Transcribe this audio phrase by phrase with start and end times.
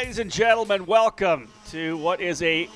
[0.00, 0.86] ladies and gentlemen.
[0.86, 2.70] Welcome to what is a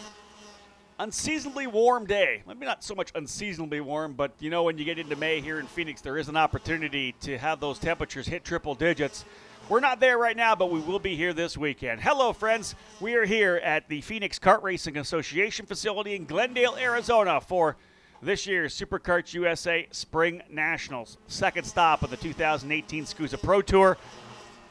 [0.99, 2.43] unseasonably warm day.
[2.47, 5.59] Maybe not so much unseasonably warm, but you know when you get into May here
[5.59, 9.25] in Phoenix, there is an opportunity to have those temperatures hit triple digits.
[9.71, 12.03] We're not there right now, but we will be here this weekend.
[12.03, 12.75] Hello, friends.
[13.01, 17.79] We are here at the Phoenix Kart Racing Association facility in Glendale, Arizona for
[18.21, 21.17] this year's SuperKarts USA Spring Nationals.
[21.29, 23.97] Second stop of the 2018 SKUSA Pro Tour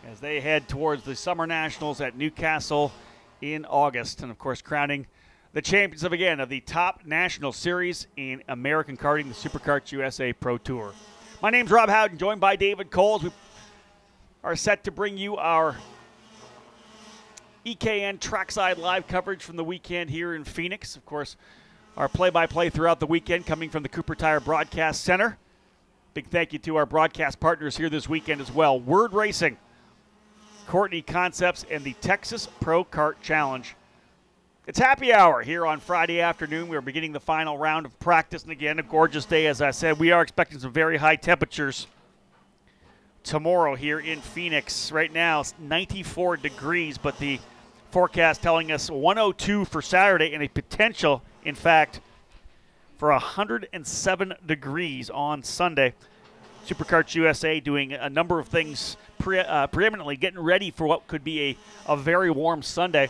[0.10, 2.92] as they head towards the Summer Nationals at Newcastle
[3.42, 4.22] in August.
[4.22, 5.08] And of course, crowning
[5.54, 10.34] the champions of again of the top national series in American karting, the SuperKarts USA
[10.34, 10.94] Pro Tour.
[11.42, 13.24] My name's Rob Howden, joined by David Coles.
[13.24, 13.32] We
[14.44, 15.78] are set to bring you our
[17.66, 20.96] EKN Trackside Live coverage from the weekend here in Phoenix.
[20.98, 21.38] Of course,
[21.96, 25.38] our play by play throughout the weekend coming from the Cooper Tire Broadcast Center.
[26.14, 29.58] Big thank you to our broadcast partners here this weekend as well Ward Racing,
[30.68, 33.76] Courtney Concepts, and the Texas Pro Kart Challenge.
[34.66, 36.70] It's happy hour here on Friday afternoon.
[36.70, 39.72] We are beginning the final round of practice, and again, a gorgeous day, as I
[39.72, 40.00] said.
[40.00, 41.88] We are expecting some very high temperatures
[43.24, 44.92] tomorrow here in Phoenix.
[44.92, 47.40] Right now, it's 94 degrees, but the
[47.92, 52.00] forecast telling us 102 for Saturday and a potential, in fact,
[52.98, 55.94] for 107 degrees on Sunday.
[56.66, 61.24] Superkarts USA doing a number of things pre- uh, preeminently, getting ready for what could
[61.24, 61.58] be a,
[61.94, 63.10] a very warm Sunday.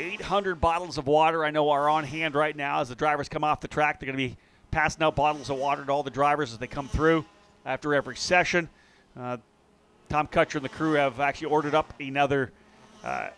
[0.00, 3.44] 800 bottles of water I know are on hand right now as the drivers come
[3.44, 4.00] off the track.
[4.00, 4.36] They're going to be
[4.70, 7.24] passing out bottles of water to all the drivers as they come through
[7.64, 8.68] after every session.
[9.18, 9.38] Uh,
[10.08, 12.52] Tom Kutscher and the crew have actually ordered up another
[13.04, 13.28] uh,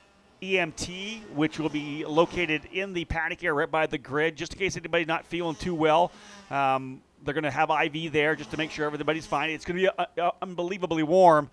[0.43, 4.59] EMT, which will be located in the paddock area right by the grid, just in
[4.59, 6.13] case anybody's not feeling too well.
[6.51, 9.51] Um, they're going to have IV there just to make sure everybody's fine.
[9.51, 11.51] It's going to be uh, uh, unbelievably warm.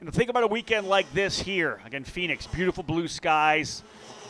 [0.00, 1.80] And think about a weekend like this here.
[1.84, 3.82] Again, Phoenix, beautiful blue skies.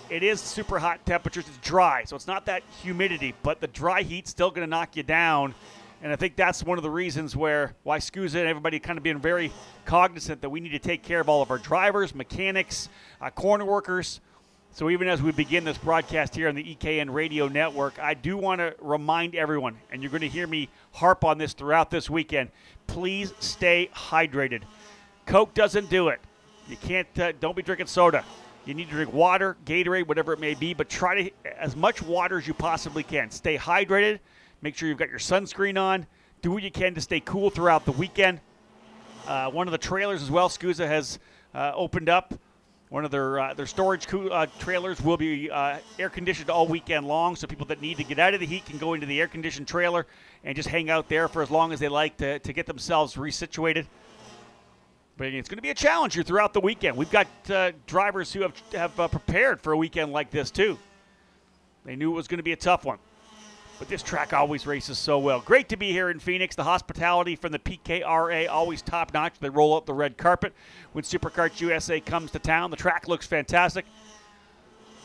[0.08, 1.44] It is super hot temperatures.
[1.48, 4.96] It's dry, so it's not that humidity, but the dry heat's still going to knock
[4.96, 5.54] you down.
[6.02, 9.02] And I think that's one of the reasons where why SKUSA and everybody kind of
[9.02, 9.50] being very
[9.84, 12.88] cognizant that we need to take care of all of our drivers, mechanics,
[13.20, 14.20] uh, corner workers.
[14.76, 18.36] So even as we begin this broadcast here on the EKN Radio Network, I do
[18.36, 22.10] want to remind everyone, and you're going to hear me harp on this throughout this
[22.10, 22.50] weekend.
[22.86, 24.64] Please stay hydrated.
[25.24, 26.20] Coke doesn't do it.
[26.68, 27.08] You can't.
[27.18, 28.22] Uh, don't be drinking soda.
[28.66, 32.02] You need to drink water, Gatorade, whatever it may be, but try to as much
[32.02, 33.30] water as you possibly can.
[33.30, 34.18] Stay hydrated.
[34.60, 36.06] Make sure you've got your sunscreen on.
[36.42, 38.40] Do what you can to stay cool throughout the weekend.
[39.26, 41.18] Uh, one of the trailers as well, SKUSA has
[41.54, 42.34] uh, opened up.
[42.88, 47.08] One of their uh, their storage uh, trailers will be uh, air conditioned all weekend
[47.08, 49.20] long, so people that need to get out of the heat can go into the
[49.20, 50.06] air conditioned trailer
[50.44, 53.16] and just hang out there for as long as they like to, to get themselves
[53.16, 53.86] resituated.
[55.16, 56.96] But it's going to be a challenge here throughout the weekend.
[56.96, 60.78] We've got uh, drivers who have have uh, prepared for a weekend like this too.
[61.84, 62.98] They knew it was going to be a tough one.
[63.78, 65.40] But this track always races so well.
[65.40, 66.56] Great to be here in Phoenix.
[66.56, 69.34] The hospitality from the PKRA always top notch.
[69.38, 70.54] They roll out the red carpet
[70.92, 72.70] when Superkarts USA comes to town.
[72.70, 73.84] The track looks fantastic.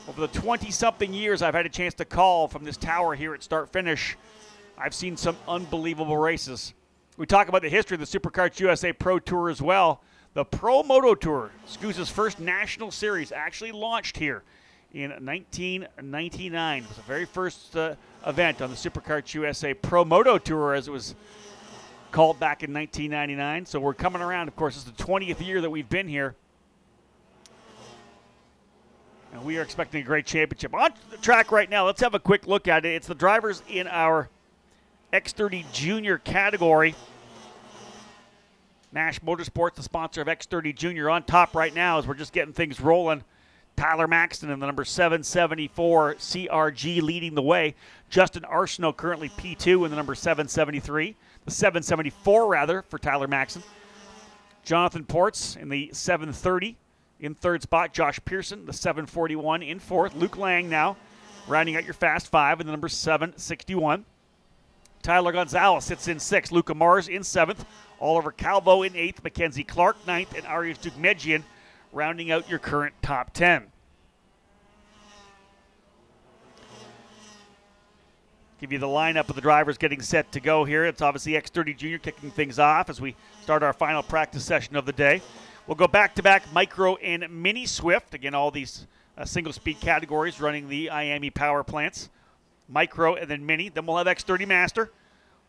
[0.08, 3.34] Over the 20 something years I've had a chance to call from this tower here
[3.34, 4.18] at start finish,
[4.78, 6.74] I've seen some unbelievable races.
[7.18, 10.02] We talk about the history of the Superkarts USA Pro Tour as well.
[10.34, 14.44] The Pro Moto Tour, SKUSA's first national series, actually launched here
[14.94, 16.84] in 1999.
[16.84, 20.88] It was the very first uh, event on the Superkarts USA Pro Moto Tour, as
[20.88, 21.16] it was
[22.12, 23.66] called back in 1999.
[23.66, 24.48] So we're coming around.
[24.48, 26.36] Of course, it's the 20th year that we've been here.
[29.34, 30.74] And we are expecting a great championship.
[30.74, 32.90] On the track right now, let's have a quick look at it.
[32.90, 34.30] It's the drivers in our
[35.14, 36.96] X30 Junior category.
[38.92, 42.54] Nash Motorsports, the sponsor of X30 Junior, on top right now as we're just getting
[42.54, 43.24] things rolling.
[43.76, 47.76] Tyler Maxson in the number 774 CRG leading the way.
[48.10, 51.16] Justin Arsenault currently P2 in the number 773,
[51.46, 53.64] the 774 rather for Tyler Maxson.
[54.64, 56.78] Jonathan Ports in the 730
[57.20, 57.94] in third spot.
[57.94, 60.14] Josh Pearson, the 741 in fourth.
[60.16, 60.98] Luke Lang now
[61.48, 64.06] rounding out your fast five in the number 761.
[65.02, 66.52] Tyler Gonzalez sits in sixth.
[66.52, 67.66] Luca Mars in seventh.
[68.00, 69.24] Oliver Calvo in eighth.
[69.24, 70.36] Mackenzie Clark ninth.
[70.36, 71.44] And Arias Deukmedjian
[71.92, 73.68] rounding out your current top 10.
[78.60, 80.86] Give you the lineup of the drivers getting set to go here.
[80.86, 84.86] It's obviously X30 Junior kicking things off as we start our final practice session of
[84.86, 85.22] the day.
[85.66, 88.14] We'll go back to back micro and mini Swift.
[88.14, 88.86] Again, all these
[89.18, 92.10] uh, single speed categories running the IAME power plants.
[92.70, 93.70] Micro and then mini.
[93.70, 94.92] Then we'll have X30 Master.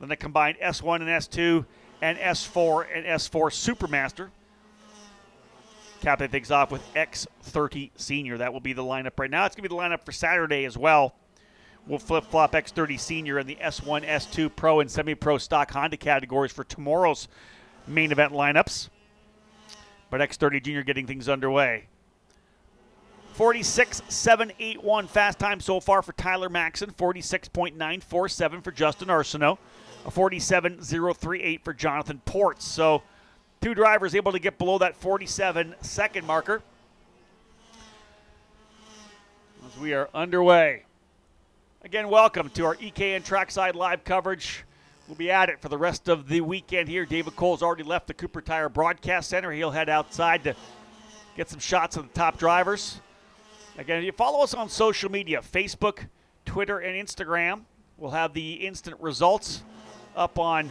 [0.01, 1.67] Then the combined S1 and S2
[2.01, 4.31] and S4 and S4 Supermaster
[6.03, 8.39] capping things off with X30 Senior.
[8.39, 9.47] That will be the lineup right now.
[9.47, 11.15] It's going to be the lineup for Saturday as well.
[11.87, 15.97] We'll flip flop X30 Senior in the S1, S2 Pro, and Semi Pro stock Honda
[15.97, 17.29] categories for tomorrow's
[17.87, 18.89] main event lineups.
[20.11, 21.87] But X30 Junior getting things underway.
[23.33, 29.59] 46 7 8 1 fast time so far for Tyler Maxson, 46.947 for Justin Arsenault,
[30.05, 32.67] a 47 038 for Jonathan Ports.
[32.67, 33.03] So
[33.63, 36.63] two drivers able to get below that 47 second marker.
[39.65, 40.83] As we are underway.
[41.85, 44.65] Again, welcome to our EKN Trackside Live coverage.
[45.07, 47.07] We'll be at it for the rest of the weekend here.
[47.07, 49.53] David Cole's already left the Cooper Tire Broadcast Center.
[49.53, 50.57] He'll head outside to
[51.37, 53.01] get some shots of the top drivers.
[53.79, 56.07] Again, you follow us on social media Facebook,
[56.45, 57.61] Twitter, and Instagram.
[57.97, 59.63] We'll have the instant results
[60.17, 60.71] up on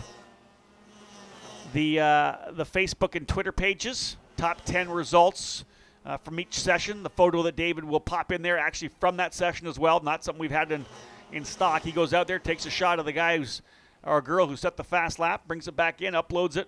[1.74, 4.18] the uh, the Facebook and Twitter pages.
[4.38, 5.66] Top 10 results
[6.06, 7.04] uh, from each session.
[7.04, 10.00] The photo that David will pop in there, actually from that session as well.
[10.00, 10.86] Not something we've had in,
[11.32, 11.84] in stock.
[11.84, 13.62] He goes out there, takes a shot of the guy who's
[14.04, 16.68] or girl who set the fast lap, brings it back in, uploads it.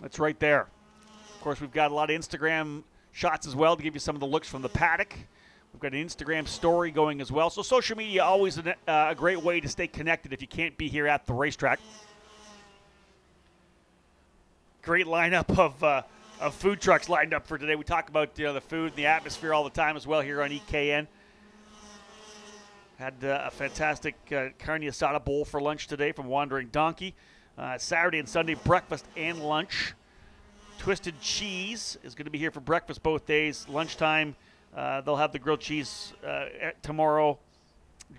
[0.00, 0.68] That's right there.
[1.34, 4.16] Of course, we've got a lot of Instagram shots as well to give you some
[4.16, 5.14] of the looks from the paddock.
[5.72, 7.50] We've got an Instagram story going as well.
[7.50, 10.76] So social media always a, uh, a great way to stay connected if you can't
[10.78, 11.80] be here at the racetrack.
[14.88, 16.00] Great lineup of uh,
[16.40, 17.76] of food trucks lined up for today.
[17.76, 20.22] We talk about you know, the food and the atmosphere all the time as well
[20.22, 21.06] here on EKN.
[22.98, 27.14] Had uh, a fantastic uh, carne asada bowl for lunch today from Wandering Donkey.
[27.58, 29.92] Uh, Saturday and Sunday breakfast and lunch.
[30.78, 33.66] Twisted Cheese is going to be here for breakfast both days.
[33.68, 34.36] Lunchtime,
[34.74, 36.46] uh, they'll have the grilled cheese uh,
[36.80, 37.38] tomorrow.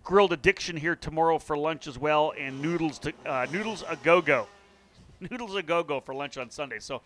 [0.04, 4.22] Grilled Addiction here tomorrow for lunch as well, and noodles to, uh, noodles a go
[4.22, 4.46] go,
[5.30, 6.80] noodles a go go for lunch on Sunday.
[6.80, 7.02] So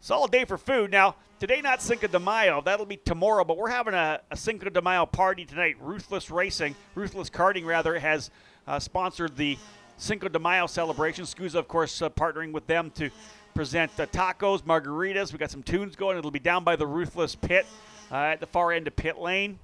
[0.00, 0.90] solid day for food.
[0.90, 4.68] Now today not Cinco de Mayo, that'll be tomorrow, but we're having a, a Cinco
[4.68, 5.76] de Mayo party tonight.
[5.80, 8.30] Ruthless Racing, Ruthless Karting rather, has
[8.66, 9.58] uh, sponsored the
[9.96, 11.24] Cinco de Mayo celebration.
[11.24, 13.10] SKUSA, of course, uh, partnering with them to
[13.54, 15.32] present uh, tacos, margaritas.
[15.32, 16.16] We got some tunes going.
[16.16, 17.66] It'll be down by the Ruthless Pit
[18.10, 19.58] uh, at the far end of pit lane.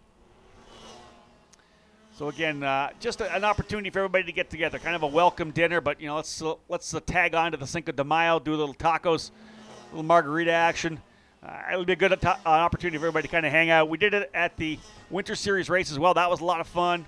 [2.16, 5.06] So again, uh, just a, an opportunity for everybody to get together, kind of a
[5.06, 5.82] welcome dinner.
[5.82, 8.54] But you know, let's uh, let's uh, tag on to the Cinco de Mayo, do
[8.54, 10.98] a little tacos, a little margarita action.
[11.42, 13.90] Uh, it'll be a good opportunity for everybody to kind of hang out.
[13.90, 14.78] We did it at the
[15.10, 16.14] Winter Series race as well.
[16.14, 17.04] That was a lot of fun.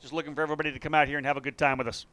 [0.00, 2.06] Just looking for everybody to come out here and have a good time with us.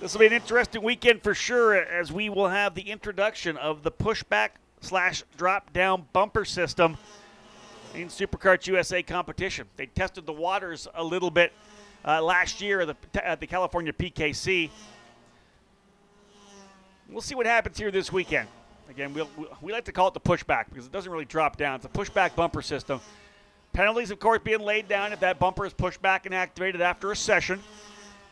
[0.00, 3.82] This will be an interesting weekend for sure, as we will have the introduction of
[3.82, 4.50] the pushback
[4.82, 6.98] slash drop down bumper system
[7.94, 9.66] in SuperKarts USA competition.
[9.76, 11.52] They tested the waters a little bit
[12.04, 14.70] uh, last year at the, at the California PKC.
[17.08, 18.48] We'll see what happens here this weekend.
[18.90, 19.28] Again, we'll,
[19.62, 21.76] we like to call it the pushback because it doesn't really drop down.
[21.76, 23.00] It's a pushback bumper system.
[23.72, 27.10] Penalties, of course, being laid down if that bumper is pushed back and activated after
[27.10, 27.60] a session.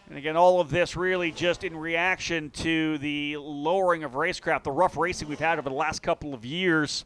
[0.08, 4.70] And again, all of this really just in reaction to the lowering of racecraft, the
[4.70, 7.04] rough racing we've had over the last couple of years.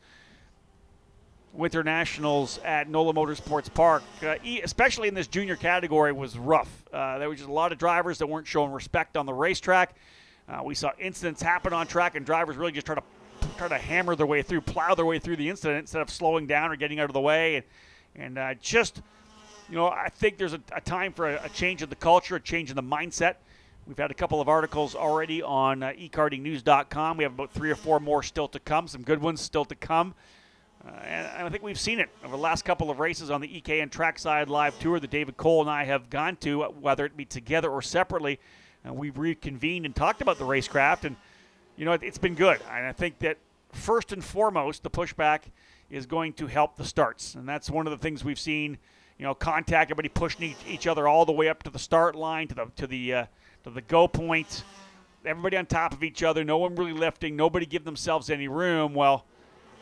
[1.56, 6.68] Winter Nationals at NOLA Motorsports Park, uh, especially in this junior category, was rough.
[6.92, 9.94] Uh, there was just a lot of drivers that weren't showing respect on the racetrack.
[10.48, 13.02] Uh, we saw incidents happen on track, and drivers really just try to
[13.56, 16.46] try to hammer their way through, plow their way through the incident instead of slowing
[16.46, 17.64] down or getting out of the way, and,
[18.14, 19.00] and uh, just
[19.68, 22.36] you know, I think there's a, a time for a, a, change in the culture,
[22.36, 23.36] a change in the mindset.
[23.86, 27.16] We've had a couple of articles already on uh, ekartingnews.com.
[27.16, 29.74] We have about three or four more still to come, some good ones still to
[29.74, 30.14] come.
[30.86, 33.48] Uh, and I think we've seen it over the last couple of races on the
[33.60, 37.24] EKN Trackside Live Tour that David Cole and I have gone to, whether it be
[37.24, 38.38] together or separately.
[38.84, 41.16] And we've reconvened and talked about the racecraft, and
[41.76, 42.60] you know it, it's been good.
[42.70, 43.38] And I think that
[43.72, 45.40] first and foremost, the pushback
[45.90, 48.78] is going to help the starts, and that's one of the things we've seen
[49.18, 52.48] you know, contact, everybody pushing each other all the way up to the start line,
[52.48, 53.26] to the to the uh,
[53.64, 54.64] to the go point.
[55.24, 58.94] Everybody on top of each other, no one really lifting, nobody give themselves any room.
[58.94, 59.24] Well,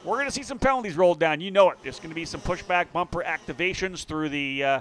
[0.04, 1.40] we're going to see some penalties rolled down.
[1.40, 1.78] You know it.
[1.82, 4.80] There's going to be some pushback bumper activations through the uh,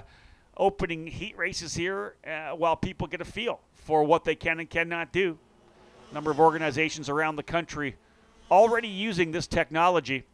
[0.56, 4.68] opening heat races here, uh, while people get a feel for what they can and
[4.68, 5.38] cannot do.
[6.10, 7.96] A number of organizations around the country
[8.50, 10.24] already using this technology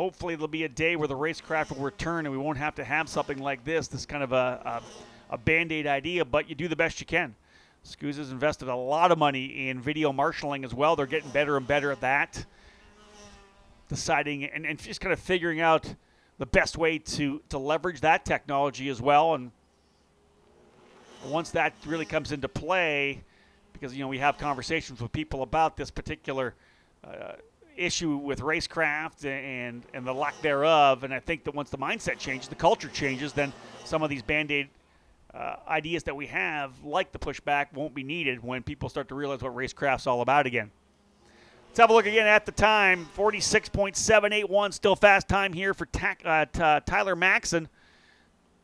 [0.00, 2.82] hopefully there'll be a day where the racecraft will return and we won't have to
[2.82, 4.82] have something like this, this kind of a,
[5.30, 7.34] a, a band-aid idea, but you do the best you can.
[7.84, 10.96] SKUSA's invested a lot of money in video marshaling as well.
[10.96, 12.44] They're getting better and better at that.
[13.88, 15.94] Deciding and, and just kind of figuring out
[16.38, 19.34] the best way to, to leverage that technology as well.
[19.34, 19.50] And
[21.26, 23.22] once that really comes into play,
[23.72, 26.54] because you know we have conversations with people about this particular
[27.04, 27.32] uh,
[27.76, 31.04] issue with racecraft and and the lack thereof.
[31.04, 33.52] And I think that once the mindset changes, the culture changes, then
[33.84, 34.68] some of these band-aid
[35.34, 39.14] uh, ideas that we have, like the pushback, won't be needed when people start to
[39.14, 40.70] realize what racecraft's all about again.
[41.68, 43.08] Let's have a look again at the time.
[43.16, 47.68] 46.781, still fast time here for ta- uh, t- Tyler Maxson.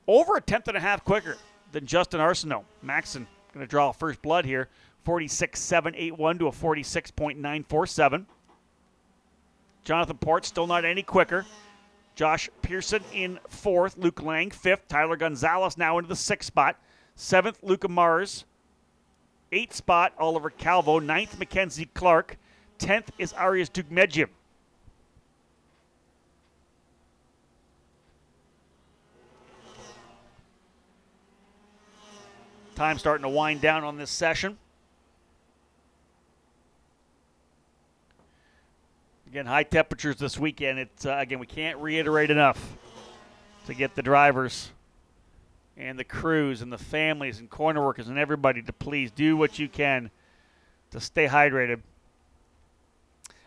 [0.08, 1.36] Over a tenth and a half quicker
[1.70, 2.64] than Justin Arsenault.
[2.82, 4.68] Maxson going to draw first blood here.
[5.06, 8.26] 46.781 to a 46.947.
[9.84, 11.46] Jonathan Port still not any quicker.
[12.16, 13.96] Josh Pearson in fourth.
[13.98, 14.88] Luke Lang fifth.
[14.88, 16.80] Tyler Gonzalez now into the sixth spot.
[17.14, 18.44] Seventh, Luca Mars.
[19.52, 20.98] Eighth spot, Oliver Calvo.
[20.98, 22.38] Ninth, Mackenzie Clark.
[22.78, 24.28] Tenth is Arias Deukmedjian.
[32.74, 34.58] Time starting to wind down on this session.
[39.36, 40.78] Again, high temperatures this weekend.
[40.78, 42.58] It's uh, again we can't reiterate enough
[43.66, 44.70] to get the drivers
[45.76, 49.58] and the crews and the families and corner workers and everybody to please do what
[49.58, 50.10] you can
[50.90, 51.82] to stay hydrated.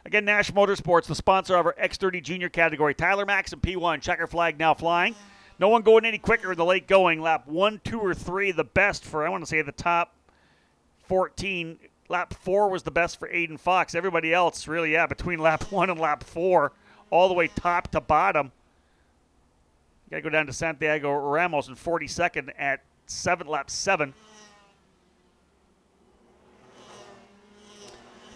[0.05, 2.93] Again, Nash Motorsports, the sponsor of our X30 Junior category.
[2.93, 5.15] Tyler Maxson P1, checker flag now flying.
[5.57, 7.19] No one going any quicker in the late going.
[7.19, 10.13] Lap one, two, or three, the best for, I want to say, the top
[11.07, 11.79] 14.
[12.09, 13.93] Lap four was the best for Aiden Fox.
[13.93, 16.73] Everybody else, really, yeah, between lap one and lap four,
[17.11, 18.51] all the way top to bottom.
[20.09, 24.15] Got to go down to Santiago Ramos in 42nd at seven, lap seven.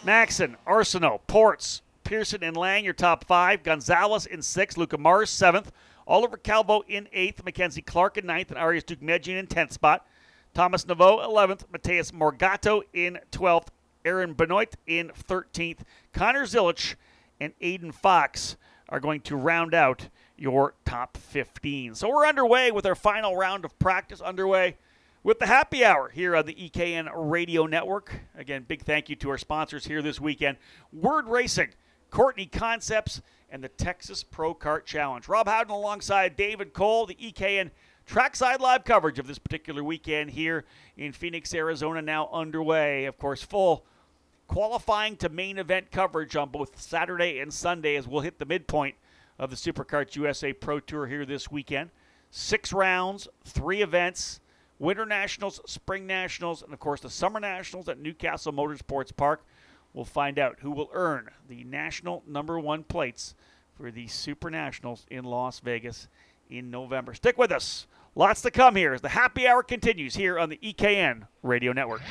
[0.04, 3.64] Maxson, Arsenault, Ports, Pearson, and Lang, your top five.
[3.64, 4.78] Gonzalez in sixth.
[4.78, 5.72] Luca Mars, seventh.
[6.06, 7.44] Oliver Calvo in eighth.
[7.44, 8.52] Mackenzie Clark in ninth.
[8.52, 10.06] And Arias Deukmedjian in 10th spot.
[10.54, 11.64] Thomas Naveau, 11th.
[11.72, 13.68] Mateus Morgato in 12th.
[14.06, 15.80] Aaron Benoit in 13th.
[16.12, 16.96] Connor Zilisch
[17.40, 18.56] and Aiden Fox
[18.90, 21.96] are going to round out your top 15.
[21.96, 24.78] So we're underway with our final round of practice underway
[25.24, 28.14] with the happy hour here on the EKN Radio Network.
[28.38, 30.58] Again, big thank you to our sponsors here this weekend
[30.92, 31.70] Ward Racing,
[32.12, 35.28] Courtney Concepts, and the Texas Pro Kart Challenge.
[35.28, 37.72] Rob Howden alongside David Cole, the EKN
[38.06, 40.66] trackside live coverage of this particular weekend here
[40.98, 43.06] in Phoenix, Arizona, now underway.
[43.06, 43.86] Of course, full
[44.48, 48.96] qualifying to main event coverage on both Saturday and Sunday as we'll hit the midpoint
[49.40, 51.90] of the SuperKarts USA Pro Tour here this weekend.
[52.30, 54.40] Six rounds, three events.
[54.80, 59.46] Winter Nationals, Spring Nationals, and of course the Summer Nationals at Newcastle Motorsports Park.
[59.94, 63.36] We'll find out who will earn the national number one plates
[63.78, 66.08] for the Super Nationals in Las Vegas
[66.54, 67.14] in November.
[67.14, 67.88] Stick with us.
[68.16, 72.02] Lots to come here as the happy hour continues here on the EKN Radio Network.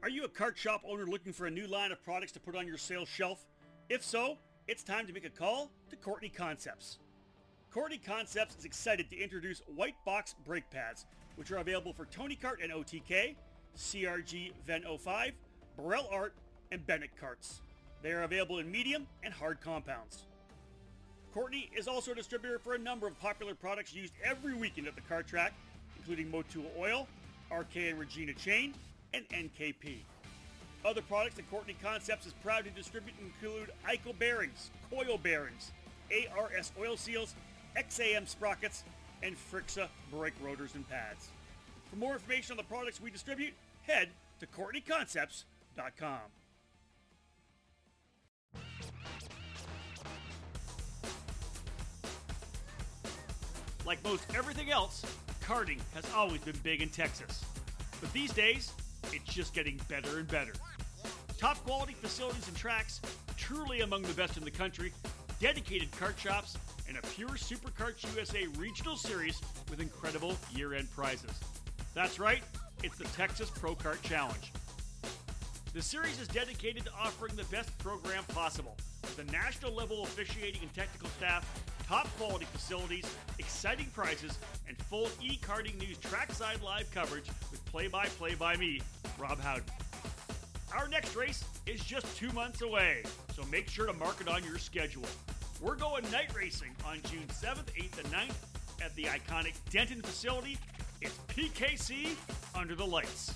[0.00, 2.56] Are you a kart shop owner looking for a new line of products to put
[2.56, 3.44] on your sales shelf?
[3.88, 4.38] If so,
[4.72, 6.96] it's time to make a call to Courtney Concepts.
[7.70, 11.04] Courtney Concepts is excited to introduce white box brake pads,
[11.36, 13.34] which are available for Tony Kart and OTK,
[13.76, 15.32] CRG Ven 05,
[15.78, 16.32] Birel ART,
[16.70, 17.60] and Bennett carts.
[18.00, 20.24] They are available in medium and hard compounds.
[21.34, 24.94] Courtney is also a distributor for a number of popular products used every weekend at
[24.94, 25.52] the car track,
[25.98, 27.06] including Motul Oil,
[27.50, 28.72] RK and Regina Chain,
[29.12, 29.98] and NKP.
[30.84, 35.70] Other products that Courtney Concepts is proud to distribute include ICO bearings, coil bearings,
[36.10, 37.34] ARS oil seals,
[37.76, 38.82] XAM sprockets,
[39.22, 41.28] and Frixa brake rotors and pads.
[41.88, 44.08] For more information on the products we distribute, head
[44.40, 46.18] to CourtneyConcepts.com.
[53.84, 55.04] Like most everything else,
[55.42, 57.44] karting has always been big in Texas.
[58.00, 58.72] But these days,
[59.12, 60.52] it's just getting better and better.
[61.42, 63.00] Top quality facilities and tracks,
[63.36, 64.92] truly among the best in the country,
[65.40, 66.56] dedicated kart shops,
[66.86, 71.32] and a pure SuperKarts USA regional series with incredible year end prizes.
[71.94, 72.44] That's right,
[72.84, 74.52] it's the Texas Pro Kart Challenge.
[75.74, 80.62] The series is dedicated to offering the best program possible with a national level officiating
[80.62, 81.44] and technical staff,
[81.88, 87.88] top quality facilities, exciting prizes, and full e karting news trackside live coverage with play
[87.88, 88.80] by play by me,
[89.18, 89.64] Rob Howden.
[90.74, 93.02] Our next race is just two months away,
[93.34, 95.04] so make sure to mark it on your schedule.
[95.60, 98.34] We're going night racing on June 7th, 8th, and 9th
[98.82, 100.56] at the iconic Denton facility.
[101.02, 102.16] It's PKC
[102.54, 103.34] under the lights.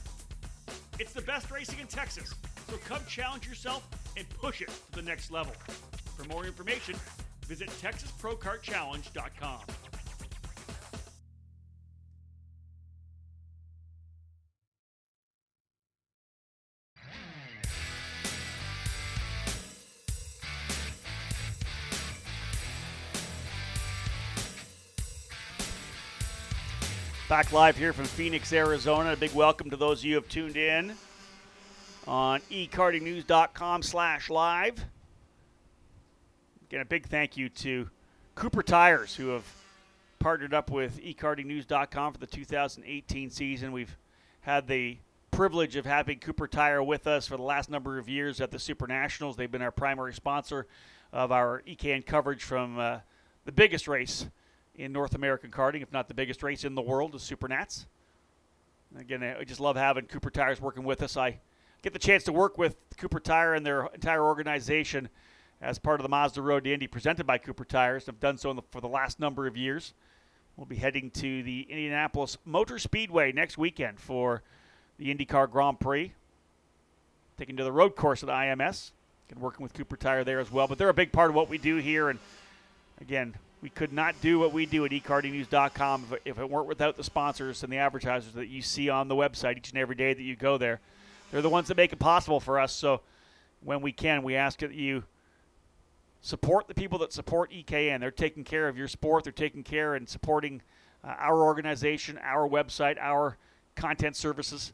[0.99, 2.35] It's the best racing in Texas,
[2.71, 5.53] so come challenge yourself and push it to the next level.
[6.17, 6.97] For more information,
[7.47, 9.61] visit TexasProKartChallenge.com.
[27.29, 29.15] Back live here from Phoenix, Arizona.
[29.15, 30.95] A big welcome to those of you who have tuned in
[32.07, 34.85] on ekartingnews.com slash live.
[36.69, 37.91] Again, a big thank you to
[38.37, 39.43] Cooper Tires, who have
[40.21, 43.73] partnered up with ekartingnews.com for the 2018 season.
[43.73, 43.99] We've
[44.43, 44.99] had the
[45.33, 48.61] privilege of having Cooper Tire with us for the last number of years at the
[48.61, 49.35] Super Nationals.
[49.35, 50.69] They've been our primary sponsor
[51.13, 52.99] of our EKN coverage from uh,
[53.45, 54.27] the biggest race
[54.77, 57.87] in North American karting, if not the biggest race in the world, the Supernats.
[58.99, 61.17] Again, I just love having Cooper Tires working with us.
[61.17, 61.39] I
[61.83, 65.09] get the chance to work with Cooper Tire and their entire organization
[65.61, 68.09] as part of the Mazda Road to Indy presented by Cooper Tires.
[68.09, 69.95] I've done so the, for the last number of years.
[70.57, 74.43] We'll be heading to the Indianapolis Motor Speedway next weekend for
[74.99, 76.13] the IndyCar Grand Prix.
[77.37, 78.93] Taking to the road course the IMS.
[79.29, 80.69] And working with Cooper Tire there as well.
[80.69, 82.09] But they're a big part of what we do here.
[82.09, 82.19] And
[83.01, 83.35] again,
[83.67, 87.03] we could not do what we do at ekartingnews.com if, if it weren't without the
[87.03, 90.23] sponsors and the advertisers that you see on the website each and every day that
[90.23, 90.79] you go there.
[91.33, 92.73] They're the ones that make it possible for us.
[92.73, 93.01] So
[93.65, 95.03] when we can, we ask that you
[96.21, 97.99] support the people that support EKN.
[97.99, 99.25] They're taking care of your sport.
[99.25, 100.63] They're taking care and supporting
[101.03, 103.37] uh, our organization, our website, our
[103.75, 104.73] content services.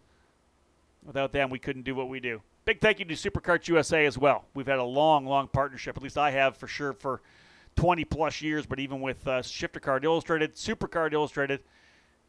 [1.07, 2.43] Without them, we couldn't do what we do.
[2.67, 4.45] Big thank you to SuperKarts USA as well.
[4.53, 5.97] We've had a long, long partnership.
[5.97, 7.23] At least I have for sure for
[7.77, 11.61] 20 plus years, but even with uh, Shifter Kart Illustrated, Super SuperKart Illustrated,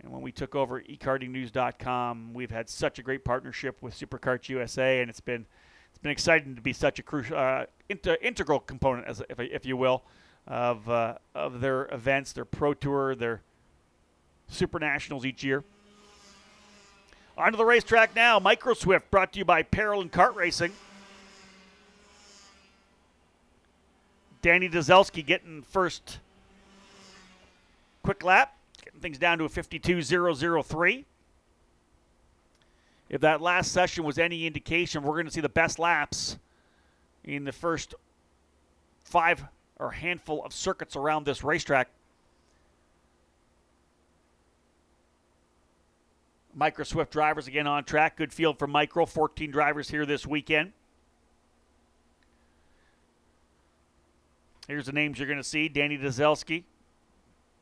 [0.01, 5.01] and when we took over ekartingnews.com, we've had such a great partnership with SuperKarts USA,
[5.01, 5.45] and it's been
[5.89, 9.65] it's been exciting to be such a crucial, uh, inter- integral component, as if, if
[9.65, 10.03] you will,
[10.47, 13.41] of uh, of their events, their Pro Tour, their
[14.47, 15.63] Super Nationals each year.
[17.37, 18.39] On to the racetrack now.
[18.39, 20.71] Micro Swift brought to you by Parolin Kart Racing.
[24.43, 26.19] Danny Dazelski getting first
[28.03, 31.05] quick lap, getting things down to a 52.003.
[33.09, 36.37] If that last session was any indication, we're going to see the best laps
[37.23, 37.95] in the first
[39.05, 39.45] five
[39.79, 41.87] or handful of circuits around this racetrack.
[46.53, 48.17] Micro Swift drivers again on track.
[48.17, 49.05] Good field for Micro.
[49.05, 50.73] 14 drivers here this weekend.
[54.67, 56.63] Here's the names you're going to see Danny Dazelski,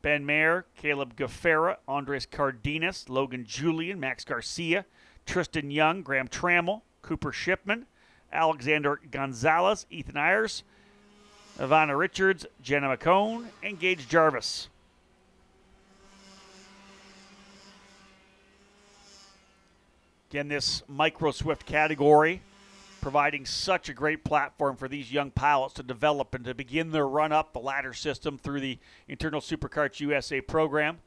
[0.02, 4.84] Ben Mayer, Caleb Gaffera, Andres Cardenas, Logan Julian, Max Garcia,
[5.26, 7.86] Tristan Young, Graham Trammell, Cooper Shipman,
[8.32, 10.62] Alexander Gonzalez, Ethan Ayers,
[11.58, 14.68] Ivana Richards, Jenna McCone, and Gage Jarvis.
[20.30, 22.42] Again, this micro Swift category
[23.02, 27.06] providing such a great platform for these young pilots to develop and to begin their
[27.06, 31.00] run up the ladder system through the internal SuperKarts USA program.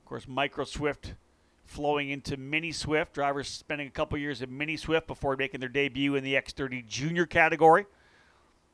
[0.00, 1.12] Of course, Micro Swift
[1.66, 3.12] flowing into Mini Swift.
[3.12, 6.86] Drivers spending a couple years in Mini Swift before making their debut in the X30
[6.86, 7.84] Junior category.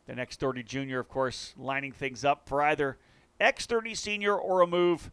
[0.07, 2.96] The X30 Junior, of course, lining things up for either
[3.40, 5.11] X30 Senior or a move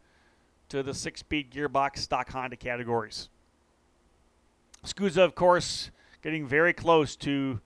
[0.70, 3.28] to the six speed gearbox stock Honda categories.
[4.86, 5.90] SKUSA, of course,
[6.22, 7.60] getting very close to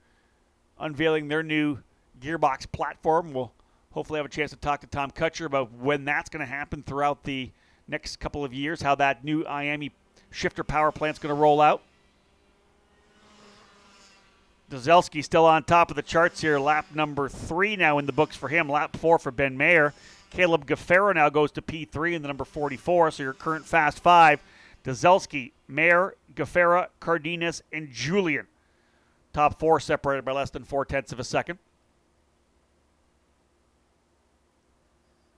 [0.78, 1.78] unveiling their new
[2.20, 3.32] gearbox platform.
[3.32, 3.52] We'll
[3.92, 6.82] hopefully have a chance to talk to Tom Kutscher about when that's going to happen
[6.82, 7.50] throughout the
[7.88, 9.90] next couple of years, how that new IAME
[10.30, 11.82] shifter power plant is going to roll out.
[14.70, 16.58] Dazelski still on top of the charts here.
[16.58, 18.68] Lap number three now in the books for him.
[18.68, 19.92] Lap four for Ben Mayer.
[20.30, 23.12] Caleb Gaffera now goes to P3 in the number 44.
[23.12, 24.42] So your current fast five.
[24.84, 28.46] Dazelski, Mayer, Gaffera, Cardenas, and Julian.
[29.32, 31.58] Top four separated by less than four tenths of a second.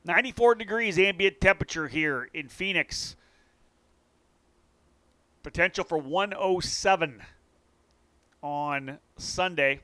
[0.05, 3.17] 94 degrees ambient temperature here in Phoenix.
[5.43, 7.23] Potential for 107
[8.43, 9.81] on Sunday.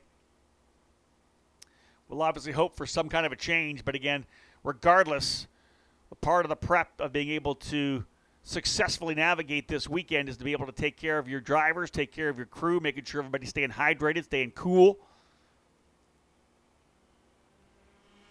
[2.07, 4.25] We'll obviously hope for some kind of a change, but again,
[4.63, 5.47] regardless,
[6.23, 8.05] part of the prep of being able to
[8.43, 12.11] successfully navigate this weekend is to be able to take care of your drivers, take
[12.11, 14.97] care of your crew, making sure everybody's staying hydrated, staying cool.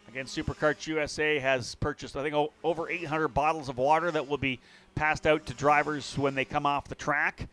[0.08, 4.60] Again, SuperKarts USA has purchased, I think, over 800 bottles of water that will be
[4.94, 7.48] passed out to drivers when they come off the track.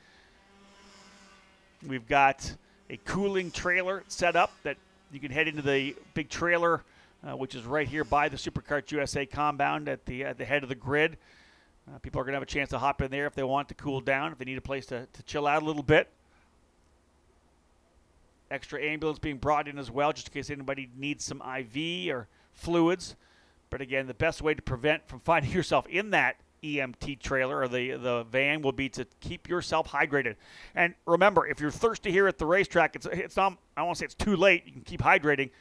[1.87, 2.53] We've got
[2.89, 4.75] a cooling trailer set up that
[5.13, 6.83] you can head into the big trailer,
[7.23, 10.61] uh, which is right here by the SuperKarts USA compound at the at the head
[10.61, 11.17] of the grid.
[11.93, 13.67] Uh, people are going to have a chance to hop in there if they want
[13.69, 16.07] to cool down, if they need a place to, to chill out a little bit.
[18.51, 22.27] Extra ambulance being brought in as well, just in case anybody needs some IV or
[22.53, 23.15] fluids.
[23.69, 27.67] But again, the best way to prevent from finding yourself in that EMT trailer or
[27.69, 30.35] the the van will be to keep yourself hydrated.
[30.75, 34.05] And remember, if you're thirsty here at the racetrack, it's it's not I to say
[34.05, 34.63] it's too late.
[34.65, 35.51] You can keep hydrating,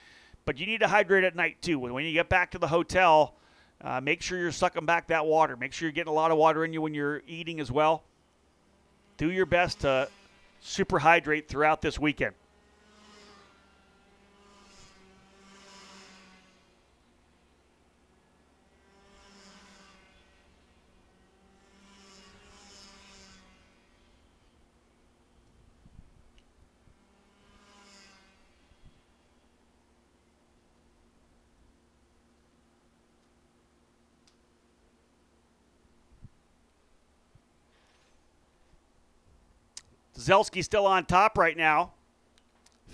[0.44, 1.78] but you need to hydrate at night too.
[1.78, 3.34] When you get back to the hotel,
[3.82, 5.56] uh, make sure you're sucking back that water.
[5.56, 8.02] Make sure you're getting a lot of water in you when you're eating as well.
[9.16, 10.08] Do your best to
[10.60, 12.34] super hydrate throughout this weekend.
[40.28, 41.92] Zelski still on top right now.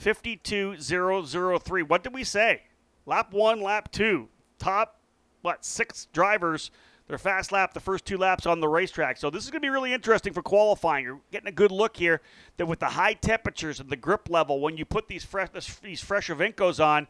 [0.00, 1.88] 52.003.
[1.88, 2.62] What did we say?
[3.06, 4.28] Lap one, lap two.
[4.58, 5.00] Top,
[5.42, 6.70] what, six drivers.
[7.08, 9.18] Their fast lap, the first two laps on the racetrack.
[9.18, 11.04] So this is going to be really interesting for qualifying.
[11.04, 12.22] You're getting a good look here
[12.56, 15.50] that with the high temperatures and the grip level, when you put these fresh
[15.82, 17.06] these fresher Vincos on,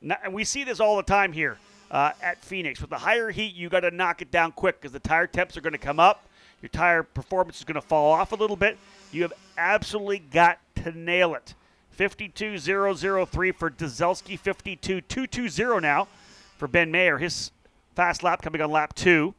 [0.00, 1.58] and we see this all the time here
[1.90, 2.80] uh, at Phoenix.
[2.80, 5.56] With the higher heat, you got to knock it down quick because the tire temps
[5.56, 6.28] are going to come up.
[6.62, 8.78] Your tire performance is going to fall off a little bit.
[9.10, 11.54] You have absolutely got to nail it.
[11.98, 16.08] 52.003 for Dzelski, 52.220 now
[16.56, 17.18] for Ben Mayer.
[17.18, 17.50] His
[17.94, 19.34] fast lap coming on lap two.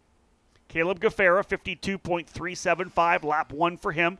[0.68, 4.18] Caleb Gaffera, 52.375, lap one for him.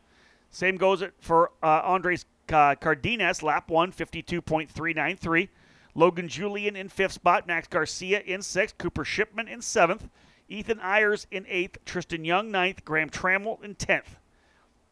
[0.50, 5.48] Same goes for uh, Andres uh, Cardenas, lap one, 52.393.
[5.96, 10.08] Logan Julian in fifth spot, Max Garcia in sixth, Cooper Shipman in seventh,
[10.48, 14.16] Ethan Ayers in eighth, Tristan Young ninth, Graham Trammell in tenth.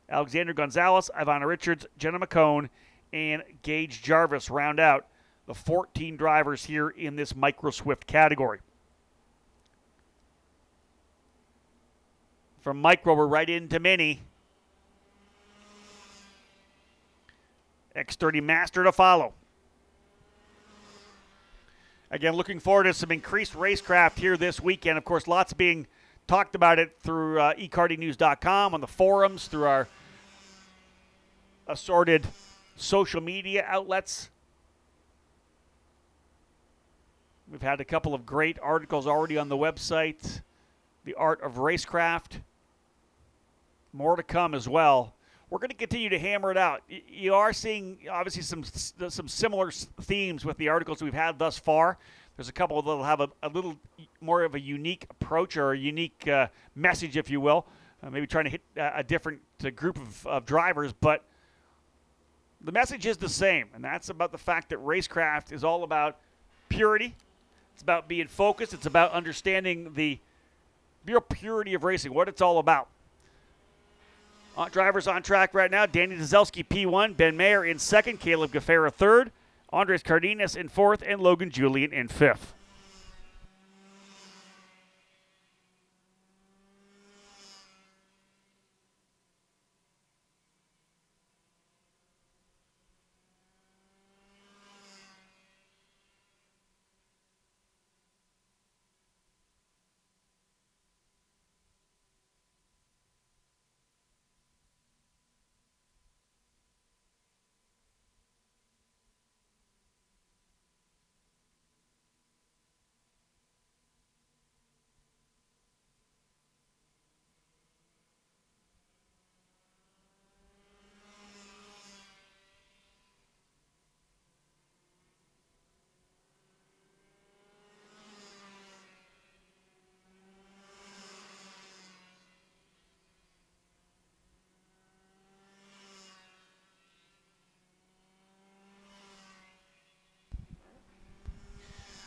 [0.08, 2.68] Alexander Gonzalez, Ivana Richards, Jenna McCone,
[3.12, 5.06] and Gage Jarvis round out
[5.46, 8.60] the 14 drivers here in this Micro Swift category.
[12.62, 14.22] From Micro, we're right into Mini.
[17.96, 19.34] X30 Master to follow.
[22.12, 24.98] Again, looking forward to some increased racecraft here this weekend.
[24.98, 25.86] Of course, lots being
[26.26, 29.88] talked about it through uh, ekartingnews.com, on the forums, through our
[31.66, 32.26] assorted
[32.76, 34.28] social media outlets.
[37.50, 40.42] We've had a couple of great articles already on the website.
[41.06, 42.40] The Art of Racecraft.
[43.94, 45.14] More to come as well.
[45.52, 46.80] We're going to continue to hammer it out.
[46.88, 51.98] You are seeing obviously some some similar themes with the articles we've had thus far.
[52.38, 53.76] There's a couple that'll have a, a little
[54.22, 57.66] more of a unique approach or a unique uh, message, if you will.
[58.02, 61.22] Uh, maybe trying to hit a different uh, group of, of drivers, but
[62.62, 66.16] the message is the same, and that's about the fact that racecraft is all about
[66.70, 67.14] purity.
[67.74, 68.72] It's about being focused.
[68.72, 70.18] It's about understanding the
[71.04, 72.88] real purity of racing, what it's all about.
[74.56, 75.86] Uh, drivers on track right now.
[75.86, 79.32] Danny Dzelski, P1, Ben Mayer in second, Caleb Gaffera third,
[79.72, 82.52] Andres Cardenas in fourth, and Logan Julian in fifth.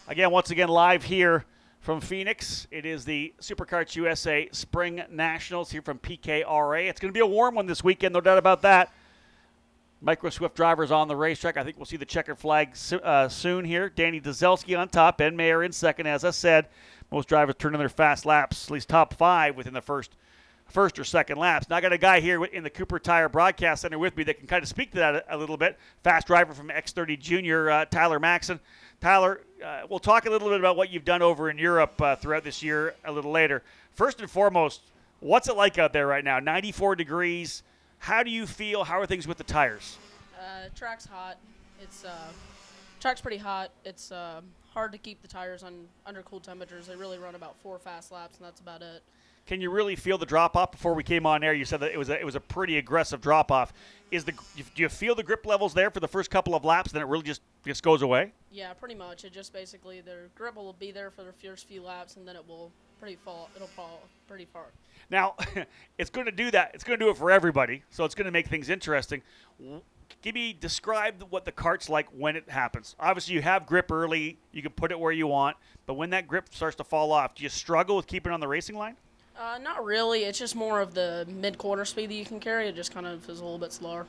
[0.08, 1.46] Again, once again, live here
[1.80, 2.68] from Phoenix.
[2.70, 6.88] It is the SuperKarts USA Spring Nationals here from PKRA.
[6.88, 8.94] It's going to be a warm one this weekend, no doubt about that.
[10.02, 11.58] Micro Swift drivers on the racetrack.
[11.58, 13.90] I think we'll see the checkered flag uh, soon here.
[13.90, 16.06] Danny Dzelski on top, Ben Mayer in second.
[16.06, 16.68] As I said,
[17.12, 20.16] most drivers turn in their fast laps, at least top five within the first
[20.68, 21.70] first or second laps.
[21.70, 24.38] Now I got a guy here in the Cooper Tire Broadcast Center with me that
[24.38, 25.78] can kind of speak to that a, a little bit.
[26.04, 28.60] Fast driver from X30 Junior, uh, Tyler Maxson.
[29.02, 32.16] Tyler, uh, we'll talk a little bit about what you've done over in Europe uh,
[32.16, 33.64] throughout this year a little later.
[33.94, 34.82] First and foremost,
[35.22, 36.40] what's it like out there right now?
[36.40, 37.64] 94 degrees.
[37.98, 38.84] How do you feel?
[38.84, 39.98] How are things with the tires?
[40.40, 41.38] Uh, track's hot.
[41.82, 42.28] It's uh,
[43.00, 43.72] track's pretty hot.
[43.84, 46.86] It's uh, hard to keep the tires on under cool temperatures.
[46.86, 49.02] They really run about four fast laps, and that's about it.
[49.46, 51.54] Can you really feel the drop off before we came on air?
[51.54, 53.74] You said that it was a, it was a pretty aggressive drop off.
[54.10, 56.92] Is the do you feel the grip levels there for the first couple of laps?
[56.92, 58.34] Then it really just just goes away.
[58.52, 59.24] Yeah, pretty much.
[59.24, 62.36] It just basically their grip will be there for the first few laps, and then
[62.36, 63.50] it will pretty fall.
[63.56, 64.66] It'll fall pretty far.
[65.12, 65.36] Now,
[66.00, 66.72] it's going to do that.
[66.74, 67.84] It's going to do it for everybody.
[67.92, 69.22] So it's going to make things interesting.
[70.22, 72.96] Give me describe what the cart's like when it happens.
[73.00, 74.40] Obviously, you have grip early.
[74.54, 75.58] You can put it where you want.
[75.86, 78.48] But when that grip starts to fall off, do you struggle with keeping on the
[78.48, 78.96] racing line?
[79.40, 80.24] Uh, not really.
[80.24, 82.70] It's just more of the mid-corner speed that you can carry.
[82.70, 84.06] It just kind of is a little bit slower.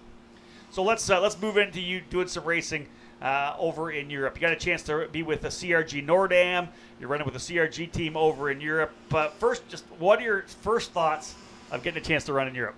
[0.70, 2.86] So let's uh, let's move into you doing some racing
[3.22, 4.36] uh, over in Europe.
[4.36, 6.68] You got a chance to be with the CRG Nordam.
[7.00, 8.92] You're running with the CRG team over in Europe.
[9.08, 11.34] But first, just what are your first thoughts
[11.70, 12.74] of getting a chance to run in Europe?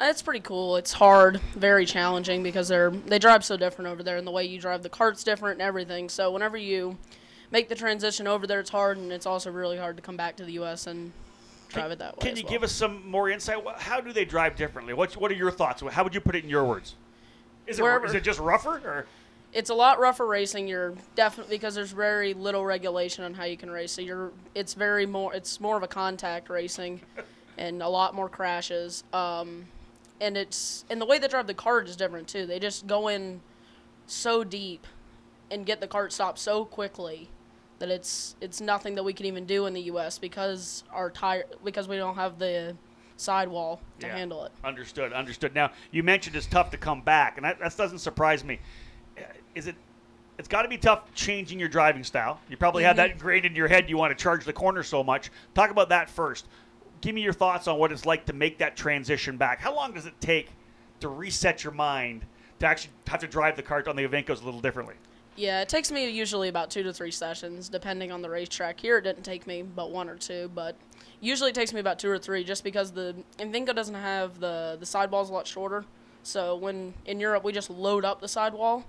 [0.00, 0.76] Uh, it's pretty cool.
[0.76, 4.44] It's hard, very challenging because they're they drive so different over there, and the way
[4.44, 6.08] you drive the cart's different and everything.
[6.08, 6.98] So whenever you
[7.50, 10.36] make the transition over there, it's hard, and it's also really hard to come back
[10.36, 10.86] to the U.S.
[10.86, 11.12] and
[11.68, 12.28] drive it that way.
[12.28, 12.52] Can you well.
[12.52, 13.62] give us some more insight?
[13.76, 14.94] How do they drive differently?
[14.94, 15.82] What What are your thoughts?
[15.90, 16.94] How would you put it in your words?
[17.66, 19.06] Is it is it just rougher or?
[19.52, 20.68] It's a lot rougher racing.
[20.68, 23.92] You're definitely because there's very little regulation on how you can race.
[23.92, 27.00] So you're it's very more it's more of a contact racing,
[27.58, 29.04] and a lot more crashes.
[29.12, 29.66] Um,
[30.20, 32.46] and it's and the way they drive the cart is different too.
[32.46, 33.40] They just go in
[34.06, 34.86] so deep,
[35.50, 37.30] and get the cart stopped so quickly,
[37.78, 40.18] that it's it's nothing that we can even do in the U.S.
[40.18, 42.76] because our tire because we don't have the
[43.16, 44.16] sidewall to Yeah.
[44.16, 44.52] handle it.
[44.64, 45.12] Understood.
[45.12, 45.54] Understood.
[45.54, 48.60] Now you mentioned it's tough to come back, and that, that doesn't surprise me.
[49.54, 49.76] Is it?
[50.38, 52.40] It's got to be tough changing your driving style.
[52.48, 53.18] You probably have that mm-hmm.
[53.18, 53.90] ingrained in your head.
[53.90, 55.32] You want to charge the corner so much.
[55.54, 56.46] Talk about that first.
[57.00, 59.60] Give me your thoughts on what it's like to make that transition back.
[59.60, 60.50] How long does it take
[61.00, 62.24] to reset your mind
[62.60, 64.94] to actually have to drive the cart on the Evincos a little differently?
[65.38, 68.80] Yeah, it takes me usually about two to three sessions, depending on the racetrack.
[68.80, 70.74] Here, it didn't take me but one or two, but
[71.20, 74.76] usually it takes me about two or three, just because the Evinco doesn't have the
[74.80, 75.84] the sidewall's a lot shorter.
[76.24, 78.84] So when in Europe we just load up the sidewall,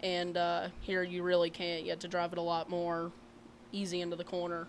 [0.00, 1.82] and uh, here you really can't.
[1.82, 3.10] You have to drive it a lot more
[3.72, 4.68] easy into the corner.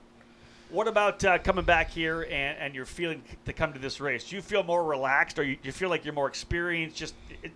[0.71, 4.27] What about uh, coming back here and, and you're feeling to come to this race?
[4.27, 6.97] Do you feel more relaxed, or you, do you feel like you're more experienced?
[6.97, 7.13] Just
[7.43, 7.51] it,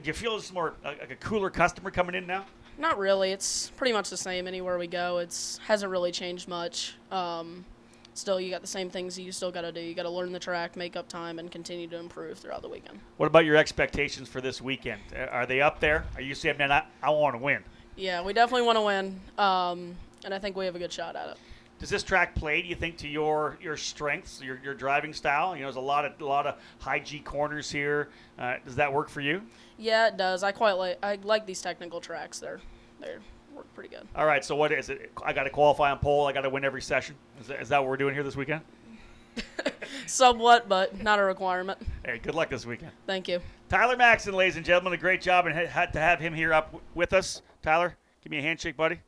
[0.00, 2.44] do you feel it's more uh, like a cooler customer coming in now?
[2.78, 3.32] Not really.
[3.32, 5.18] It's pretty much the same anywhere we go.
[5.18, 6.94] It's hasn't really changed much.
[7.10, 7.64] Um,
[8.14, 9.80] still, you got the same things you still got to do.
[9.80, 12.68] You got to learn the track, make up time, and continue to improve throughout the
[12.68, 13.00] weekend.
[13.16, 15.00] What about your expectations for this weekend?
[15.30, 16.04] Are they up there?
[16.14, 17.64] Are you saying, man, I, I want to win?
[17.96, 21.16] Yeah, we definitely want to win, um, and I think we have a good shot
[21.16, 21.36] at it.
[21.78, 22.60] Does this track play?
[22.60, 25.54] Do you think to your your strengths, your, your driving style?
[25.54, 28.08] You know, there's a lot of a lot of high G corners here.
[28.38, 29.42] Uh, does that work for you?
[29.76, 30.42] Yeah, it does.
[30.42, 30.98] I quite like.
[31.02, 32.40] I like these technical tracks.
[32.40, 32.60] They're
[33.00, 33.14] they
[33.54, 34.06] work pretty good.
[34.16, 34.44] All right.
[34.44, 35.12] So what is it?
[35.24, 36.26] I got to qualify on pole.
[36.26, 37.14] I got to win every session.
[37.40, 38.62] Is that, is that what we're doing here this weekend?
[40.06, 41.78] Somewhat, but not a requirement.
[42.04, 42.90] Hey, good luck this weekend.
[43.06, 43.40] Thank you.
[43.68, 46.74] Tyler Maxson, ladies and gentlemen, a great job and had to have him here up
[46.94, 47.42] with us.
[47.62, 49.00] Tyler, give me a handshake, buddy.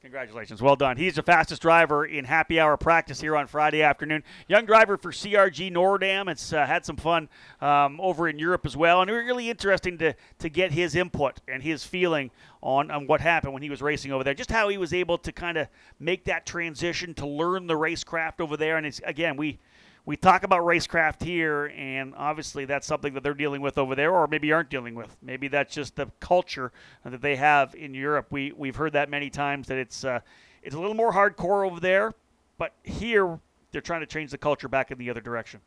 [0.00, 0.62] Congratulations.
[0.62, 0.96] Well done.
[0.96, 4.22] He's the fastest driver in happy hour practice here on Friday afternoon.
[4.46, 6.28] Young driver for CRG Nordam.
[6.28, 7.28] It's uh, had some fun
[7.60, 9.02] um, over in Europe as well.
[9.02, 12.30] And it was really interesting to, to get his input and his feeling
[12.62, 14.34] on, on what happened when he was racing over there.
[14.34, 15.66] Just how he was able to kind of
[15.98, 18.76] make that transition to learn the racecraft over there.
[18.76, 19.58] And it's, again, we
[20.04, 24.12] we talk about racecraft here, and obviously that's something that they're dealing with over there,
[24.12, 25.16] or maybe aren't dealing with.
[25.22, 26.72] Maybe that's just the culture
[27.04, 28.28] that they have in Europe.
[28.30, 30.20] We we've heard that many times that it's uh,
[30.62, 32.14] it's a little more hardcore over there,
[32.56, 33.38] but here
[33.70, 35.60] they're trying to change the culture back in the other direction.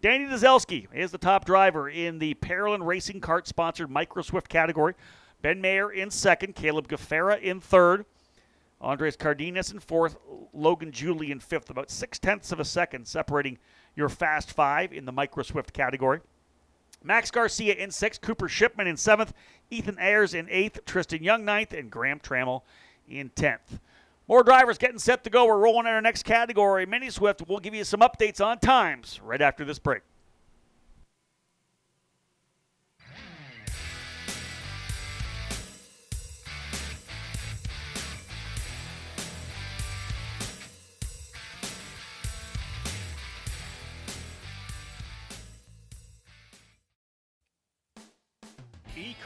[0.00, 4.94] Danny Dazelski is the top driver in the Parolin Racing Kart sponsored Micro Swift category.
[5.42, 8.04] Ben Mayer in second, Caleb Gaffera in third.
[8.80, 10.16] Andres Cardenas in fourth,
[10.52, 13.58] Logan Julie in fifth, about six tenths of a second separating
[13.98, 16.20] your fast five in the micro swift category.
[17.02, 19.32] Max Garcia in sixth, Cooper Shipman in seventh,
[19.70, 22.62] Ethan Ayers in eighth, Tristan Young ninth, and Graham Trammell
[23.08, 23.80] in tenth.
[24.28, 25.46] More drivers getting set to go.
[25.46, 27.42] We're rolling in our next category, Mini Swift.
[27.48, 30.02] We'll give you some updates on times right after this break.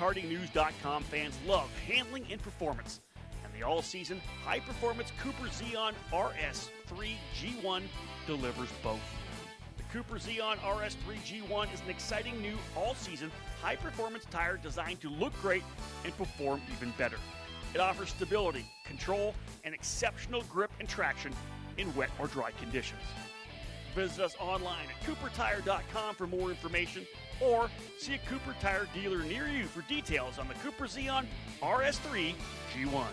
[0.03, 3.01] eKartingNews.com fans love handling and performance,
[3.45, 7.83] and the all-season high-performance Cooper Zeon RS3 G1
[8.27, 9.01] delivers both.
[9.77, 13.31] The Cooper Zeon RS3 G1 is an exciting new all-season
[13.63, 15.63] high-performance tire designed to look great
[16.05, 17.19] and perform even better.
[17.73, 21.33] It offers stability, control, and exceptional grip and traction
[21.79, 23.03] in wet or dry conditions.
[23.95, 27.07] Visit us online at coopertire.com for more information
[27.41, 31.27] or see a Cooper Tire dealer near you for details on the Cooper Zeon
[31.61, 32.35] RS3
[32.75, 33.07] G1.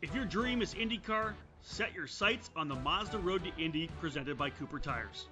[0.00, 4.36] If your dream is IndyCar, set your sights on the Mazda Road to Indy presented
[4.38, 5.28] by Cooper Tires.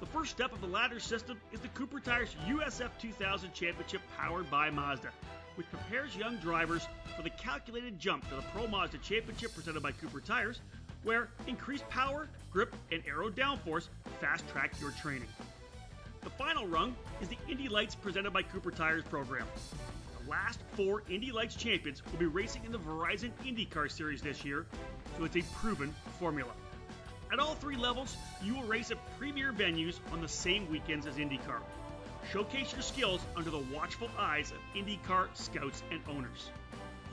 [0.00, 4.50] The first step of the ladder system is the Cooper Tires USF 2000 Championship powered
[4.50, 5.08] by Mazda,
[5.56, 6.86] which prepares young drivers
[7.16, 10.60] for the calculated jump to the Pro Mazda Championship presented by Cooper Tires,
[11.02, 13.88] where increased power, grip, and aero downforce
[14.20, 15.28] fast track your training.
[16.22, 19.46] The final rung is the Indy Lights presented by Cooper Tires program.
[20.24, 24.44] The last four Indy Lights champions will be racing in the Verizon IndyCar Series this
[24.44, 24.66] year,
[25.18, 26.52] so it's a proven formula.
[27.30, 31.16] At all three levels, you will race at premier venues on the same weekends as
[31.16, 31.60] IndyCar.
[32.32, 36.50] Showcase your skills under the watchful eyes of IndyCar scouts and owners.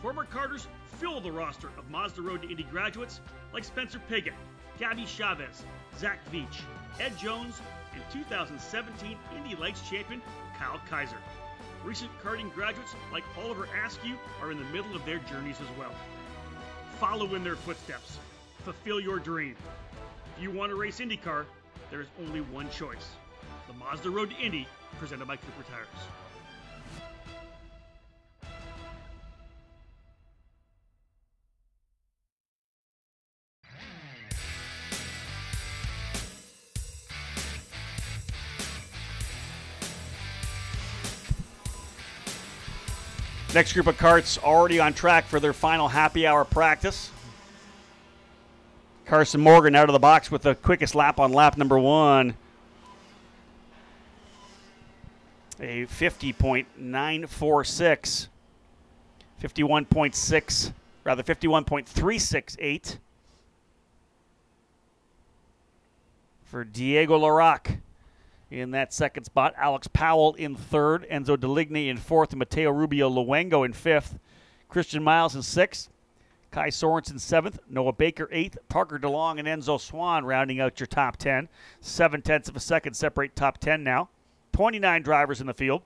[0.02, 0.66] Former Karters
[0.98, 3.22] fill the roster of Mazda Road to Indy graduates
[3.54, 4.34] like Spencer Pigot,
[4.80, 5.64] Gabby Chavez,
[6.00, 6.62] Zach Veach,
[7.00, 7.62] Ed Jones,
[7.94, 10.22] and 2017 Indy Lights champion
[10.58, 11.18] Kyle Kaiser.
[11.84, 15.94] Recent karting graduates like Oliver Askew are in the middle of their journeys as well.
[17.00, 18.18] Follow in their footsteps.
[18.64, 19.56] Fulfill your dream.
[20.36, 21.46] If you want to race IndyCar,
[21.90, 23.16] there is only one choice
[23.68, 24.68] the Mazda Road to Indy,
[24.98, 25.88] presented by Cooper Tires.
[43.54, 47.12] Next group of karts already on track for their final happy hour practice.
[49.06, 52.36] Carson Morgan out of the box with the quickest lap on lap number one.
[55.62, 58.28] A 50.946.
[59.42, 62.98] 51.6, rather 51.368
[66.44, 67.80] for Diego Larac
[68.52, 69.54] in that second spot.
[69.58, 74.20] Alex Powell in third, Enzo Deligny in fourth, and Mateo Rubio Luengo in fifth.
[74.68, 75.90] Christian Miles in sixth.
[76.52, 81.16] Kai Sorensen seventh, Noah Baker eighth, Parker DeLong and Enzo Swan rounding out your top
[81.16, 81.48] 10.
[81.80, 84.10] Seven tenths of a second separate top 10 now.
[84.54, 85.82] 29 drivers in the field.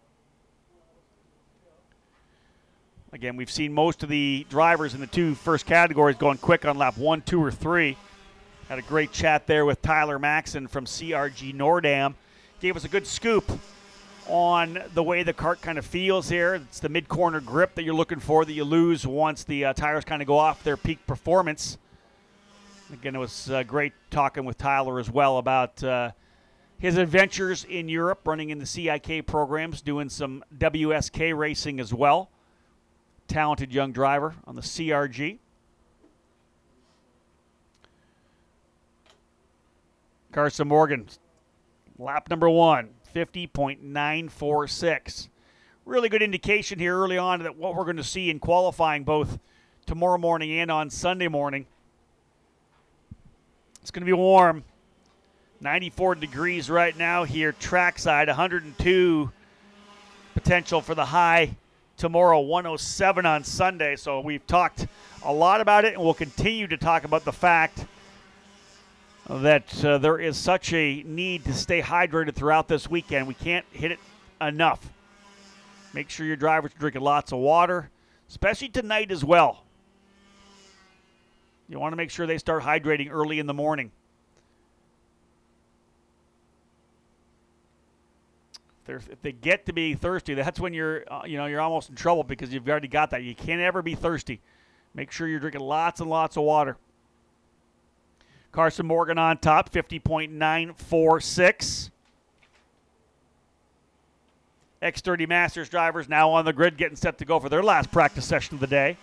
[3.13, 6.78] Again, we've seen most of the drivers in the two first categories going quick on
[6.78, 7.95] lap one, two, or three.
[8.67, 12.15] Had a great chat there with Tyler Maxson from CRG Nordam.
[12.60, 13.49] Gave us a good scoop
[14.28, 16.56] on the way the kart kind of feels here.
[16.56, 19.73] It's the mid corner grip that you're looking for that you lose once the uh,
[19.73, 21.78] tires kind of go off their peak performance.
[22.91, 26.12] Again, it was uh, great talking with Tyler as well about uh,
[26.77, 32.29] his adventures in Europe, running in the CIK programs, doing some WSK racing as well.
[33.27, 35.39] Talented young driver on the CRG.
[40.31, 41.07] Carson Morgan,
[41.97, 45.29] lap number one, 50.946.
[45.85, 49.39] Really good indication here early on that what we're going to see in qualifying both
[49.85, 51.67] tomorrow morning and on Sunday morning.
[53.81, 54.65] It's going to be warm.
[55.62, 59.32] 94 degrees right now here, trackside, 102
[60.34, 61.56] potential for the high
[61.98, 63.96] tomorrow, 107 on Sunday.
[63.96, 64.88] So we've talked
[65.24, 67.86] a lot about it, and we'll continue to talk about the fact
[69.30, 73.28] that uh, there is such a need to stay hydrated throughout this weekend.
[73.28, 73.99] We can't hit it
[74.41, 74.88] enough.
[75.93, 77.89] Make sure your drivers are drinking lots of water,
[78.30, 79.64] especially tonight as well.
[81.70, 83.91] You want to make sure they start hydrating early in the morning.
[88.88, 91.95] If, they get to be thirsty, that's when you're, uh, you know, you're almost in
[91.95, 93.23] trouble because you've already got that.
[93.23, 94.41] You can't ever be thirsty.
[94.93, 96.77] Make sure you're drinking lots and lots of water.
[98.51, 101.89] Carson Morgan on top, 50.946.
[104.81, 108.25] X30 Masters drivers now on the grid getting set to go for their last practice
[108.25, 108.97] session of the day.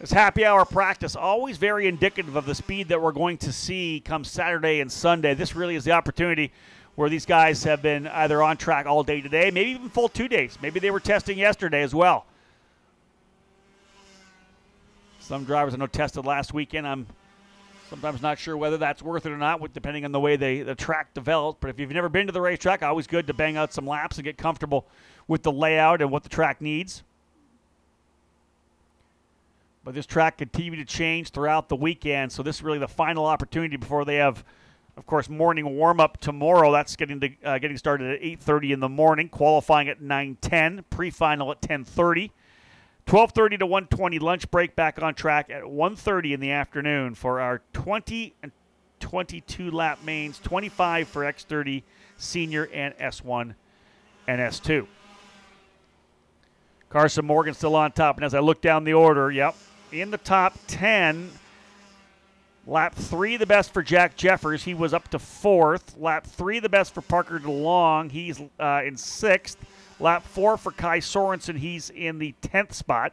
[0.00, 4.02] This happy hour practice, always very indicative of the speed that we're going to see
[4.04, 5.34] come Saturday and Sunday.
[5.34, 6.52] This really is the opportunity
[7.00, 10.28] where these guys have been either on track all day today, maybe even full two
[10.28, 10.58] days.
[10.60, 12.26] Maybe they were testing yesterday as well.
[15.18, 16.86] Some drivers I know tested last weekend.
[16.86, 17.06] I'm
[17.88, 20.76] Sometimes not sure whether that's worth it or not, depending on the way they, the
[20.76, 21.58] track develops.
[21.60, 24.16] But if you've never been to the racetrack, always good to bang out some laps
[24.16, 24.86] and get comfortable
[25.26, 27.02] with the layout and what the track needs.
[29.82, 33.24] But this track continued to change throughout the weekend, so this is really the final
[33.24, 34.44] opportunity before they have,
[35.00, 36.70] of course, morning warm up tomorrow.
[36.70, 39.30] That's getting to, uh, getting started at 8:30 in the morning.
[39.30, 40.84] Qualifying at 9:10.
[40.90, 42.32] Pre-final at 10:30.
[43.06, 44.76] 12:30 to 1:20 lunch break.
[44.76, 48.52] Back on track at 1:30 in the afternoon for our 20 and
[49.00, 50.38] 22 lap mains.
[50.38, 51.82] 25 for X30
[52.18, 53.54] Senior and S1
[54.28, 54.86] and S2.
[56.90, 58.16] Carson Morgan still on top.
[58.16, 59.56] And as I look down the order, yep,
[59.92, 61.30] in the top 10.
[62.66, 64.64] Lap three, the best for Jack Jeffers.
[64.64, 65.96] He was up to fourth.
[65.98, 68.10] Lap three, the best for Parker DeLong.
[68.10, 69.58] He's uh, in sixth.
[69.98, 71.58] Lap four for Kai Sorensen.
[71.58, 73.12] He's in the 10th spot.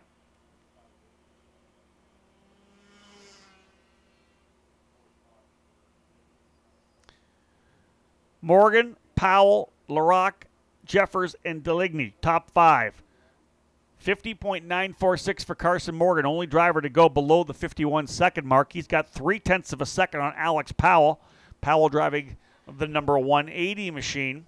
[8.41, 10.33] Morgan, Powell, Larock,
[10.85, 12.93] Jeffers, and Deligny, top five.
[14.03, 18.73] 50.946 for Carson Morgan, only driver to go below the 51 second mark.
[18.73, 21.19] He's got three tenths of a second on Alex Powell.
[21.61, 22.37] Powell driving
[22.77, 24.45] the number 180 machine.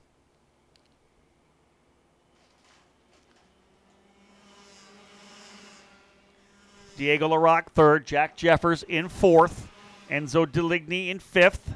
[6.97, 9.69] Diego Larock third, Jack Jeffers in fourth,
[10.09, 11.73] Enzo Deligny in fifth,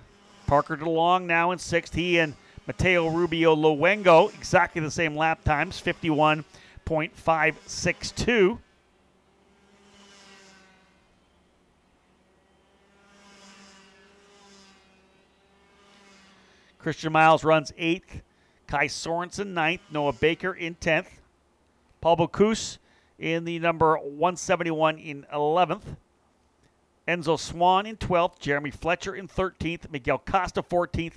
[0.48, 1.94] Parker DeLong now in sixth.
[1.94, 2.34] He and
[2.68, 5.80] Mateo Rubio Luengo exactly the same lap times,
[6.86, 8.60] 51.562.
[16.84, 18.22] Christian Miles runs eighth.
[18.68, 19.82] Kai Sorensen ninth.
[19.90, 21.22] Noah Baker in tenth.
[22.02, 22.78] Paul Bocuse
[23.18, 25.96] in the number 171 in 11th.
[27.08, 28.38] Enzo Swan in 12th.
[28.40, 29.90] Jeremy Fletcher in 13th.
[29.92, 31.16] Miguel Costa 14th.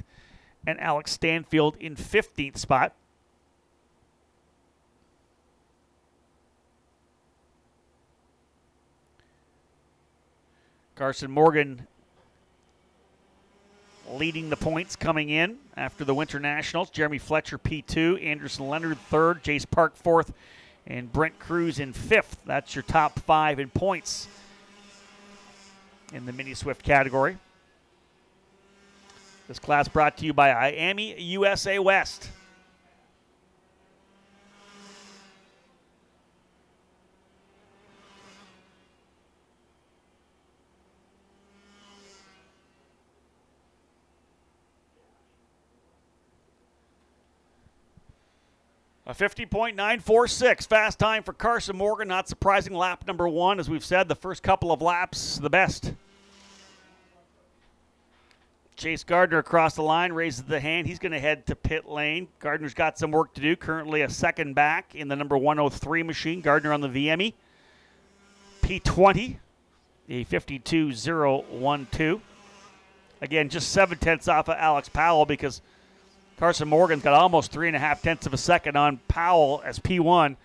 [0.66, 2.94] And Alex Stanfield in 15th spot.
[10.96, 11.86] Carson Morgan
[14.10, 16.88] leading the points coming in after the Winter Nationals.
[16.88, 20.32] Jeremy Fletcher P2, Anderson Leonard third, Jace Park fourth,
[20.86, 22.38] and Brent Cruz in fifth.
[22.46, 24.26] That's your top five in points
[26.14, 27.36] in the Mini Swift category.
[29.48, 32.30] This class brought to you by IAME USA West.
[49.08, 52.08] A 50.946 fast time for Carson Morgan.
[52.08, 53.60] Not surprising, lap number one.
[53.60, 55.92] As we've said, the first couple of laps, the best.
[58.74, 60.88] Chase Gardner across the line raises the hand.
[60.88, 62.26] He's going to head to pit lane.
[62.40, 63.54] Gardner's got some work to do.
[63.54, 66.40] Currently a second back in the number 103 machine.
[66.40, 67.32] Gardner on the VME.
[68.62, 69.36] P20,
[70.08, 72.20] a 52.012.
[73.20, 75.62] Again, just seven tenths off of Alex Powell because
[76.36, 79.78] Carson Morgan's got almost three and a half tenths of a second on Powell as
[79.78, 80.36] P1,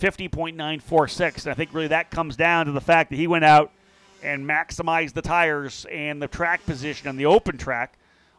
[0.00, 1.42] 50.946.
[1.42, 3.70] And I think really that comes down to the fact that he went out
[4.22, 7.98] and maximized the tires and the track position on the open track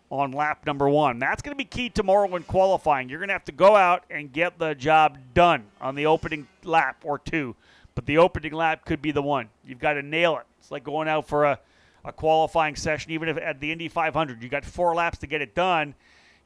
[0.09, 1.19] on lap number one.
[1.19, 3.07] That's going to be key tomorrow in qualifying.
[3.07, 6.47] You're going to have to go out and get the job done on the opening
[6.63, 7.55] lap or two.
[7.93, 9.49] But the opening lap could be the one.
[9.63, 10.45] You've got to nail it.
[10.59, 11.59] It's like going out for a,
[12.03, 14.41] a qualifying session, even if at the Indy 500.
[14.41, 15.93] You got four laps to get it done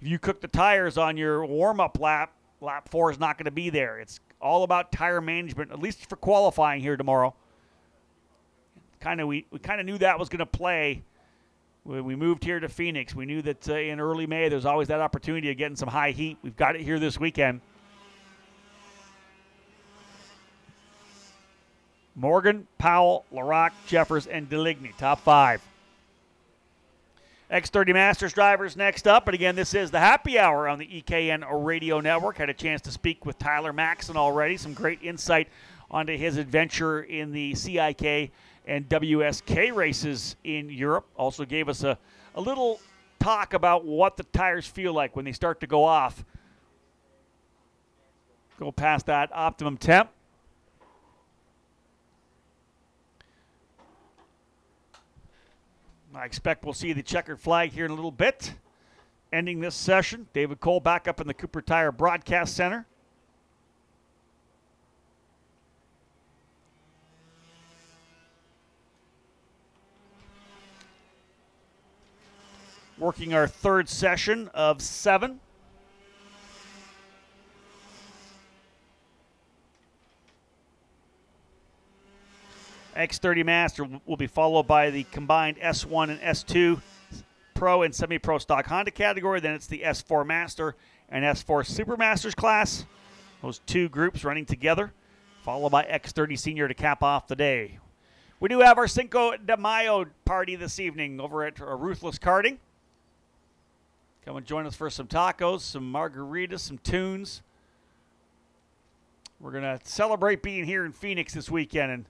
[0.02, 3.46] if you cook the tires on your warm up lap, lap four is not going
[3.46, 4.00] to be there.
[4.00, 7.34] It's all about tire management, at least for qualifying here tomorrow.
[9.00, 11.04] Kind of, we, we kind of knew that was going to play
[11.84, 13.16] when we moved here to Phoenix.
[13.16, 16.12] We knew that uh, in early May there's always that opportunity of getting some high
[16.12, 16.38] heat.
[16.44, 17.62] We've got it here this weekend.
[22.16, 25.62] Morgan, Powell, Larock, Jeffers, and Deligny, top five.
[27.52, 29.28] X30 Masters drivers next up.
[29.28, 32.38] And again, this is the happy hour on the EKN Radio Network.
[32.38, 34.56] Had a chance to speak with Tyler Maxson already.
[34.56, 35.48] Some great insight
[35.90, 38.32] onto his adventure in the CIK
[38.68, 41.08] and WSK races in Europe.
[41.18, 41.98] Also gave us a,
[42.36, 42.80] a little
[43.20, 46.24] talk about what the tires feel like when they start to go off.
[48.60, 50.12] Go past that optimum temp.
[56.16, 58.54] I expect we'll see the checkered flag here in a little bit.
[59.32, 62.88] Ending this session, David Cole back up in the Cooper Tire Broadcast Center.
[73.00, 75.40] working our third session of seven.
[83.00, 86.82] X30 Master will be followed by the combined S1 and S2
[87.54, 89.40] Pro and Semi Pro Stock Honda category.
[89.40, 90.76] Then it's the S4 Master
[91.08, 92.86] and S4 Super Masters class.
[93.42, 94.92] Those two groups running together,
[95.44, 97.80] followed by X30 Senior to cap off the day.
[98.42, 102.58] We do have our Cinco de Mayo party this evening over at uh, Ruthless Karting.
[104.26, 107.44] Come and join us for some tacos, some margaritas, some tunes.
[109.40, 112.06] We're going to celebrate being here in Phoenix this weekend and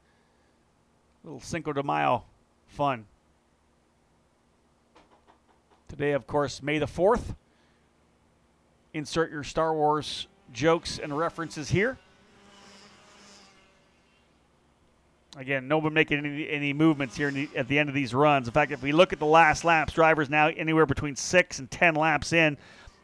[1.24, 2.24] little Cinco de Mayo
[2.68, 3.06] fun.
[5.88, 7.36] Today, of course, May the 4th.
[8.94, 11.98] Insert your Star Wars jokes and references here.
[15.38, 18.48] Again, no one making any, any movements here the, at the end of these runs.
[18.48, 21.70] In fact, if we look at the last laps, drivers now anywhere between six and
[21.70, 22.58] ten laps in.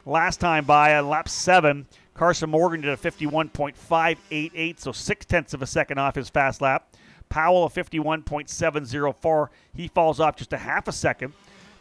[0.07, 5.61] Last time by on lap seven, Carson Morgan did a 51.588, so six tenths of
[5.61, 6.88] a second off his fast lap.
[7.36, 9.49] Powell a 51.704.
[9.75, 11.33] He falls off just a half a second.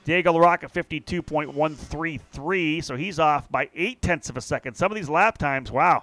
[0.05, 4.75] Diego LaRocca 52.133, so he's off by eight tenths of a second.
[4.75, 6.03] Some of these lap times, wow.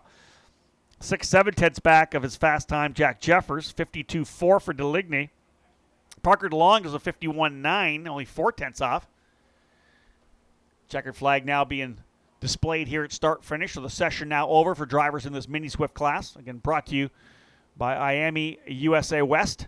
[1.02, 5.32] Six, seven tenths back of his fast time, Jack Jeffers, 52.4 for Deligny.
[6.24, 9.06] Parker DeLong does a 51.9, only four tenths off.
[10.88, 11.97] Checkered flag now being
[12.39, 13.74] displayed here at start finish.
[13.74, 16.38] So the session now over for drivers in this mini Swift class.
[16.38, 17.10] Again, brought to you
[17.78, 19.68] by IAME USA West.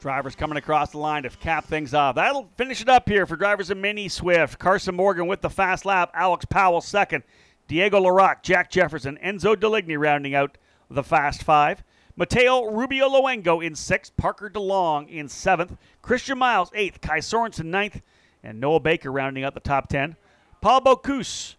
[0.00, 2.14] Drivers coming across the line to cap things off.
[2.14, 4.58] That'll finish it up here for drivers in Mini Swift.
[4.58, 6.10] Carson Morgan with the fast lap.
[6.14, 7.22] Alex Powell second.
[7.68, 10.58] Diego LaRocque, Jack Jefferson, Enzo Deligny rounding out
[10.90, 11.84] the fast five.
[12.16, 14.16] Mateo Rubio Luengo in sixth.
[14.16, 15.76] Parker DeLong in seventh.
[16.02, 17.00] Christian Miles eighth.
[17.00, 18.02] Kai Sorensen ninth.
[18.42, 20.16] And Noah Baker rounding out the top ten.
[20.60, 21.56] Paul Bocuse,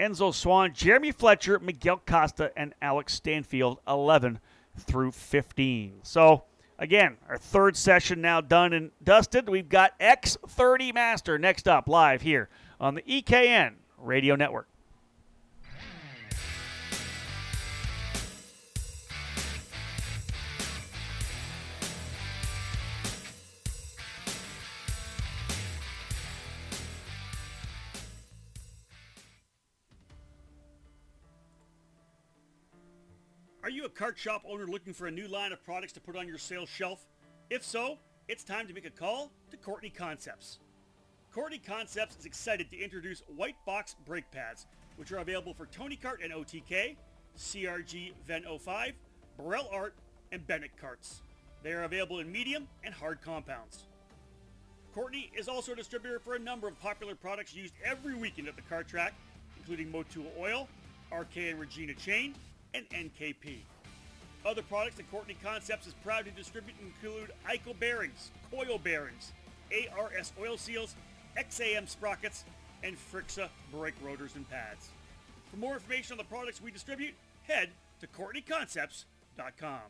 [0.00, 4.40] Enzo Swan, Jeremy Fletcher, Miguel Costa, and Alex Stanfield 11
[4.76, 6.00] through 15.
[6.02, 6.44] So
[6.78, 9.48] Again, our third session now done and dusted.
[9.48, 12.48] We've got X30 Master next up live here
[12.80, 14.68] on the EKN Radio Network.
[33.64, 36.16] Are you a kart shop owner looking for a new line of products to put
[36.16, 37.06] on your sales shelf?
[37.48, 37.96] If so,
[38.26, 40.58] it's time to make a call to Courtney Concepts.
[41.32, 45.96] Courtney Concepts is excited to introduce white box brake pads, which are available for Tony
[45.96, 46.96] Kart and OTK,
[47.38, 48.94] CRG Ven 05,
[49.38, 49.94] Birel ART,
[50.32, 51.20] and Bennett karts.
[51.62, 53.84] They are available in medium and hard compounds.
[54.92, 58.56] Courtney is also a distributor for a number of popular products used every weekend at
[58.56, 59.14] the kart track,
[59.56, 60.68] including Motul Oil,
[61.12, 62.34] RK and Regina Chain,
[62.74, 63.58] and NKP.
[64.44, 69.32] Other products that Courtney Concepts is proud to distribute include ICO bearings, coil bearings,
[69.96, 70.96] ARS oil seals,
[71.38, 72.44] XAM sprockets,
[72.82, 74.88] and Frixa brake rotors and pads.
[75.50, 77.14] For more information on the products we distribute,
[77.44, 77.70] head
[78.00, 79.80] to CourtneyConcepts.com.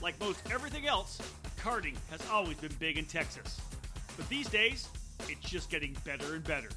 [0.00, 1.18] Like most everything else,
[1.58, 3.60] karting has always been big in Texas.
[4.16, 4.88] But these days,
[5.28, 6.68] it's just getting better and better.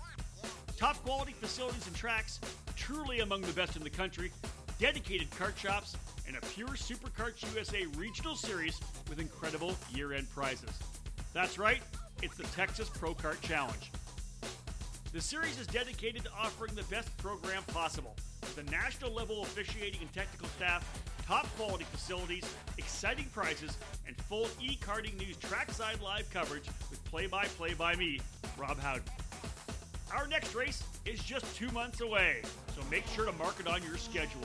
[0.78, 2.40] Top quality facilities and tracks,
[2.76, 4.32] truly among the best in the country,
[4.80, 5.96] dedicated kart shops,
[6.28, 8.80] and a pure SuperKarts USA regional series
[9.10, 10.72] with incredible year end prizes.
[11.34, 11.82] That's right,
[12.22, 13.92] it's the Texas Pro Kart Challenge.
[15.14, 20.02] The series is dedicated to offering the best program possible with a national level officiating
[20.02, 20.88] and technical staff,
[21.28, 22.46] top quality facilities,
[22.78, 23.78] exciting prizes,
[24.08, 28.20] and full e karting news trackside live coverage with play by play by me,
[28.58, 29.04] Rob Howden.
[30.16, 32.42] Our next race is just two months away,
[32.76, 34.42] so make sure to mark it on your schedule.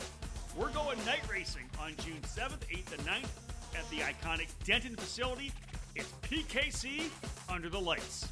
[0.57, 3.29] We're going night racing on June 7th, 8th, and 9th
[3.77, 5.53] at the iconic Denton facility.
[5.95, 7.09] It's PKC
[7.49, 8.29] under the lights.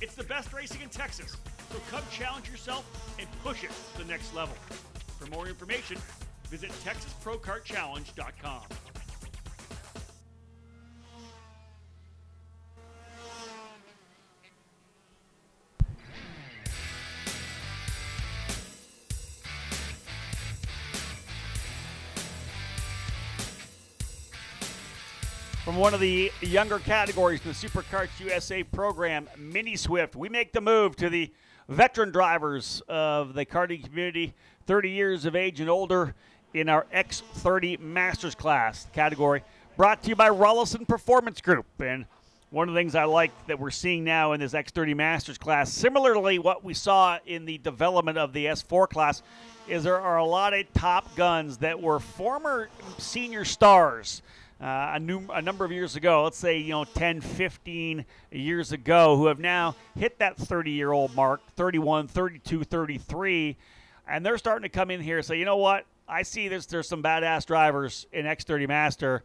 [0.00, 1.36] It's the best racing in Texas,
[1.72, 2.84] so come challenge yourself
[3.18, 4.56] and push it to the next level.
[5.18, 5.98] For more information,
[6.50, 8.87] visit TexasProKartChallenge.com.
[25.78, 30.60] one of the younger categories in the SuperKarts USA program, Mini Swift, we make the
[30.60, 31.32] move to the
[31.68, 34.34] veteran drivers of the karting community,
[34.66, 36.16] 30 years of age and older,
[36.52, 39.44] in our X30 Masters class category.
[39.76, 41.66] Brought to you by Rollison Performance Group.
[41.78, 42.06] And
[42.50, 45.72] one of the things I like that we're seeing now in this X30 Masters class,
[45.72, 49.22] similarly what we saw in the development of the S4 class,
[49.68, 52.68] is there are a lot of top guns that were former
[52.98, 54.22] senior stars
[54.60, 59.16] uh, a, a number of years ago, let's say, you know, 10, 15 years ago,
[59.16, 63.56] who have now hit that 30 year old mark 31, 32, 33.
[64.08, 65.84] And they're starting to come in here and say, you know what?
[66.08, 66.66] I see this.
[66.66, 69.22] There's some badass drivers in X30 Master.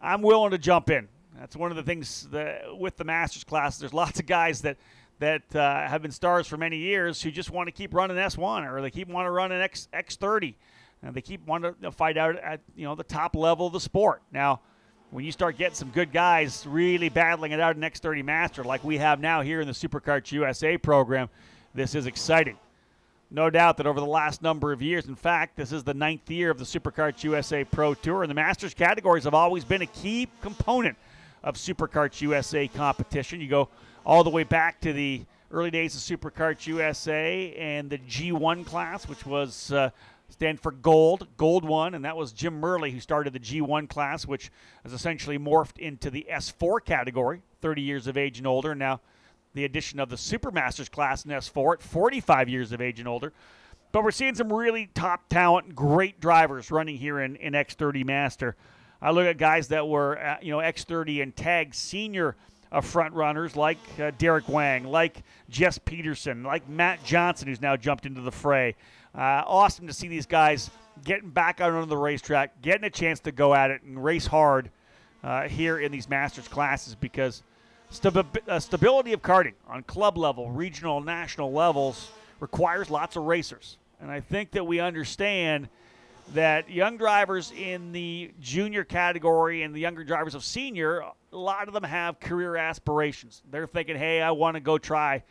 [0.00, 1.08] I'm willing to jump in.
[1.38, 3.78] That's one of the things that, with the Masters class.
[3.78, 4.76] There's lots of guys that
[5.18, 8.70] that uh, have been stars for many years who just want to keep running S1
[8.70, 10.54] or they keep want to run an X X30,
[11.02, 13.80] and they keep wanting to fight out at you know the top level of the
[13.80, 14.22] sport.
[14.30, 14.60] Now,
[15.10, 18.82] when you start getting some good guys really battling it out in X30 Master like
[18.82, 21.28] we have now here in the SuperKarts USA program,
[21.74, 22.56] this is exciting.
[23.30, 26.30] No doubt that over the last number of years, in fact, this is the ninth
[26.30, 29.86] year of the SuperKarts USA Pro Tour, and the Masters categories have always been a
[29.86, 30.96] key component
[31.42, 33.40] of SuperKarts USA competition.
[33.40, 33.68] You go
[34.04, 39.08] all the way back to the early days of SuperKarts USA and the G1 class,
[39.08, 39.90] which was uh,
[40.28, 44.26] stand for gold, gold one, and that was Jim Murley who started the G1 class,
[44.26, 44.50] which
[44.82, 48.74] has essentially morphed into the S4 category, 30 years of age and older.
[48.74, 49.00] Now,
[49.54, 53.32] the addition of the Supermasters class in S4 at 45 years of age and older.
[53.92, 58.54] But we're seeing some really top talent, great drivers running here in, in X30 Master.
[59.00, 62.36] I look at guys that were, uh, you know, X30 and Tag senior
[62.72, 67.76] uh, front runners like uh, Derek Wang, like Jess Peterson, like Matt Johnson, who's now
[67.76, 68.74] jumped into the fray.
[69.16, 70.70] Uh, awesome to see these guys
[71.02, 74.26] getting back out on the racetrack, getting a chance to go at it and race
[74.26, 74.70] hard
[75.24, 77.42] uh, here in these Masters classes because
[77.88, 82.10] uh, stability of karting on club level, regional, national levels
[82.40, 83.78] requires lots of racers.
[84.02, 85.70] And I think that we understand
[86.34, 91.68] that young drivers in the junior category and the younger drivers of senior, a lot
[91.68, 93.42] of them have career aspirations.
[93.50, 95.22] They're thinking, hey, I want to go try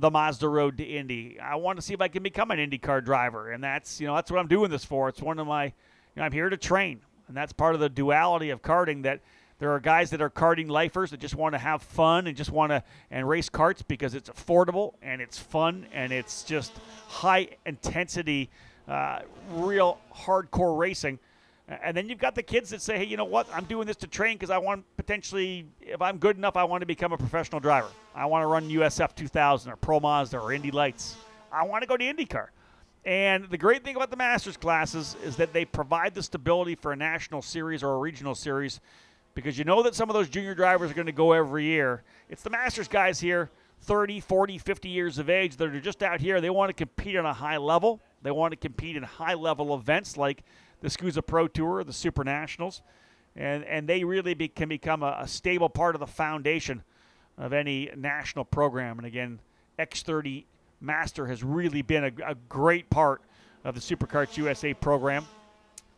[0.00, 1.38] the Mazda Road to Indy.
[1.40, 4.14] I want to see if I can become an IndyCar driver, and that's you know
[4.14, 5.08] that's what I'm doing this for.
[5.08, 5.72] It's one of my, you
[6.16, 9.02] know, I'm here to train, and that's part of the duality of karting.
[9.02, 9.20] That
[9.58, 12.50] there are guys that are karting lifers that just want to have fun and just
[12.50, 16.72] want to and race karts because it's affordable and it's fun and it's just
[17.08, 18.50] high intensity,
[18.88, 19.20] uh,
[19.52, 21.18] real hardcore racing.
[21.68, 23.48] And then you've got the kids that say, hey, you know what?
[23.52, 26.82] I'm doing this to train because I want potentially, if I'm good enough, I want
[26.82, 27.88] to become a professional driver.
[28.14, 31.16] I want to run USF 2000 or Pro Mazda or Indy Lights.
[31.50, 32.48] I want to go to IndyCar.
[33.04, 36.92] And the great thing about the Masters classes is that they provide the stability for
[36.92, 38.80] a national series or a regional series
[39.34, 42.02] because you know that some of those junior drivers are going to go every year.
[42.28, 43.50] It's the Masters guys here,
[43.82, 46.40] 30, 40, 50 years of age, that are just out here.
[46.40, 48.00] They want to compete on a high level.
[48.22, 50.42] They want to compete in high level events like
[50.80, 52.82] the SKUSA Pro Tour, the Super Nationals,
[53.34, 56.82] and and they really be, can become a, a, stable part of the foundation
[57.38, 58.98] of any national program.
[58.98, 59.40] And again,
[59.78, 60.44] X30
[60.80, 63.22] Master has really been a, a great part
[63.64, 65.26] of the SuperKarts USA program.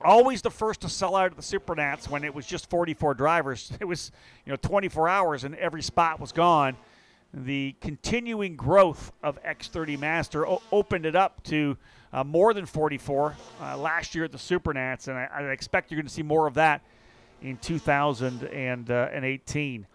[0.01, 3.73] Always the first to sell out at the Supernats when it was just 44 drivers.
[3.81, 4.13] It was
[4.45, 6.77] you know 24 hours and every spot was gone
[7.33, 11.77] the continuing growth of X30 Master o- opened it up to
[12.13, 16.01] uh, more than 44 uh, last year at the Supernats, and I, I, expect you're
[16.01, 16.81] going to see more of that
[17.43, 19.87] in 2018.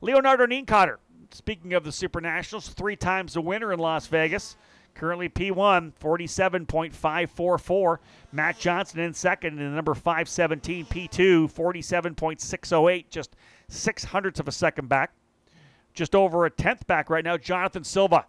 [0.00, 0.96] Leonardo Nienkotter,
[1.30, 4.56] speaking of the Super Nationals, three times a winner in Las Vegas.
[4.94, 7.98] Currently P1, 47.544.
[8.30, 10.86] Matt Johnson in second in the number 517.
[10.86, 13.34] P2, 47.608, just
[13.66, 15.10] six hundredths of a second back
[15.94, 18.26] just over a tenth back right now, Jonathan Silva.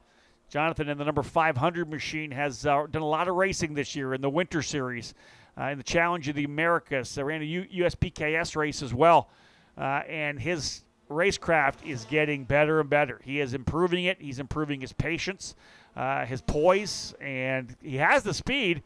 [0.50, 4.14] Jonathan in the number 500 machine has uh, done a lot of racing this year
[4.14, 5.14] in the Winter Series,
[5.60, 7.18] uh, in the Challenge of the Americas.
[7.18, 9.30] Uh, ran a U- USPKS race as well,
[9.78, 13.22] uh, and his racecraft is getting better and better.
[13.24, 14.22] He is improving it.
[14.22, 15.56] He's improving his patience,
[15.96, 18.84] uh, his poise, and he has the speed.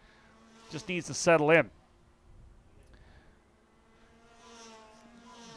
[0.71, 1.69] Just needs to settle in.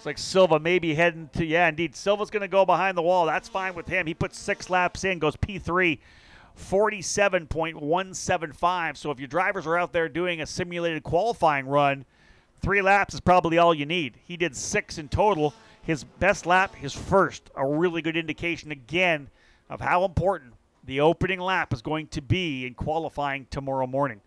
[0.02, 1.94] Looks like Silva maybe heading to, yeah, indeed.
[1.94, 3.24] Silva's going to go behind the wall.
[3.24, 4.08] That's fine with him.
[4.08, 6.00] He puts six laps in, goes P3,
[6.58, 8.96] 47.175.
[8.96, 12.04] So if your drivers are out there doing a simulated qualifying run,
[12.60, 14.18] three laps is probably all you need.
[14.24, 15.54] He did six in total.
[15.82, 19.30] His best lap, his first, a really good indication again
[19.70, 24.20] of how important the opening lap is going to be in qualifying tomorrow morning.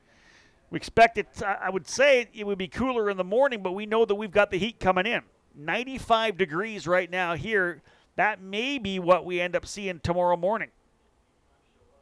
[0.70, 3.86] We expect it, I would say it would be cooler in the morning, but we
[3.86, 5.22] know that we've got the heat coming in
[5.58, 7.82] 95 degrees right now here.
[8.16, 10.70] That may be what we end up seeing tomorrow morning.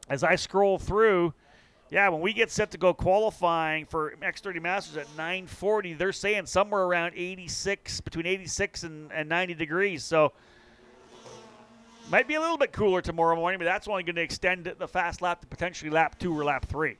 [0.08, 1.34] As I scroll through,
[1.90, 6.46] yeah, when we get set to go qualifying for X30 Masters at 940, they're saying
[6.46, 10.04] somewhere around 86, between 86 and, and 90 degrees.
[10.04, 10.32] So
[12.10, 14.88] might be a little bit cooler tomorrow morning, but that's only going to extend the
[14.88, 16.96] fast lap to potentially lap two or lap three.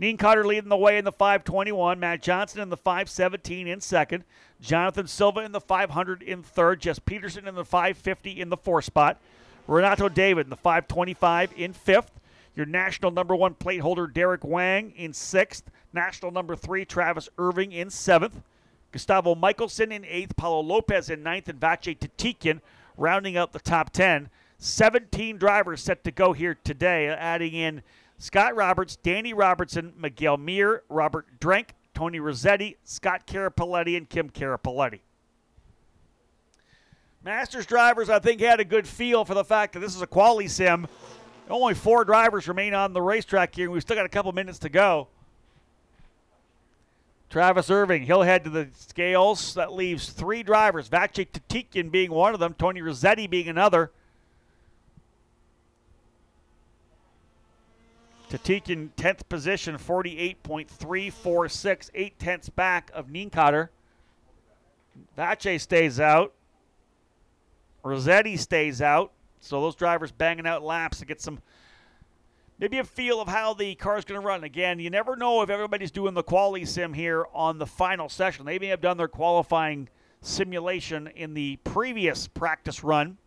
[0.00, 1.98] Nienkotter leading the way in the 521.
[1.98, 4.24] Matt Johnson in the 517 in second.
[4.60, 6.80] Jonathan Silva in the 500 in third.
[6.80, 9.18] Jess Peterson in the 550 in the fourth spot.
[9.66, 12.20] Renato David in the 525 in fifth.
[12.54, 15.70] Your national number one plate holder, Derek Wang, in sixth.
[15.92, 18.42] National number three, Travis Irving, in seventh.
[18.92, 20.36] Gustavo Michelson in eighth.
[20.36, 21.48] Paulo Lopez in ninth.
[21.48, 22.60] And Vache Tatikian
[22.96, 24.30] rounding out the top 10.
[24.58, 27.82] 17 drivers set to go here today, adding in
[28.18, 35.00] Scott Roberts, Danny Robertson, Miguel Muir, Robert Drenk, Tony Rossetti, Scott Carapoletti, and Kim Carapoletti.
[37.24, 40.06] Masters drivers, I think, had a good feel for the fact that this is a
[40.06, 40.86] quali sim.
[41.50, 44.60] Only four drivers remain on the racetrack here, and we've still got a couple minutes
[44.60, 45.08] to go.
[47.28, 49.54] Travis Irving, he'll head to the scales.
[49.54, 53.90] That leaves three drivers, Vache Tatikian being one of them, Tony Rossetti being another.
[58.30, 63.68] Tatikian 10th position, 48.346, eight tenths back of Nienkotter.
[65.16, 66.32] Vache stays out.
[67.84, 69.12] Rossetti stays out.
[69.40, 71.38] So those drivers banging out laps to get some
[72.58, 74.44] maybe a feel of how the car is going to run.
[74.44, 78.44] Again, you never know if everybody's doing the quali sim here on the final session.
[78.44, 79.88] They may have done their qualifying
[80.20, 83.18] simulation in the previous practice run.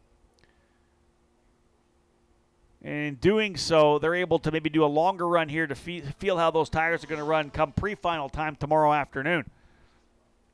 [2.82, 6.38] And in doing so, they're able to maybe do a longer run here to feel
[6.38, 9.49] how those tires are going to run come pre-final time tomorrow afternoon.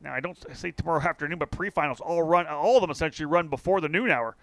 [0.01, 3.47] Now, I don't say tomorrow afternoon, but pre-finals all run, all of them essentially run
[3.47, 4.35] before the noon hour.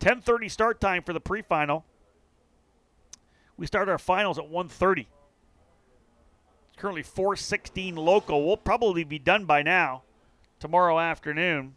[0.00, 1.84] 10:30 start time for the pre-final.
[3.56, 5.06] We start our finals at 1:30.
[6.68, 8.46] It's currently 4:16 local.
[8.46, 10.02] We'll probably be done by now
[10.60, 11.74] tomorrow afternoon.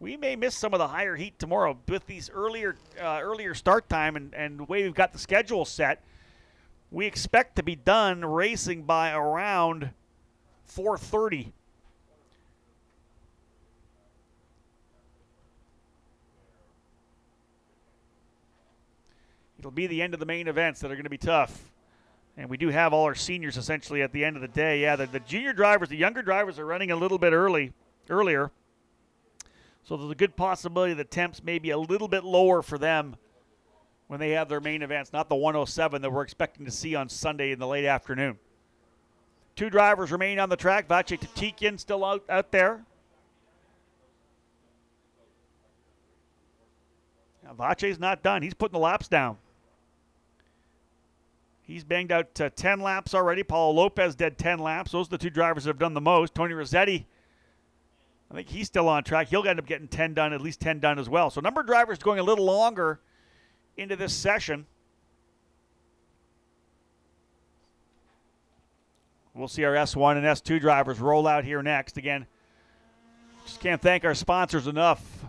[0.00, 3.88] We may miss some of the higher heat tomorrow with these earlier uh, earlier start
[3.88, 6.02] time and, and the way we've got the schedule set.
[6.90, 9.90] We expect to be done racing by around
[10.74, 11.52] 4:30.
[19.58, 21.70] It'll be the end of the main events that are going to be tough.
[22.38, 24.80] And we do have all our seniors essentially at the end of the day.
[24.80, 27.74] Yeah, the, the junior drivers, the younger drivers are running a little bit early
[28.08, 28.50] earlier.
[29.84, 33.16] So there's a good possibility the temps may be a little bit lower for them
[34.06, 37.08] when they have their main events, not the 107 that we're expecting to see on
[37.08, 38.38] Sunday in the late afternoon.
[39.56, 40.88] Two drivers remain on the track.
[40.88, 42.84] Vache Tatikian still out, out there.
[47.44, 48.42] Now, Vache's not done.
[48.42, 49.36] He's putting the laps down.
[51.62, 53.44] He's banged out uh, 10 laps already.
[53.44, 54.90] Paulo Lopez did 10 laps.
[54.90, 56.34] Those are the two drivers that have done the most.
[56.34, 57.06] Tony Rossetti
[58.30, 59.28] I think he's still on track.
[59.28, 61.30] He'll end up getting 10 done, at least 10 done as well.
[61.30, 63.00] So, number of drivers going a little longer
[63.76, 64.66] into this session.
[69.34, 71.96] We'll see our S1 and S2 drivers roll out here next.
[71.96, 72.26] Again,
[73.46, 75.24] just can't thank our sponsors enough.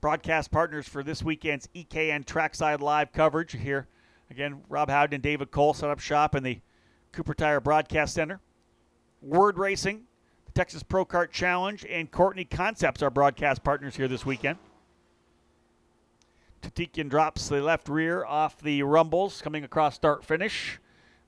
[0.00, 3.86] Broadcast partners for this weekend's EKN Trackside Live coverage here.
[4.30, 6.60] Again, Rob Howden and David Cole set up shop in the
[7.12, 8.40] Cooper Tire Broadcast Center.
[9.20, 10.02] Ward Racing,
[10.54, 14.58] Texas Pro Kart Challenge, and Courtney Concepts are broadcast partners here this weekend.
[16.60, 20.78] Tatikian drops the left rear off the rumbles coming across start finish.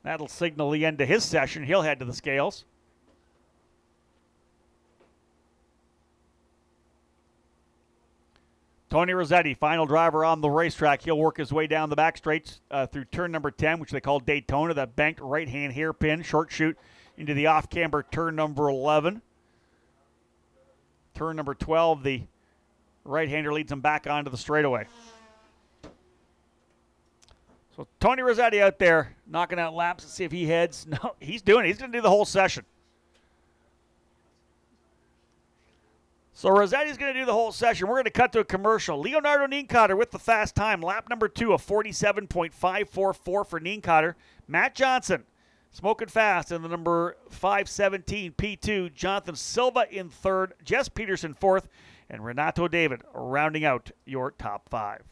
[0.02, 1.64] That'll signal the end of his session.
[1.64, 2.64] He'll head to the scales.
[8.90, 11.02] Tony Rossetti, final driver on the racetrack.
[11.02, 14.00] He'll work his way down the back straights uh, through turn number 10, which they
[14.00, 16.78] call Daytona, that banked right hand hairpin short chute
[17.16, 19.22] into the off camber turn number 11.
[21.14, 22.22] Turn number 12, the
[23.04, 24.86] right hander leads him back onto the straightaway.
[27.76, 30.86] So Tony Rossetti out there knocking out laps to see if he heads.
[31.02, 31.68] No, he's doing it.
[31.68, 32.64] He's going to do the whole session.
[36.32, 37.86] So Rossetti's going to do the whole session.
[37.86, 39.00] We're going to cut to a commercial.
[39.00, 40.80] Leonardo Nienkotter with the fast time.
[40.80, 44.14] Lap number two of 47.544 for Nienkotter.
[44.46, 45.24] Matt Johnson
[45.74, 48.94] Smoking fast in the number 517 P2.
[48.94, 50.54] Jonathan Silva in third.
[50.64, 51.68] Jess Peterson fourth.
[52.08, 55.02] And Renato David rounding out your top five.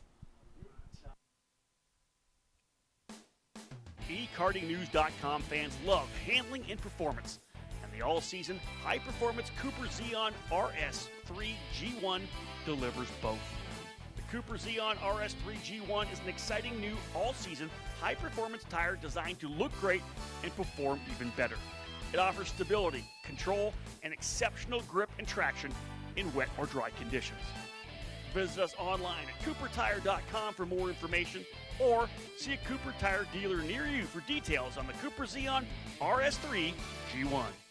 [4.09, 7.41] eKartingNews.com fans love handling and performance,
[7.83, 12.21] and The all season high performance Cooper Zeon RS3 G1
[12.67, 13.62] delivers both.
[14.33, 17.69] Cooper Zeon RS3 G1 is an exciting new all season
[18.01, 20.01] high performance tire designed to look great
[20.43, 21.57] and perform even better.
[22.15, 25.71] It offers stability, control, and exceptional grip and traction
[26.17, 27.41] in wet or dry conditions.
[28.33, 31.45] Visit us online at coopertire.com for more information
[31.79, 32.09] or
[32.39, 35.67] see a Cooper Tire dealer near you for details on the Cooper Zeon
[36.01, 36.73] RS3
[37.13, 37.62] G1.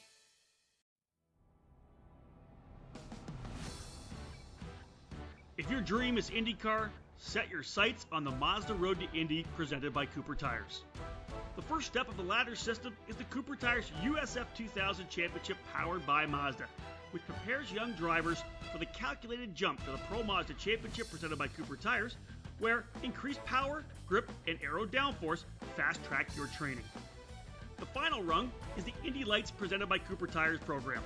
[5.57, 9.93] If your dream is IndyCar, set your sights on the Mazda Road to Indy presented
[9.93, 10.83] by Cooper Tires.
[11.57, 16.05] The first step of the ladder system is the Cooper Tires USF 2000 Championship powered
[16.07, 16.65] by Mazda,
[17.11, 18.41] which prepares young drivers
[18.71, 22.15] for the calculated jump to the Pro Mazda Championship presented by Cooper Tires,
[22.59, 25.43] where increased power, grip, and aero downforce
[25.75, 26.85] fast track your training.
[27.77, 31.03] The final rung is the Indy Lights presented by Cooper Tires program.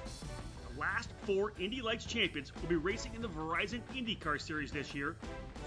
[0.78, 5.16] Last four Indy Lights champions will be racing in the Verizon IndyCar Series this year,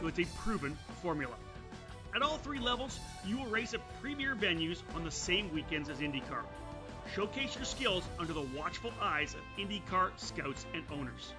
[0.00, 1.34] so it's a proven formula.
[2.14, 5.98] At all three levels, you will race at premier venues on the same weekends as
[5.98, 6.42] IndyCar.
[7.14, 11.32] Showcase your skills under the watchful eyes of IndyCar scouts and owners.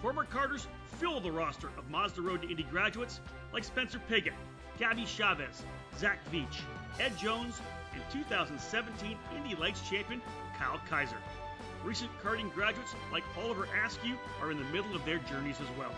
[0.00, 0.66] Former Karters
[0.98, 3.20] fill the roster of Mazda Road to Indy graduates
[3.52, 4.32] like Spencer Pigot,
[4.78, 5.64] Gabby Chavez,
[5.98, 6.62] Zach Veach,
[6.98, 7.60] Ed Jones,
[7.92, 10.22] and 2017 Indy Lights champion
[10.58, 11.18] Kyle Kaiser.
[11.84, 15.92] Recent karting graduates like Oliver Askew are in the middle of their journeys as well.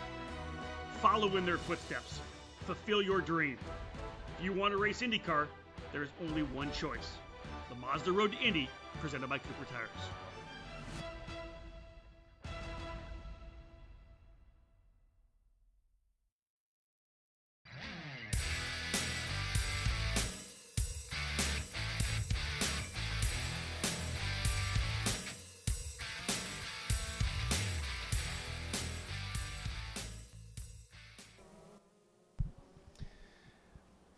[1.02, 2.20] Follow in their footsteps.
[2.64, 3.58] Fulfill your dream.
[4.38, 5.46] If you want to race IndyCar,
[5.92, 7.18] there is only one choice
[7.68, 8.68] the Mazda Road to Indy,
[9.00, 9.88] presented by Cooper Tires.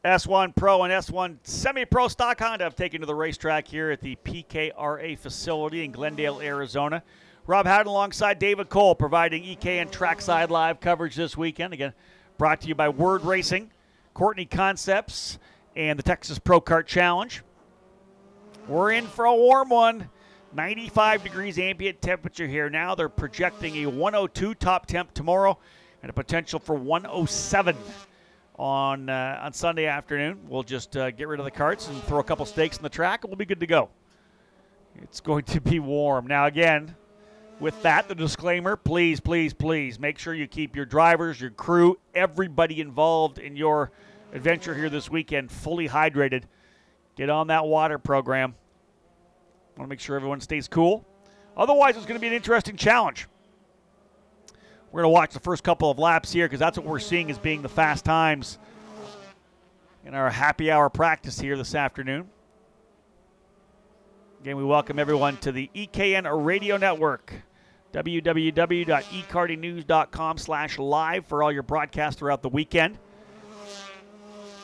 [0.06, 4.00] S1 Pro and S1 Semi Pro Stock Honda have taken to the racetrack here at
[4.00, 7.02] the PKRA facility in Glendale, Arizona.
[7.48, 11.72] Rob Howden alongside David Cole providing EKN Trackside Live coverage this weekend.
[11.72, 11.92] Again,
[12.38, 13.72] brought to you by Ward Racing,
[14.14, 15.40] Courtney Concepts,
[15.74, 17.42] and the Texas Pro Kart Challenge.
[18.68, 20.08] We're in for a warm one.
[20.52, 22.94] 95 degrees ambient temperature here now.
[22.94, 25.58] They're projecting a 102 top temp tomorrow
[26.00, 27.76] and a potential for 107
[28.58, 30.40] on uh, on Sunday afternoon.
[30.48, 32.88] We'll just uh, get rid of the karts and throw a couple stakes in the
[32.88, 33.90] track, and we'll be good to go.
[35.02, 36.26] It's going to be warm.
[36.26, 36.94] Now, again,
[37.60, 41.98] with that, the disclaimer please, please, please make sure you keep your drivers, your crew,
[42.14, 43.90] everybody involved in your
[44.32, 46.44] adventure here this weekend fully hydrated.
[47.16, 48.54] Get on that water program.
[49.76, 51.06] Want to make sure everyone stays cool.
[51.56, 53.26] Otherwise, it's going to be an interesting challenge.
[54.96, 57.30] We're going to watch the first couple of laps here because that's what we're seeing
[57.30, 58.56] as being the fast times
[60.06, 62.30] in our happy hour practice here this afternoon.
[64.40, 67.34] Again, we welcome everyone to the EKN Radio Network,
[67.92, 72.96] www.ekartingnews.com slash live for all your broadcasts throughout the weekend.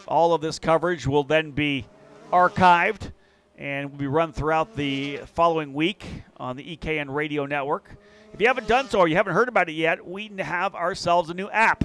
[0.09, 1.85] All of this coverage will then be
[2.33, 3.13] archived
[3.59, 6.07] and will be run throughout the following week
[6.39, 7.99] on the EKN Radio Network.
[8.33, 11.29] If you haven't done so or you haven't heard about it yet, we have ourselves
[11.29, 11.85] a new app.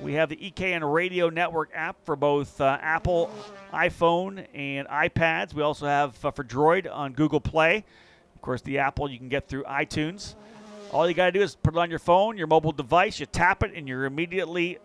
[0.00, 3.32] We have the EKN Radio Network app for both uh, Apple
[3.72, 5.52] iPhone and iPads.
[5.52, 7.84] We also have uh, for Droid on Google Play.
[8.36, 10.36] Of course, the Apple you can get through iTunes.
[10.92, 13.26] All you got to do is put it on your phone, your mobile device, you
[13.26, 14.78] tap it, and you're immediately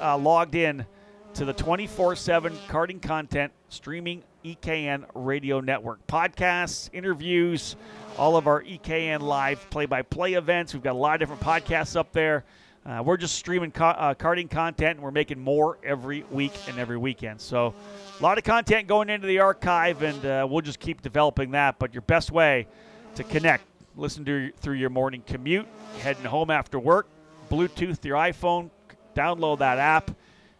[0.00, 0.86] uh, logged in
[1.34, 6.06] to the 24 7 karting content streaming EKN Radio Network.
[6.06, 7.76] Podcasts, interviews,
[8.18, 10.72] all of our EKN live play by play events.
[10.72, 12.44] We've got a lot of different podcasts up there.
[12.84, 16.78] Uh, we're just streaming co- uh, karting content and we're making more every week and
[16.78, 17.40] every weekend.
[17.40, 17.74] So,
[18.18, 21.78] a lot of content going into the archive, and uh, we'll just keep developing that.
[21.78, 22.68] But your best way
[23.16, 23.64] to connect,
[23.96, 25.66] listen to your, through your morning commute,
[25.98, 27.08] heading home after work,
[27.50, 28.70] Bluetooth your iPhone,
[29.16, 30.12] download that app,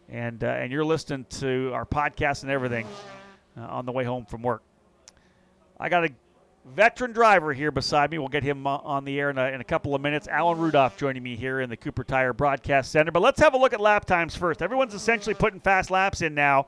[0.08, 2.86] and uh, and you're listening to our podcast and everything
[3.56, 4.62] uh, on the way home from work.
[5.78, 6.10] I got a
[6.74, 8.18] veteran driver here beside me.
[8.18, 10.26] We'll get him uh, on the air in a, in a couple of minutes.
[10.28, 13.12] Alan Rudolph joining me here in the Cooper Tire Broadcast Center.
[13.12, 14.62] But let's have a look at lap times first.
[14.62, 16.66] Everyone's essentially putting fast laps in now.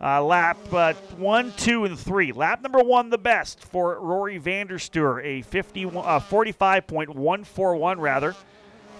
[0.00, 2.30] Uh, lap uh, one, two, and three.
[2.30, 5.88] Lap number one, the best for Rory Vanderstuur, a 50, uh,
[6.20, 8.34] 45.141 rather.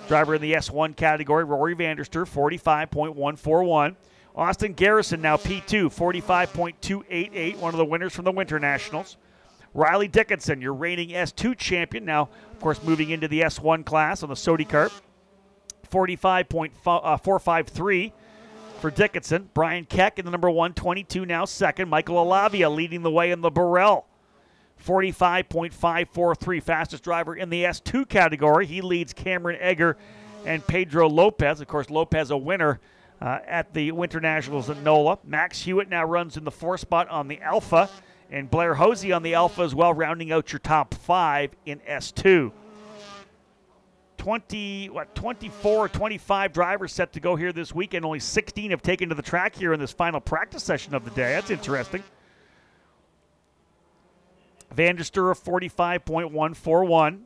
[0.09, 3.95] Driver in the S1 category, Rory Vanderstuur, 45.141.
[4.35, 9.17] Austin Garrison now P2, 45.288, one of the winners from the Winter Nationals.
[9.75, 14.29] Riley Dickinson, your reigning S2 champion, now, of course, moving into the S1 class on
[14.29, 14.93] the Sodi Kart.
[15.91, 18.13] 45.453
[18.81, 19.51] for Dickinson.
[19.55, 21.89] Brian Keck in the number 122 now second.
[21.89, 24.05] Michael Alavia leading the way in the Birel.
[24.85, 28.67] 45.543 fastest driver in the S2 category.
[28.67, 29.97] He leads Cameron Egger
[30.47, 31.61] and Pedro Lopez.
[31.61, 32.81] Of course, Lopez a winner
[33.21, 35.19] uh, at the Winter Nationals at NOLA.
[35.25, 37.91] Max Hewitt now runs in the fourth spot on the Alpha,
[38.31, 42.53] and Blair Hosey on the Alpha as well, rounding out your top five in S2.
[44.19, 48.05] 20 what 24 25 drivers set to go here this weekend.
[48.05, 51.11] Only 16 have taken to the track here in this final practice session of the
[51.13, 51.33] day.
[51.33, 52.05] That's interesting.
[54.75, 57.21] Vanderstur 45.141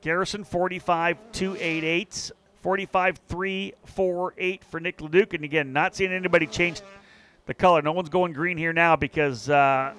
[0.00, 2.30] Garrison 45.288
[2.62, 5.34] 45.348 for Nick Leduc.
[5.34, 6.82] And again not seeing anybody change
[7.46, 7.82] the color.
[7.82, 9.92] No one's going green here now because uh,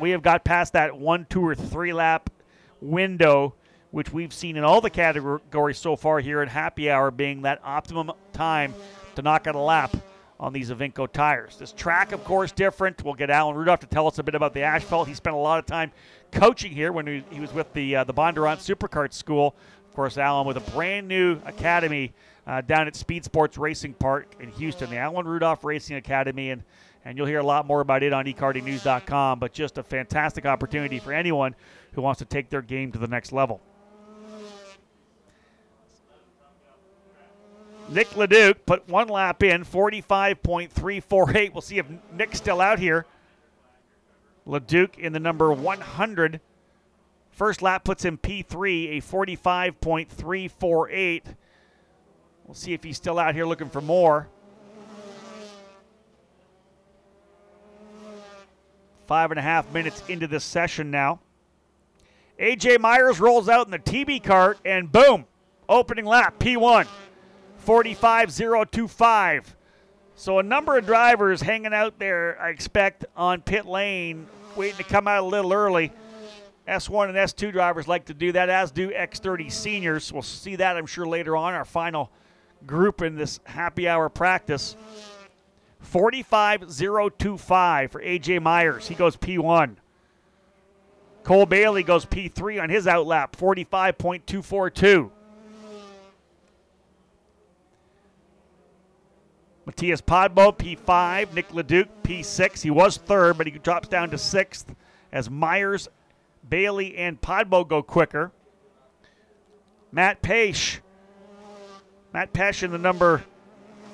[0.00, 2.30] we have got past that one two or three lap
[2.80, 3.54] window
[3.90, 7.60] which we've seen in all the categories so far here at Happy Hour being that
[7.64, 8.72] optimum time
[9.16, 9.94] to knock out a lap
[10.38, 11.56] on these Evinco tires.
[11.58, 13.04] This track, of course, different.
[13.04, 15.06] We'll get Alan Rudolph to tell us a bit about the asphalt.
[15.06, 15.92] He spent a lot of time
[16.30, 19.54] coaching here when he, was with the uh, the Bondurant Superkart School.
[19.88, 22.12] Of course, Alan with a brand new academy
[22.46, 26.62] uh, down at Speed Sports Racing Park in Houston, the Alan Rudolph Racing Academy, and
[27.04, 29.38] and you'll hear a lot more about it on ekartingnews.com.
[29.38, 31.54] But just a fantastic opportunity for anyone
[31.92, 33.60] who wants to take their game to the next level.
[37.88, 41.52] Nick Leduc put one lap in, 45.348.
[41.52, 43.04] We'll see if Nick's still out here.
[44.46, 46.40] Leduc in the number 100.
[47.32, 51.22] First lap puts him P3, a 45.348.
[52.44, 54.28] We'll see if he's still out here looking for more.
[59.10, 61.18] Five and a half minutes into this session now.
[62.38, 65.26] AJ Myers rolls out in the TB Kart, and boom,
[65.68, 66.86] opening lap, P1.
[67.56, 69.56] 45025.
[70.14, 74.84] So a number of drivers hanging out there, I expect, on pit lane, waiting to
[74.84, 75.90] come out a little early.
[76.68, 80.12] S1 and S2 drivers like to do that, as do X30 seniors.
[80.12, 82.12] We'll see that, I'm sure, later on, our final
[82.64, 84.76] group in this happy hour practice.
[85.80, 88.88] 45025 for AJ Myers.
[88.88, 89.76] He goes P1.
[91.24, 95.10] Cole Bailey goes P3 on his outlap, 45.242.
[99.66, 101.32] Matthias Podbo, P5.
[101.32, 102.62] Nick Leduc, P6.
[102.62, 104.74] He was third, but he drops down to sixth
[105.12, 105.88] as Myers,
[106.48, 108.32] Bailey, and Podbo go quicker.
[109.92, 110.80] Matt Pache.
[112.12, 113.22] Matt Pesh in the number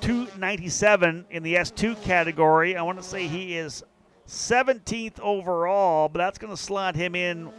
[0.01, 2.75] 297 in the S2 category.
[2.75, 3.83] I want to say he is
[4.27, 7.49] 17th overall, but that's going to slot him in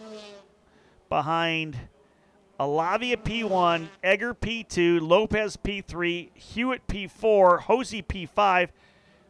[1.09, 1.77] behind
[2.61, 8.69] Alavia P1, Egger P2, Lopez P3, Hewitt P4, Hosey P5,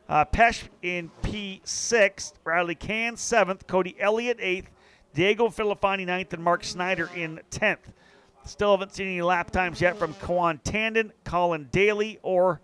[0.09, 4.67] uh, Pesh in P6, Riley Can 7th, Cody Elliott 8th,
[5.15, 7.93] Diego Filifani 9th, and Mark Snyder in 10th.
[8.45, 12.63] Still haven't seen any lap times yet from Kawan Tandon, Colin Daly, or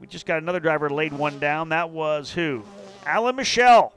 [0.00, 1.70] we just got another driver laid one down.
[1.70, 2.64] That was who?
[3.04, 3.92] Alan Michelle.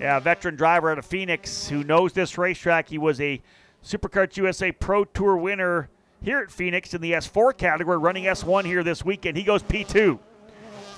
[0.00, 2.88] Yeah, veteran driver out of Phoenix who knows this racetrack.
[2.88, 3.42] He was a
[3.84, 5.90] SuperKarts USA Pro Tour winner
[6.22, 9.36] here at Phoenix in the S4 category, running S1 here this weekend.
[9.36, 10.18] He goes P2,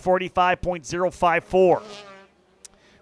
[0.03, 1.83] 45.054.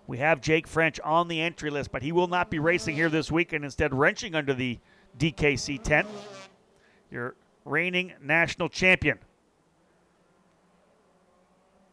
[0.07, 3.09] We have Jake French on the entry list, but he will not be racing here
[3.11, 4.79] this weekend, instead, wrenching under the
[5.19, 6.09] DKC tent.
[7.11, 9.19] Your reigning national champion.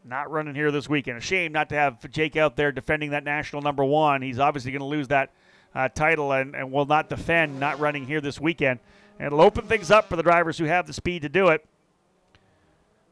[0.08, 1.18] Not running here this weekend.
[1.18, 4.22] A shame not to have Jake out there defending that national number one.
[4.22, 5.32] He's obviously going to lose that
[5.74, 8.80] uh, title and, and will not defend not running here this weekend.
[9.18, 11.66] And it'll open things up for the drivers who have the speed to do it.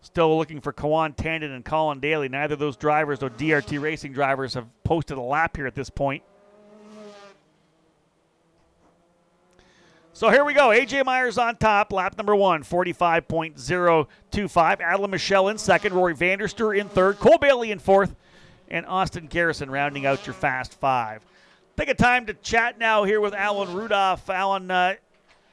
[0.01, 2.29] Still looking for Kawan Tandon and Colin Daly.
[2.29, 5.89] Neither of those drivers, or DRT racing drivers, have posted a lap here at this
[5.89, 6.21] point.
[10.15, 10.67] So here we go.
[10.67, 14.79] AJ Myers on top, lap number one, 45.025.
[14.79, 18.15] Adeline Michelle in second, Rory Vanderster in third, Cole Bailey in fourth,
[18.67, 21.25] and Austin Garrison rounding out your fast five.
[21.77, 24.29] Take a time to chat now here with Alan Rudolph.
[24.29, 24.93] Alan, uh,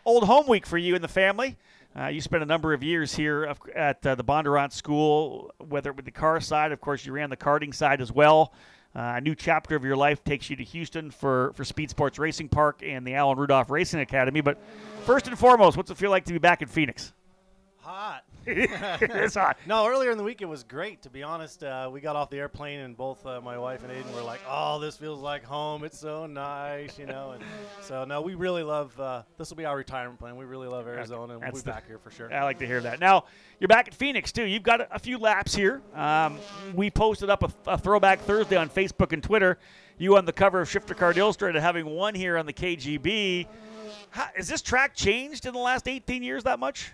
[0.04, 1.56] old home week for you and the family.
[1.98, 6.04] Uh, you spent a number of years here at uh, the Bondurant School, whether with
[6.04, 8.52] the car side, of course, you ran the karting side as well.
[8.94, 12.18] Uh, a new chapter of your life takes you to Houston for, for Speed Sports
[12.18, 14.40] Racing Park and the Alan Rudolph Racing Academy.
[14.40, 14.58] But
[15.04, 17.12] first and foremost, what's it feel like to be back in Phoenix?
[17.78, 18.24] Hot.
[18.50, 19.56] It's hot.
[19.66, 21.02] No, earlier in the week it was great.
[21.02, 23.92] To be honest, uh, we got off the airplane and both uh, my wife and
[23.92, 25.84] Aiden were like, "Oh, this feels like home.
[25.84, 27.32] It's so nice," you know.
[27.32, 27.44] And
[27.80, 28.98] so no, we really love.
[28.98, 30.36] Uh, this will be our retirement plan.
[30.36, 32.32] We really love Arizona, and we'll be the- back here for sure.
[32.32, 33.00] I like to hear that.
[33.00, 33.24] Now
[33.58, 34.44] you're back at Phoenix too.
[34.44, 35.82] You've got a, a few laps here.
[35.94, 36.38] Um,
[36.74, 39.58] we posted up a, a throwback Thursday on Facebook and Twitter.
[39.98, 43.46] You on the cover of Shifter Kart Illustrated, having one here on the KGB.
[44.10, 46.92] How, has this track changed in the last 18 years that much?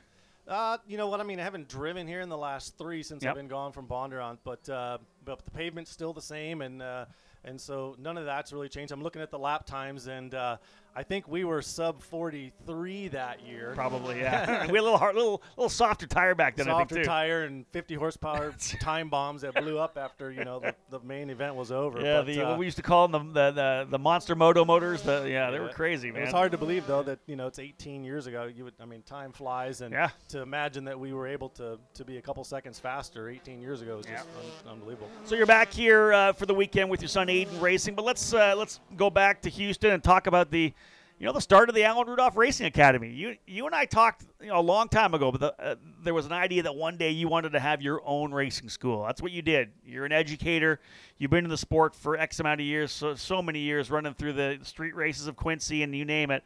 [0.49, 1.41] Uh, you know what I mean?
[1.41, 3.31] I haven't driven here in the last three since Yep.
[3.31, 7.07] I've been gone from Bondurant, but uh, but the pavement's still the same, and uh,
[7.45, 8.93] and so none of that's really changed.
[8.93, 10.59] I'm looking at the lap times, and uh,
[10.99, 13.73] I think we were sub 43 that year.
[13.75, 14.67] Probably, yeah.
[14.71, 17.09] we had a little hard, little, little softer tire back then, I Softer think too.
[17.11, 21.29] tire and 50 horsepower time bombs that blew up after you know the, the main
[21.29, 22.01] event was over.
[22.01, 24.35] Yeah, but, the uh, what we used to call them the the, the, the monster
[24.35, 25.03] moto motors.
[25.03, 26.23] The, yeah, they were crazy, man.
[26.23, 28.45] It was hard to believe though that you know it's 18 years ago.
[28.45, 30.11] You would, I mean, time flies, and Yeah.
[30.29, 33.83] to imagine that we were able to to be a couple seconds faster 18 years
[33.83, 34.25] ago is just
[34.65, 35.11] un- unbelievable.
[35.25, 38.33] So you're back here uh, for the weekend with your son Aiden racing, but let's
[38.33, 40.73] uh, let's go back to Houston and talk about the,
[41.19, 43.11] you know, the start of the Alan Rudolph Racing Academy.
[43.11, 46.13] You you and I talked you know a long time ago, but the, uh, there
[46.13, 49.05] was an idea that one day you wanted to have your own racing school.
[49.05, 49.71] That's what you did.
[49.85, 50.79] You're an educator.
[51.17, 54.13] You've been in the sport for X amount of years, so so many years, running
[54.13, 56.45] through the street races of Quincy and you name it.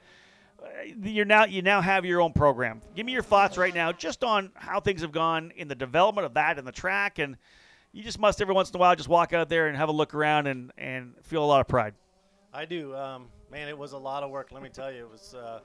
[0.62, 0.66] Uh,
[1.02, 2.80] You're now you now have your own program.
[2.94, 6.26] Give me your thoughts right now, just on how things have gone in the development
[6.26, 7.36] of that and the track and
[7.92, 9.92] you just must every once in a while just walk out there and have a
[9.92, 11.94] look around and, and feel a lot of pride.
[12.54, 12.94] I do.
[12.94, 14.52] Um, man, it was a lot of work.
[14.52, 15.60] Let me tell you, it was uh,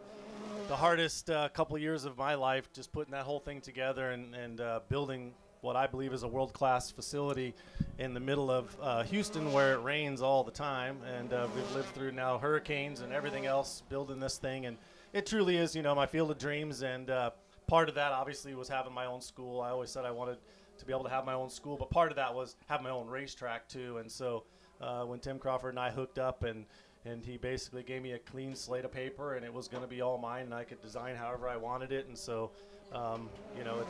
[0.68, 2.72] the hardest uh, couple years of my life.
[2.74, 6.28] Just putting that whole thing together and and uh, building what I believe is a
[6.28, 7.56] world-class facility
[7.98, 11.72] in the middle of uh, Houston, where it rains all the time, and uh, we've
[11.72, 13.82] lived through now hurricanes and everything else.
[13.90, 14.78] Building this thing, and
[15.14, 16.84] it truly is, you know, my field of dreams.
[16.84, 17.32] And uh,
[17.68, 19.62] part of that, obviously, was having my own school.
[19.62, 20.38] I always said I wanted
[20.78, 22.90] to be able to have my own school, but part of that was have my
[22.90, 23.98] own racetrack too.
[23.98, 24.44] And so
[24.82, 26.66] uh, when Tim Crawford and I hooked up, and
[27.06, 29.90] and he basically gave me a clean slate of paper, and it was going to
[29.90, 32.08] be all mine, and I could design however I wanted it.
[32.08, 32.52] And so,
[32.94, 33.88] um, you know, it,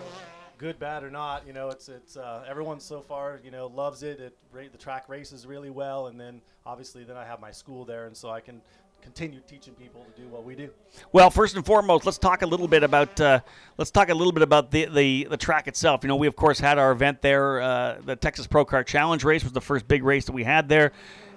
[0.58, 4.04] good, bad or not, you know, it's it's uh, everyone so far, you know, loves
[4.04, 4.20] it.
[4.20, 4.38] It
[4.72, 8.16] the track races really well, and then obviously then I have my school there, and
[8.16, 8.62] so I can
[9.02, 10.68] continue teaching people to do what we do.
[11.12, 13.40] Well, first and foremost, let's talk a little bit about uh,
[13.78, 16.04] let's talk a little bit about the, the the track itself.
[16.04, 17.62] You know, we of course had our event there.
[17.62, 20.68] Uh, the Texas Pro Kart Challenge race was the first big race that we had
[20.68, 20.92] there,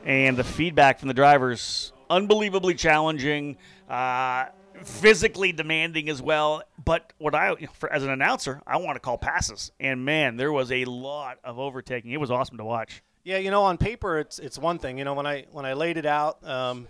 [0.05, 3.57] and the feedback from the drivers unbelievably challenging.
[3.88, 4.46] Uh,
[4.84, 9.18] physically demanding as well but what i for, as an announcer i want to call
[9.18, 13.38] passes and man there was a lot of overtaking it was awesome to watch Yeah,
[13.38, 14.96] you know, on paper it's it's one thing.
[14.96, 16.86] You know, when I when I laid it out, um,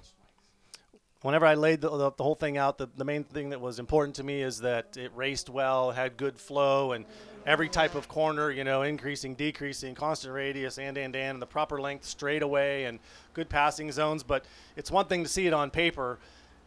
[1.23, 3.79] whenever I laid the, the, the whole thing out, the, the main thing that was
[3.79, 7.05] important to me is that it raced well, had good flow, and
[7.47, 11.47] every type of corner, you know, increasing, decreasing, constant radius, and and and, and the
[11.47, 12.99] proper length straight away, and
[13.35, 14.23] good passing zones.
[14.23, 14.45] But
[14.77, 16.19] it's one thing to see it on paper.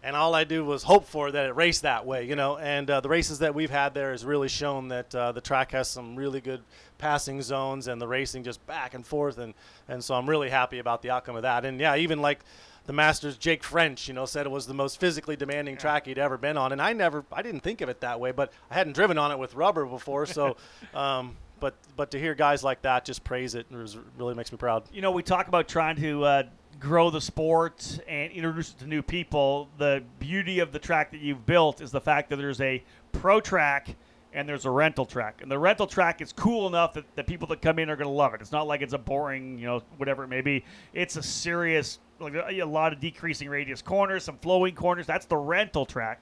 [0.03, 2.57] And all I do was hope for that it raced that way, you know.
[2.57, 5.73] And uh, the races that we've had there has really shown that uh, the track
[5.73, 6.63] has some really good
[6.97, 9.37] passing zones, and the racing just back and forth.
[9.37, 9.53] And
[9.87, 11.65] and so I'm really happy about the outcome of that.
[11.65, 12.39] And yeah, even like
[12.85, 16.17] the Masters, Jake French, you know, said it was the most physically demanding track he'd
[16.17, 16.71] ever been on.
[16.71, 19.31] And I never, I didn't think of it that way, but I hadn't driven on
[19.31, 20.25] it with rubber before.
[20.25, 20.57] So,
[20.93, 24.57] um, but but to hear guys like that just praise it, it really makes me
[24.57, 24.83] proud.
[24.91, 26.43] you know, we talk about trying to uh,
[26.79, 29.69] grow the sport and introduce it to new people.
[29.77, 33.39] The beauty of the track that you've built is the fact that there's a pro
[33.39, 33.95] track
[34.33, 35.41] and there's a rental track.
[35.41, 38.07] And the rental track is cool enough that the people that come in are going
[38.07, 38.41] to love it.
[38.41, 40.63] It's not like it's a boring, you know, whatever it may be.
[40.93, 45.05] It's a serious, like uh, a, a lot of decreasing radius corners, some flowing corners.
[45.05, 46.21] That's the rental track.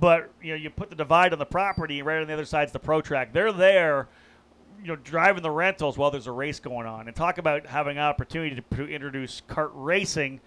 [0.00, 2.44] But you know, you put the divide on the property, and right on the other
[2.44, 3.32] side's the pro track.
[3.32, 4.08] They're there
[4.80, 7.96] you know driving the rentals while there's a race going on and talk about having
[7.96, 10.40] an opportunity to, to introduce kart racing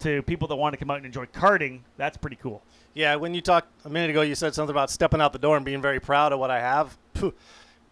[0.00, 2.62] to people that want to come out and enjoy karting that's pretty cool
[2.94, 5.56] Yeah, when you talked a minute ago, you said something about stepping out the door
[5.56, 6.96] and being very proud of what I have.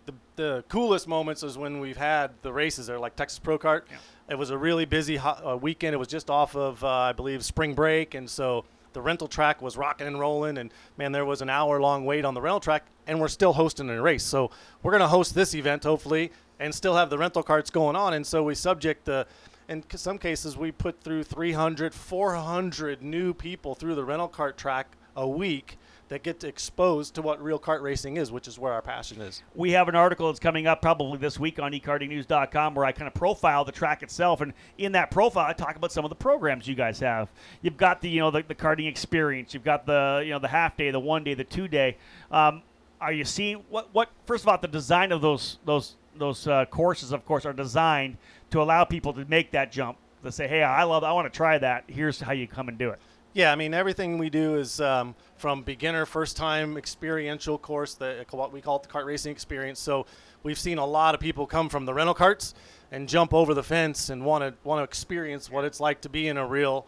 [0.07, 3.85] The, the coolest moments is when we've had the races there, like Texas Pro Kart.
[4.29, 5.95] It was a really busy uh, weekend.
[5.95, 8.65] It was just off of, uh, I believe, spring break, and so
[8.95, 10.57] the rental track was rocking and rolling.
[10.57, 13.91] And man, there was an hour-long wait on the rental track, and we're still hosting
[13.91, 14.23] a race.
[14.23, 14.51] So
[14.83, 18.15] we're going to host this event hopefully, and still have the rental karts going on.
[18.15, 19.27] And so we subject the
[19.69, 24.97] in some cases we put through 300 400 new people through the rental kart track
[25.17, 25.79] a week
[26.09, 29.43] that get exposed to what real kart racing is which is where our passion is
[29.55, 33.09] we have an article that's coming up probably this week on ekartingnews.com where i kind
[33.09, 36.15] of profile the track itself and in that profile i talk about some of the
[36.15, 37.29] programs you guys have
[37.63, 40.49] you've got the you know the, the karting experience you've got the you know the
[40.49, 41.97] half day the one day the two day
[42.31, 42.63] um,
[43.05, 43.89] are you seeing what?
[43.93, 47.53] What first of all, the design of those those those uh, courses, of course, are
[47.53, 48.17] designed
[48.51, 49.99] to allow people to make that jump.
[50.23, 51.85] To say, hey, I love, I want to try that.
[51.87, 52.99] Here's how you come and do it.
[53.35, 58.25] Yeah, I mean everything we do is um, from beginner, first time experiential course, the
[58.31, 59.81] what we call it the kart racing experience.
[59.81, 60.07] So
[60.45, 62.55] we've seen a lot of people come from the rental karts
[62.93, 66.09] and jump over the fence and want to want to experience what it's like to
[66.09, 66.87] be in a real,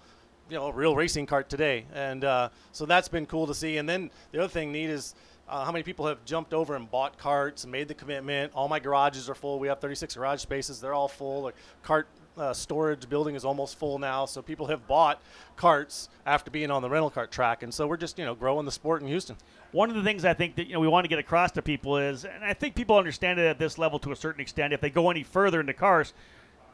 [0.49, 1.85] you know, real racing kart today.
[1.93, 3.79] And uh, so that's been cool to see.
[3.79, 5.15] And then the other thing neat is.
[5.49, 8.51] Uh, how many people have jumped over and bought karts and made the commitment?
[8.53, 9.61] All my garages are full.
[9.61, 10.81] We have 36 garage spaces.
[10.81, 11.45] They're all full.
[11.45, 11.53] The
[11.85, 12.07] kart
[12.37, 15.21] uh, storage building is almost full now, so people have bought
[15.57, 18.67] karts after being on the rental kart track, and so we're just you know growing
[18.67, 19.37] the sport in Houston.
[19.73, 21.63] One of the things I think that you know we want to get across to
[21.63, 24.73] people is, and I think people understand it at this level to a certain extent.
[24.73, 26.13] If they go any further into cars,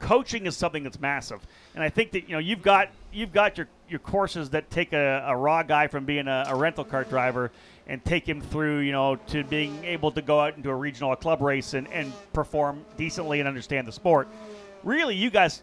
[0.01, 3.57] coaching is something that's massive, and I think that you know you've got you've got
[3.57, 7.09] your your courses that take a, a raw guy from being a, a rental kart
[7.09, 7.53] driver
[7.87, 11.11] and take him through, you know, to being able to go out into a regional
[11.11, 14.29] or club race and, and perform decently and understand the sport
[14.85, 15.63] really, you guys,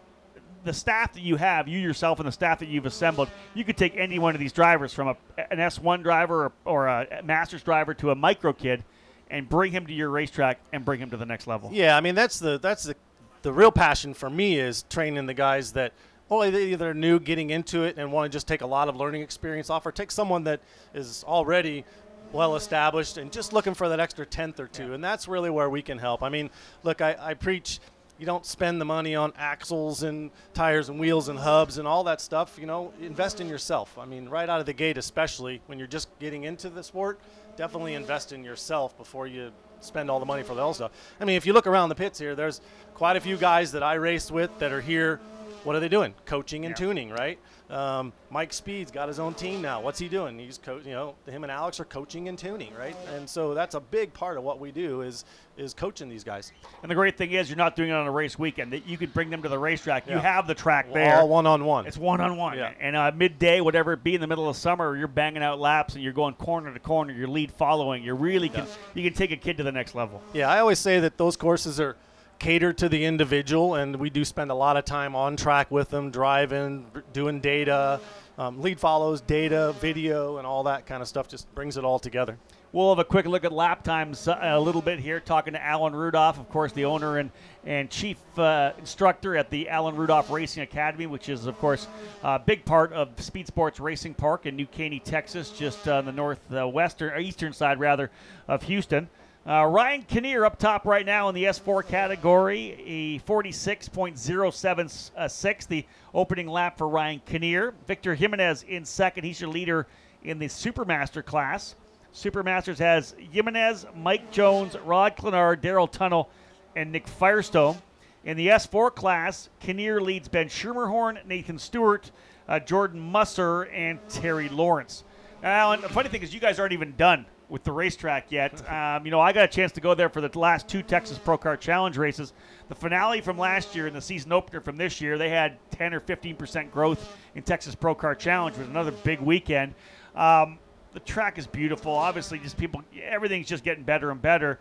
[0.63, 3.77] the staff that you have, you yourself and the staff that you've assembled, you could
[3.77, 5.17] take any one of these drivers from a,
[5.51, 8.83] an S1 driver or, or a Masters driver to a micro kid
[9.29, 11.69] and bring him to your racetrack and bring him to the next level.
[11.71, 12.95] Yeah, I mean that's the that's the
[13.41, 15.93] the real passion for me is training the guys that
[16.27, 18.95] well they either new getting into it and want to just take a lot of
[18.95, 20.59] learning experience off or take someone that
[20.93, 21.85] is already
[22.31, 24.93] well established and just looking for that extra tenth or two yeah.
[24.93, 26.49] and that's really where we can help i mean
[26.83, 27.79] look i, I preach
[28.19, 32.03] you don't spend the money on axles and tires and wheels and hubs and all
[32.03, 32.57] that stuff.
[32.59, 33.97] You know, invest in yourself.
[33.97, 37.19] I mean, right out of the gate, especially when you're just getting into the sport,
[37.55, 40.91] definitely invest in yourself before you spend all the money for the other stuff.
[41.19, 42.59] I mean, if you look around the pits here, there's
[42.93, 45.21] quite a few guys that I raced with that are here.
[45.63, 46.13] What are they doing?
[46.25, 46.85] Coaching and yeah.
[46.85, 47.39] tuning, right?
[47.69, 49.79] Um, Mike Speed's got his own team now.
[49.79, 50.39] What's he doing?
[50.39, 52.95] He's co- you know him and Alex are coaching and tuning, right?
[53.13, 55.23] And so that's a big part of what we do is
[55.55, 56.51] is coaching these guys.
[56.81, 58.73] And the great thing is you're not doing it on a race weekend.
[58.73, 60.07] That you could bring them to the racetrack.
[60.07, 60.15] Yeah.
[60.15, 61.17] You have the track there.
[61.17, 61.85] All one on one.
[61.85, 62.57] It's one on one.
[62.57, 65.93] And uh, midday, whatever it be in the middle of summer, you're banging out laps
[65.93, 67.13] and you're going corner to corner.
[67.13, 68.03] You're lead following.
[68.03, 68.65] You're really can
[68.95, 70.23] you can take a kid to the next level.
[70.33, 71.97] Yeah, I always say that those courses are
[72.39, 75.89] cater to the individual, and we do spend a lot of time on track with
[75.89, 77.99] them, driving, doing data,
[78.37, 81.27] um, lead follows, data, video, and all that kind of stuff.
[81.27, 82.37] Just brings it all together.
[82.71, 85.95] We'll have a quick look at lap times a little bit here, talking to Alan
[85.95, 87.31] Rudolph, of course, the owner and,
[87.65, 91.87] and chief uh, instructor at the Alan Rudolph Racing Academy, which is, of course,
[92.23, 96.11] a big part of Speed Sports Racing Park in New Caney, Texas, just on the
[96.11, 98.11] northwestern, or eastern side, rather,
[98.47, 99.09] of Houston.
[99.49, 105.27] Uh, Ryan Kinnear up top right now in the S4 category, a 46.076, uh,
[105.67, 107.73] the opening lap for Ryan Kinnear.
[107.87, 109.23] Victor Jimenez in second.
[109.23, 109.87] He's your leader
[110.23, 111.73] in the Supermaster class.
[112.13, 116.29] Supermasters has Jimenez, Mike Jones, Rod Clenard, Daryl Tunnel,
[116.75, 117.81] and Nick Firestone.
[118.25, 122.11] In the S4 class, Kinnear leads Ben Schermerhorn, Nathan Stewart,
[122.47, 125.03] uh, Jordan Musser, and Terry Lawrence.
[125.41, 128.61] Now, and the funny thing is, you guys aren't even done with the racetrack yet.
[128.69, 131.17] Um, you know, I got a chance to go there for the last two Texas
[131.17, 132.33] Pro Kart Challenge races.
[132.67, 135.93] The finale from last year and the season opener from this year, they had 10
[135.93, 138.55] or 15 percent growth in Texas Pro Kart Challenge.
[138.55, 139.73] It was another big weekend.
[140.15, 140.59] Um,
[140.93, 141.91] the track is beautiful.
[141.91, 144.59] Obviously, just people, everything's just getting better and better.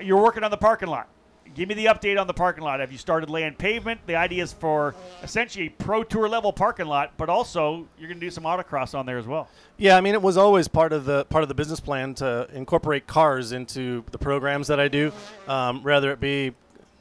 [0.00, 1.08] You're working on the parking lot
[1.58, 2.78] give me the update on the parking lot.
[2.78, 4.00] Have you started laying pavement?
[4.06, 4.94] The idea is for
[5.24, 8.96] essentially a pro tour level parking lot, but also you're going to do some autocross
[8.96, 9.48] on there as well.
[9.76, 12.48] Yeah, I mean it was always part of the part of the business plan to
[12.52, 15.12] incorporate cars into the programs that I do,
[15.48, 16.54] um, whether it be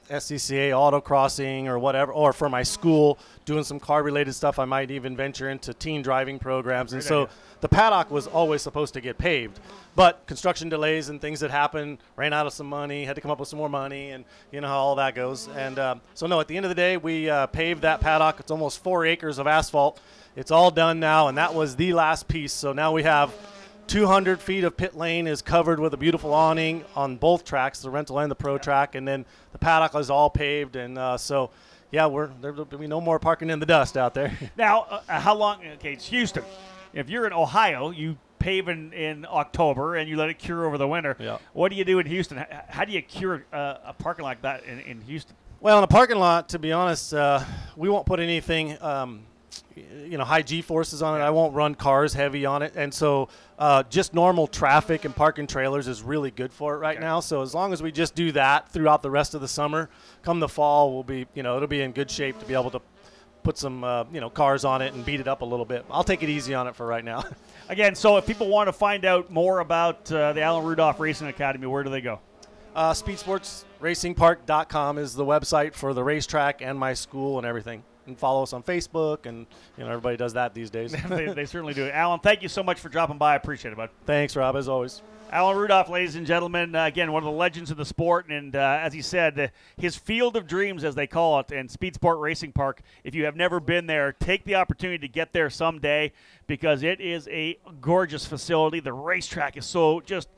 [0.09, 4.59] SCCA autocrossing or whatever, or for my school doing some car related stuff.
[4.59, 7.29] I might even venture into teen driving programs, and so
[7.61, 9.59] the paddock was always supposed to get paved.
[9.95, 13.31] But construction delays and things that happened, ran out of some money, had to come
[13.31, 15.47] up with some more money, and you know how all that goes.
[15.49, 18.39] And uh, so, no, at the end of the day, we uh, paved that paddock.
[18.39, 19.99] It's almost four acres of asphalt.
[20.35, 22.53] It's all done now, and that was the last piece.
[22.53, 23.33] So now we have
[23.87, 27.89] 200 feet of pit lane is covered with a beautiful awning on both tracks, the
[27.89, 30.75] rental and the pro track, and then the paddock is all paved.
[30.75, 31.49] And uh, so,
[31.91, 34.37] yeah, we're there'll be no more parking in the dust out there.
[34.57, 35.65] Now, uh, how long?
[35.75, 36.43] Okay, it's Houston.
[36.93, 40.77] If you're in Ohio, you pave in, in October and you let it cure over
[40.77, 41.15] the winter.
[41.19, 41.37] Yeah.
[41.53, 42.43] What do you do in Houston?
[42.69, 45.35] How do you cure uh, a parking like that in, in Houston?
[45.59, 47.43] Well, in a parking lot, to be honest, uh,
[47.75, 49.21] we won't put anything, um,
[49.75, 51.23] you know, high G forces on it.
[51.23, 53.29] I won't run cars heavy on it, and so
[53.59, 57.05] uh, just normal traffic and parking trailers is really good for it right okay.
[57.05, 57.19] now.
[57.19, 59.89] So as long as we just do that throughout the rest of the summer,
[60.23, 62.71] come the fall, we'll be, you know, it'll be in good shape to be able
[62.71, 62.81] to
[63.47, 65.85] put some uh, you know cars on it and beat it up a little bit.
[65.89, 67.23] I'll take it easy on it for right now.
[67.69, 71.27] Again, so if people want to find out more about uh, the Alan Rudolph Racing
[71.27, 72.19] Academy, where do they go?
[72.75, 77.83] Uh, SpeedSportsRacingPark.com is the website for the racetrack and my school and everything.
[78.07, 79.45] And follow us on Facebook, and
[79.77, 80.95] you know everybody does that these days.
[81.09, 81.89] they, they certainly do.
[81.89, 83.33] Alan, thank you so much for dropping by.
[83.33, 83.89] I appreciate it, bud.
[84.05, 85.01] Thanks, Rob, as always.
[85.29, 88.29] Alan Rudolph, ladies and gentlemen, uh, again, one of the legends of the sport.
[88.29, 91.69] And uh, as he said, uh, his field of dreams, as they call it, and
[91.69, 95.33] Speed Sport Racing Park, if you have never been there, take the opportunity to get
[95.33, 96.13] there someday
[96.47, 98.79] because it is a gorgeous facility.
[98.79, 100.29] The racetrack is so just.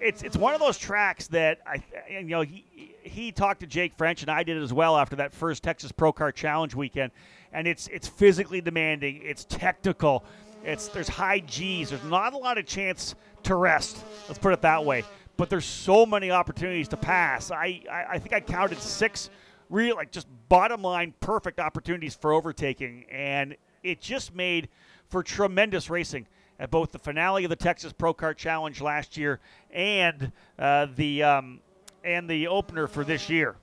[0.00, 3.94] It's, it's one of those tracks that I you know he he talked to Jake
[3.94, 7.12] French and I did as well after that first Texas Pro Kart Challenge weekend
[7.52, 10.24] and it's it's physically demanding it's technical
[10.64, 13.14] it's there's high G's there's not a lot of chance
[13.44, 13.98] to rest.
[14.28, 15.04] Let's put it that way.
[15.36, 17.50] But there's so many opportunities to pass.
[17.50, 19.30] I, I, I think I counted six
[19.70, 23.06] real, like just bottom line, perfect opportunities for overtaking.
[23.10, 24.68] And it just made
[25.08, 26.26] for tremendous racing
[26.58, 29.40] at both the finale of the Texas Pro Kart Challenge last year
[29.70, 31.60] and uh, the um,
[32.04, 33.56] and the opener for this year.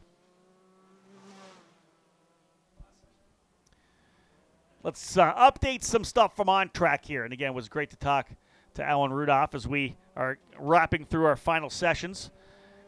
[4.83, 7.23] Let's uh, update some stuff from on track here.
[7.23, 8.29] And again, it was great to talk
[8.73, 12.31] to Alan Rudolph as we are wrapping through our final sessions.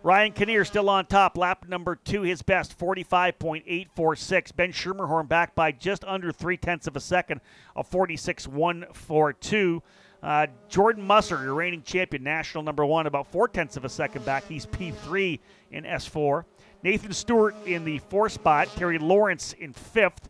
[0.03, 4.53] Ryan Kinnear still on top, lap number two, his best, 45.846.
[4.53, 7.39] Ben Schermerhorn back by just under three tenths of a second,
[7.77, 9.81] a 46.142.
[10.21, 14.25] Uh, Jordan Musser, your reigning champion, national number one, about four tenths of a second
[14.25, 14.45] back.
[14.45, 15.39] He's P3
[15.71, 16.43] in S4.
[16.83, 18.67] Nathan Stewart in the four spot.
[18.75, 20.27] Terry Lawrence in fifth.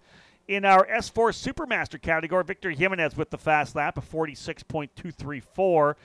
[0.48, 5.96] In our S4 Supermaster category, Victor Jimenez with the fast lap of 46.234.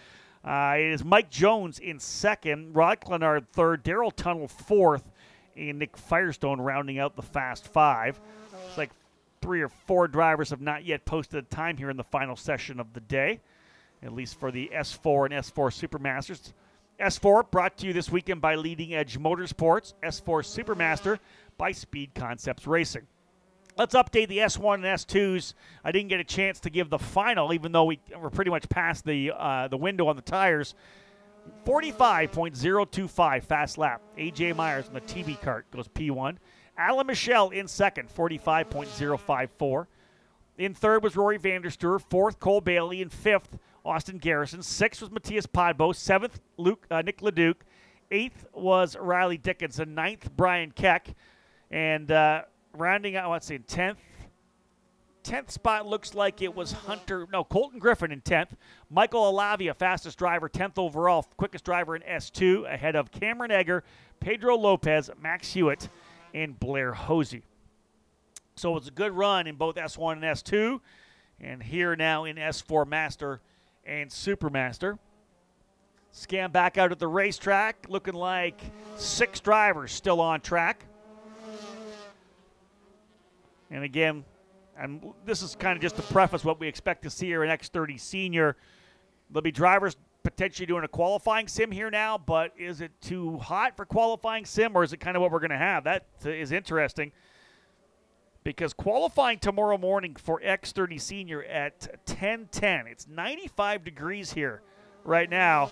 [0.49, 5.05] Uh, it is Mike Jones in second, Rod Clenard third, Daryl Tunnel fourth,
[5.55, 8.19] and Nick Firestone rounding out the fast five.
[8.67, 8.91] It's like
[9.43, 12.81] three or four drivers have not yet posted a time here in the final session
[12.81, 13.41] of the day,
[14.03, 16.55] at least for the S4 and S4 Supermasters.
[16.99, 21.19] S4 brought to you this weekend by Leading Edge Motorsports, S4 Supermaster
[21.59, 23.07] by Speed Concepts Racing.
[23.79, 25.55] Let's update the S1 and S2s.
[25.85, 28.69] I didn't get a chance to give the final, even though we were pretty much
[28.69, 30.75] past the uh, the window on the tires.
[31.65, 34.03] 45.025 fast lap.
[34.19, 36.37] AJ Myers on the TB Kart goes P1.
[36.77, 39.87] Alan Michelle in second, 45.054.
[40.59, 42.01] In third was Rory Vanderstuur.
[42.11, 43.01] Fourth, Cole Bailey.
[43.01, 44.63] In fifth, Austin Garrison.
[44.63, 45.95] Sixth was Matthias Podbo.
[45.95, 47.65] Seventh, Luke uh, Nick Leduc.
[48.11, 49.95] Eighth was Riley Dickinson.
[49.95, 51.15] Ninth, Brian Keck.
[51.71, 52.43] And uh,
[52.75, 53.97] rounding out, let's see, 10th.
[55.25, 58.51] 10th spot looks like it was Hunter, no, Colton Griffin in 10th.
[58.89, 63.85] Michael Alavia, fastest driver, 10th overall, quickest driver in S2, ahead of Cameron Egger,
[64.21, 65.89] Pedro Lopez, Max Hewitt,
[66.33, 67.43] and Blair Hosey.
[68.57, 70.81] So it's a good run in both S1 and S2,
[71.41, 73.41] and here now in S4 Master
[73.85, 74.99] and Supermaster.
[76.11, 78.61] Scan back out at the racetrack, looking like
[78.97, 80.85] six drivers still on track.
[83.71, 84.25] And again,
[84.79, 87.51] and this is kind of just to preface what we expect to see here in
[87.51, 88.57] X30 Senior.
[89.31, 93.77] There'll be drivers potentially doing a qualifying sim here now, but is it too hot
[93.77, 95.85] for qualifying sim, or is it kind of what we're going to have?
[95.85, 97.13] That uh, is interesting
[98.45, 102.87] because qualifying tomorrow morning for X30 Senior at 10:10.
[102.87, 104.63] It's 95 degrees here
[105.05, 105.71] right now.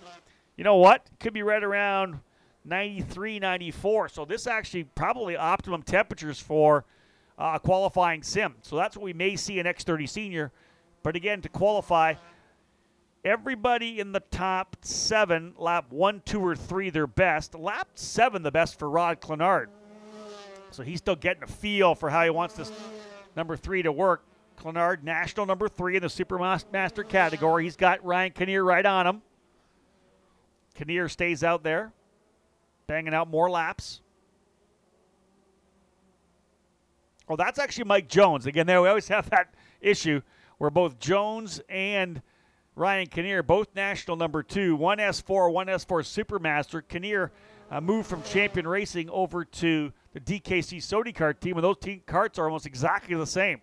[0.57, 1.07] You know what?
[1.21, 2.21] Could be right around
[2.65, 4.09] 93, 94.
[4.09, 6.85] So this actually probably optimum temperatures for
[7.39, 8.55] uh, qualifying sim.
[8.63, 10.53] So that's what we may see in X30 Senior.
[11.03, 12.15] But again, to qualify,
[13.25, 17.55] everybody in the top seven, lap one, two, or three, their best.
[17.55, 19.69] Lap seven, the best for Rod Clenard.
[20.71, 22.71] So he's still getting a feel for how he wants this
[23.37, 24.25] number three to work.
[24.57, 27.65] Clenard, national number three in the Supermaster category.
[27.65, 29.23] He's got Ryan Kinnear right on him.
[30.75, 31.93] Kinnear stays out there,
[32.87, 34.01] banging out more laps.
[37.29, 38.47] Oh, that's actually Mike Jones.
[38.47, 40.21] Again, there we always have that issue
[40.59, 42.23] where both Jones and
[42.77, 46.83] Ryan Kinnear, both national number two, one S4, one S4 Supermaster.
[46.87, 47.33] Kinnear
[47.71, 52.03] uh, moved from Champion Racing over to the DKC Sodi Kart team, and those team
[52.07, 53.61] karts are almost exactly the same.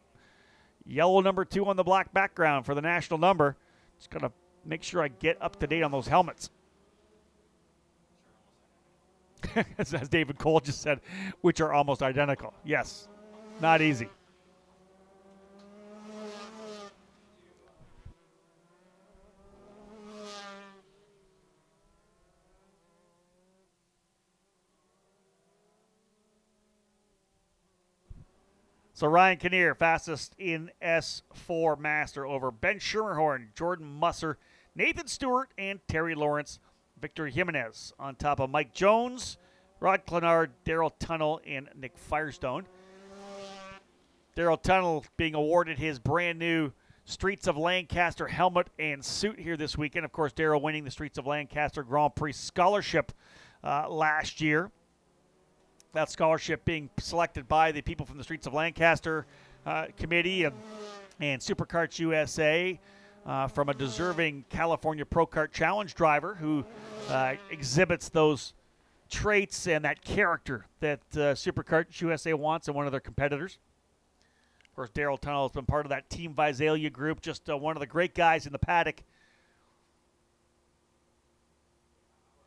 [0.85, 3.55] Yellow number two on the black background for the national number.
[3.97, 4.31] Just got to
[4.65, 6.49] make sure I get up to date on those helmets.
[9.77, 10.99] As David Cole just said,
[11.41, 12.53] which are almost identical.
[12.65, 13.07] Yes,
[13.61, 14.09] not easy.
[28.95, 34.37] So Ryan Kinnear, fastest in S4 Master over Ben Schermerhorn, Jordan Musser,
[34.75, 36.59] Nathan Stewart, and Terry Lawrence.
[37.03, 39.37] Victor Jimenez on top of Mike Jones,
[39.81, 42.65] Rod Clenard, Daryl Tunnel, and Nick Firestone.
[44.35, 46.71] Daryl Tunnel being awarded his brand new
[47.05, 50.05] Streets of Lancaster helmet and suit here this weekend.
[50.05, 53.11] Of course, Daryl winning the Streets of Lancaster Grand Prix scholarship
[53.63, 54.71] uh, last year.
[55.93, 59.27] That scholarship being selected by the people from the Streets of Lancaster
[59.67, 60.55] uh, committee and,
[61.19, 62.79] and SuperKarts USA
[63.27, 66.65] uh, from a deserving California Pro Kart Challenge driver who
[67.09, 68.53] uh, exhibits those
[69.11, 73.59] traits and that character that uh, SuperKarts USA wants in one of their competitors.
[74.73, 77.75] Of course, Daryl Tunnel has been part of that Team Visalia group, just uh, one
[77.75, 79.03] of the great guys in the paddock.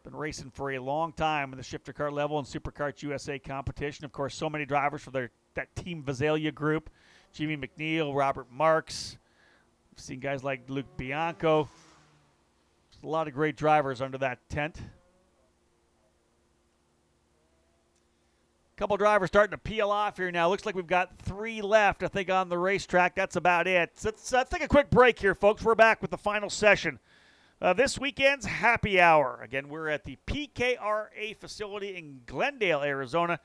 [0.02, 4.04] Been racing for a long time in the shifter kart level and SuperKarts USA competition.
[4.04, 6.90] Of course, so many drivers for their that Team Visalia group.
[7.32, 9.18] Jimmy McNeil, Robert Marks.
[9.92, 11.68] We've seen guys like Luke Bianco.
[12.90, 14.80] There's a lot of great drivers under that tent.
[18.76, 20.48] Couple drivers starting to peel off here now.
[20.50, 23.14] Looks like we've got three left, I think, on the racetrack.
[23.14, 23.92] That's about it.
[23.94, 25.62] So let's uh, take a quick break here, folks.
[25.62, 26.98] We're back with the final session.
[27.60, 29.40] Uh, this weekend's happy hour.
[29.42, 33.40] Again, we're at the PKRA facility in Glendale, Arizona.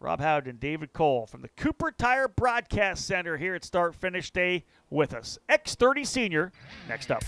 [0.00, 4.32] Rob Howden and David Cole from the Cooper Tire Broadcast Center here at Start Finish
[4.32, 5.38] Day with us.
[5.48, 6.52] X30 Senior
[6.88, 7.22] next up.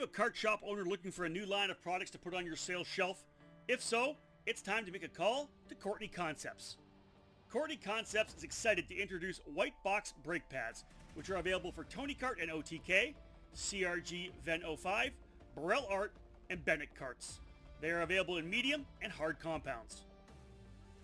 [0.00, 2.46] You a kart shop owner looking for a new line of products to put on
[2.46, 3.22] your sales shelf?
[3.68, 4.16] If so,
[4.46, 6.78] it's time to make a call to Courtney Concepts.
[7.50, 12.16] Courtney Concepts is excited to introduce white box brake pads, which are available for Tony
[12.18, 13.12] Kart and OTK,
[13.54, 15.10] CRG Ven 05,
[15.54, 16.12] Birel ART,
[16.48, 17.40] and Bennett karts.
[17.82, 20.04] They are available in medium and hard compounds.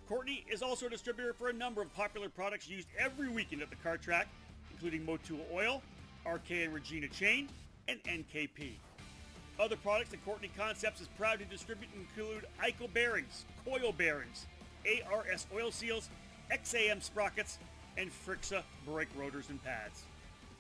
[0.08, 3.68] Courtney is also a distributor for a number of popular products used every weekend at
[3.68, 4.26] the car track,
[4.70, 5.82] including Motul Oil,
[6.24, 7.50] RK and Regina Chain,
[7.88, 8.76] and NKP.
[9.58, 14.46] Other products that Courtney Concepts is proud to distribute include ICO bearings, coil bearings,
[15.10, 16.10] ARS oil seals,
[16.52, 17.58] XAM sprockets,
[17.96, 20.02] and Frixa brake rotors and pads.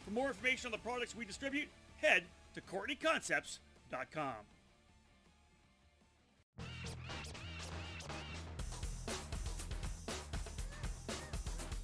[0.04, 1.68] For more information on the products we distribute,
[1.98, 2.24] head
[2.54, 4.34] to CourtneyConcepts.com.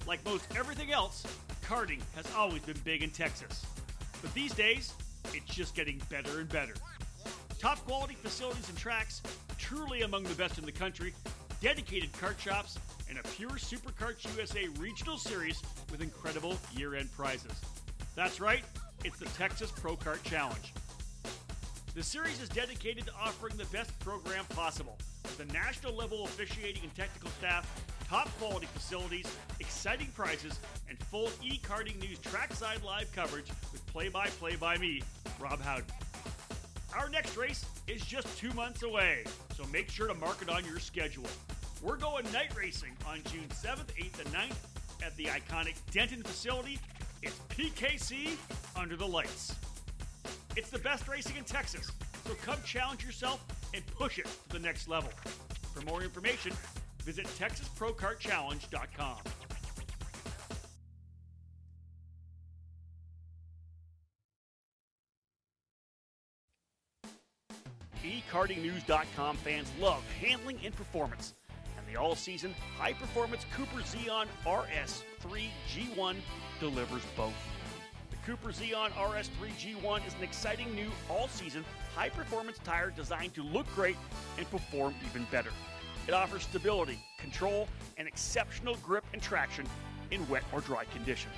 [0.07, 1.23] Like most everything else,
[1.63, 3.65] karting has always been big in Texas.
[4.21, 4.93] But these days,
[5.33, 6.73] it's just getting better and better.
[7.63, 9.21] Top quality facilities and tracks,
[9.57, 11.13] truly among the best in the country,
[11.61, 12.77] dedicated kart shops,
[13.09, 17.53] and a pure Superkarts USA regional series with incredible year end prizes.
[18.17, 18.65] That's right,
[19.05, 20.73] it's the Texas Pro Kart Challenge.
[21.95, 26.83] The series is dedicated to offering the best program possible with a national level officiating
[26.83, 27.65] and technical staff,
[28.09, 30.59] top quality facilities, exciting prizes,
[30.89, 35.01] and full e karting news trackside live coverage with play by play by me,
[35.39, 35.85] Rob Howden.
[36.97, 39.23] Our next race is just two months away,
[39.55, 41.25] so make sure to mark it on your schedule.
[41.81, 44.55] We're going night racing on June 7th, 8th, and 9th
[45.03, 46.79] at the iconic Denton facility.
[47.23, 48.37] It's PKC
[48.75, 49.55] under the lights.
[50.55, 51.91] It's the best racing in Texas,
[52.27, 53.43] so come challenge yourself
[53.73, 55.09] and push it to the next level.
[55.73, 56.53] For more information,
[57.03, 59.17] visit TexasProKartChallenge.com.
[68.03, 71.33] eKartingNews.com fans love handling and performance,
[71.77, 76.15] and the all-season high-performance Cooper Zeon RS3 G1
[76.59, 77.33] delivers both.
[78.09, 81.63] The Cooper Zeon RS3 G1 is an exciting new all-season
[81.95, 83.97] high-performance tire designed to look great
[84.37, 85.51] and perform even better.
[86.07, 87.67] It offers stability, control,
[87.97, 89.65] and exceptional grip and traction
[90.11, 91.35] in wet or dry conditions.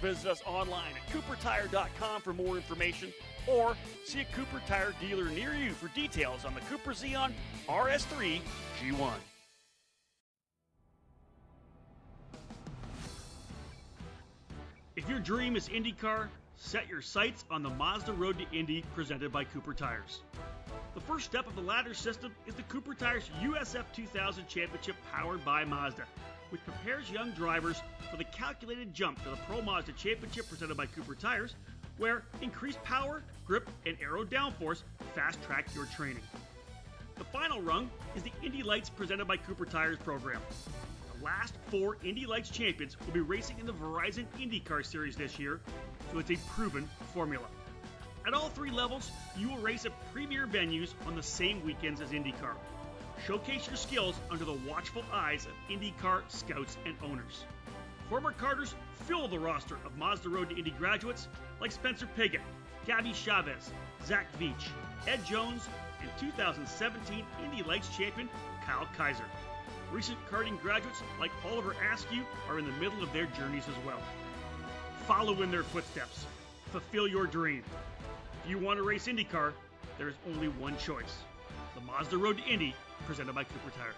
[0.00, 3.12] Visit us online at coopertire.com for more information
[3.46, 7.32] or see a Cooper Tire dealer near you for details on the Cooper Zeon
[7.68, 8.40] RS3
[8.80, 9.12] G1.
[14.96, 19.30] If your dream is IndyCar, set your sights on the Mazda Road to Indy presented
[19.30, 20.22] by Cooper Tires.
[20.94, 25.44] The first step of the ladder system is the Cooper Tires USF 2000 Championship powered
[25.44, 26.04] by Mazda,
[26.50, 30.86] which prepares young drivers for the calculated jump to the Pro Mazda Championship presented by
[30.86, 31.54] Cooper Tires,
[31.98, 34.82] where increased power, grip, and aero downforce
[35.14, 36.22] fast track your training.
[37.16, 40.40] The final rung is the Indy Lights presented by Cooper Tires program.
[41.18, 45.38] The last four Indy Lights champions will be racing in the Verizon IndyCar Series this
[45.38, 45.60] year,
[46.12, 47.46] so it's a proven formula.
[48.26, 52.10] At all three levels, you will race at premier venues on the same weekends as
[52.10, 52.54] IndyCar.
[53.24, 57.44] Showcase your skills under the watchful eyes of IndyCar scouts and owners.
[58.08, 58.74] Former Karters
[59.06, 61.28] fill the roster of Mazda Road to Indy graduates
[61.60, 62.40] like Spencer Pigot,
[62.86, 63.70] Gabby Chaves,
[64.04, 64.68] Zach Veach,
[65.08, 65.68] Ed Jones,
[66.00, 68.28] and 2017 Indy Lights champion
[68.64, 69.24] Kyle Kaiser.
[69.92, 74.00] Recent karting graduates like Oliver Askew are in the middle of their journeys as well.
[75.06, 76.26] Follow in their footsteps.
[76.70, 77.62] Fulfill your dream.
[78.44, 79.52] If you want to race IndyCar,
[79.98, 81.22] there is only one choice.
[81.74, 82.74] The Mazda Road to Indy,
[83.06, 83.94] presented by Cooper Tires.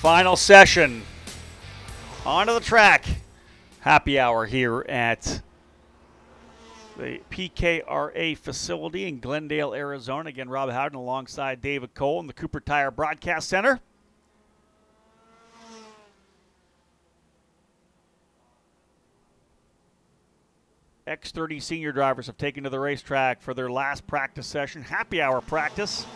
[0.00, 1.02] Final session.
[2.26, 3.06] Onto the track.
[3.80, 5.40] Happy hour here at
[6.96, 10.28] the PKRA facility in Glendale, Arizona.
[10.28, 13.80] Again, Rob Howden alongside David Cole in the Cooper Tire Broadcast Center.
[21.06, 25.42] X30 senior drivers have taken to the racetrack for their last practice session, happy hour
[25.42, 26.06] practice.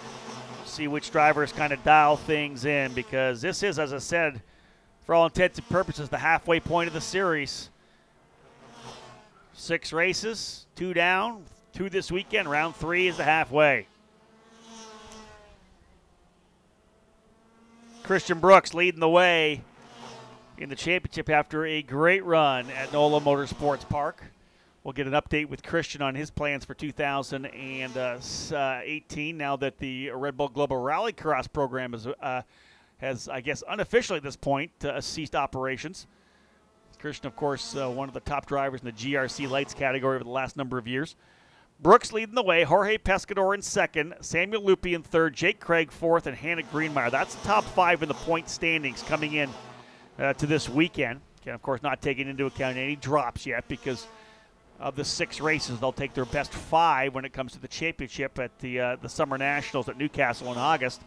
[0.65, 4.41] See which drivers kind of dial things in because this is, as I said,
[5.05, 7.71] for all intents and purposes, the halfway point of the series.
[9.59, 12.49] Six races, two down, two this weekend.
[12.49, 13.89] Round three is the halfway.
[18.05, 19.63] Christian Brooks leading the way
[20.59, 24.23] in the championship after a great run at NOLA Motorsports Park.
[24.85, 30.37] We'll get an update with Christian on his plans for 2018 now that the Red
[30.37, 32.43] Bull Global Rally Cross program is, uh,
[32.99, 36.07] has, I guess, unofficially at this point uh, ceased operations.
[36.99, 40.25] Christian, of course, uh, one of the top drivers in the GRC lights category over
[40.25, 41.17] the last number of years.
[41.81, 46.27] Brooks leading the way, Jorge Pescador in second, Samuel Lupi in third, Jake Craig fourth,
[46.27, 47.11] and Hannah Greenmeyer.
[47.11, 49.51] That's the top five in the point standings coming in
[50.19, 51.21] uh, to this weekend.
[51.43, 54.07] Can, of course, not taking into account any drops yet because–
[54.81, 55.81] of the six races.
[55.81, 59.09] They'll take their best five when it comes to the championship at the uh, the
[59.09, 61.03] Summer Nationals at Newcastle in August.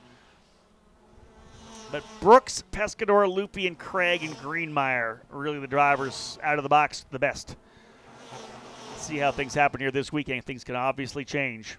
[1.91, 7.05] But Brooks, Pescador, Lupi, and Craig and Greenmeyer really the drivers out of the box
[7.11, 7.57] the best.
[8.91, 10.45] Let's see how things happen here this weekend.
[10.45, 11.77] Things can obviously change.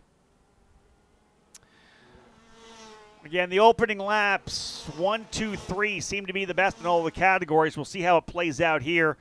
[3.25, 7.11] Again, the opening laps, one, two, three, seem to be the best in all the
[7.11, 7.77] categories.
[7.77, 9.17] We'll see how it plays out here.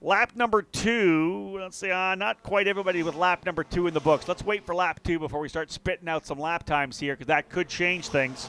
[0.00, 4.00] Lap number two, let's see, uh, not quite everybody with lap number two in the
[4.00, 4.28] books.
[4.28, 7.26] Let's wait for lap two before we start spitting out some lap times here because
[7.26, 8.48] that could change things.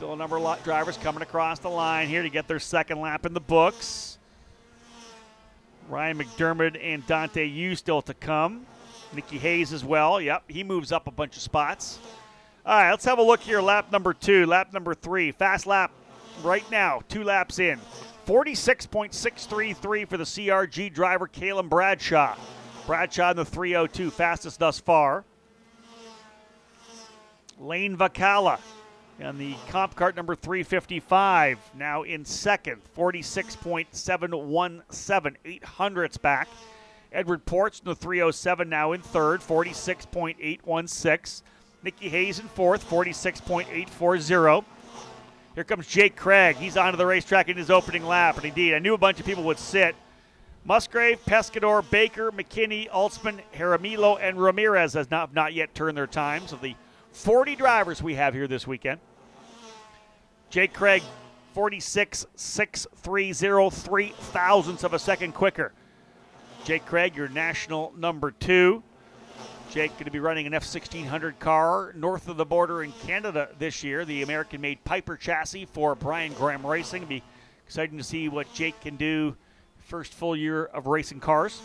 [0.00, 3.26] Still a number of drivers coming across the line here to get their second lap
[3.26, 4.16] in the books.
[5.90, 8.64] Ryan McDermott and Dante Yu still to come.
[9.12, 10.18] Nicky Hayes as well.
[10.18, 11.98] Yep, he moves up a bunch of spots.
[12.64, 13.60] All right, let's have a look here.
[13.60, 15.32] Lap number two, lap number three.
[15.32, 15.92] Fast lap
[16.42, 17.78] right now, two laps in.
[18.24, 22.36] 46.633 for the CRG driver, Kalen Bradshaw.
[22.86, 25.26] Bradshaw in the 302, fastest thus far.
[27.58, 28.60] Lane Vacala
[29.20, 36.48] and the CompKart number 355, now in second, 46.717, 8 hundredths back.
[37.12, 41.42] Edward Ports in the 307, now in third, 46.816.
[41.82, 44.64] Nicky Hayes in fourth, 46.840.
[45.54, 46.56] Here comes Jake Craig.
[46.56, 48.36] He's onto the racetrack in his opening lap.
[48.36, 49.96] And indeed, I knew a bunch of people would sit.
[50.64, 56.52] Musgrave, Pescador, Baker, McKinney, Altsman, Jaramillo, and Ramirez has not, not yet turned their times
[56.52, 56.76] of the
[57.12, 59.00] 40 drivers we have here this weekend.
[60.50, 61.04] Jake Craig,
[61.54, 65.72] 46 630, thousandths of a second quicker.
[66.64, 68.82] Jake Craig, your national number two.
[69.70, 73.84] Jake going to be running an F1600 car north of the border in Canada this
[73.84, 74.04] year.
[74.04, 77.02] The American-made Piper chassis for Brian Graham Racing.
[77.02, 77.22] It'll be
[77.64, 79.36] exciting to see what Jake can do
[79.78, 81.62] first full year of racing cars.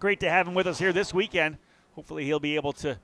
[0.00, 1.58] Great to have him with us here this weekend.
[1.94, 2.98] Hopefully he'll be able to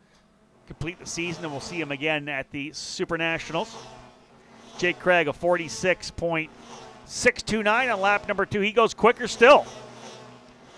[0.66, 3.76] complete the season and we'll see him again at the Super Nationals.
[4.84, 8.60] Jake Craig, a 46.629 on lap number two.
[8.60, 9.64] He goes quicker still.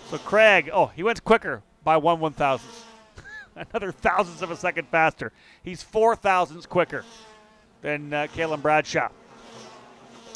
[0.09, 2.85] So Craig, oh, he went quicker by one one thousandth.
[3.57, 5.33] another thousandths of a second faster.
[5.61, 7.03] He's four thousandths quicker
[7.81, 9.09] than uh, Kalen Bradshaw.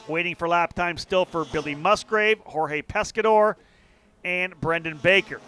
[0.05, 3.55] Waiting for lap time still for Billy Musgrave, Jorge Pescador,
[4.25, 5.39] and Brendan Baker.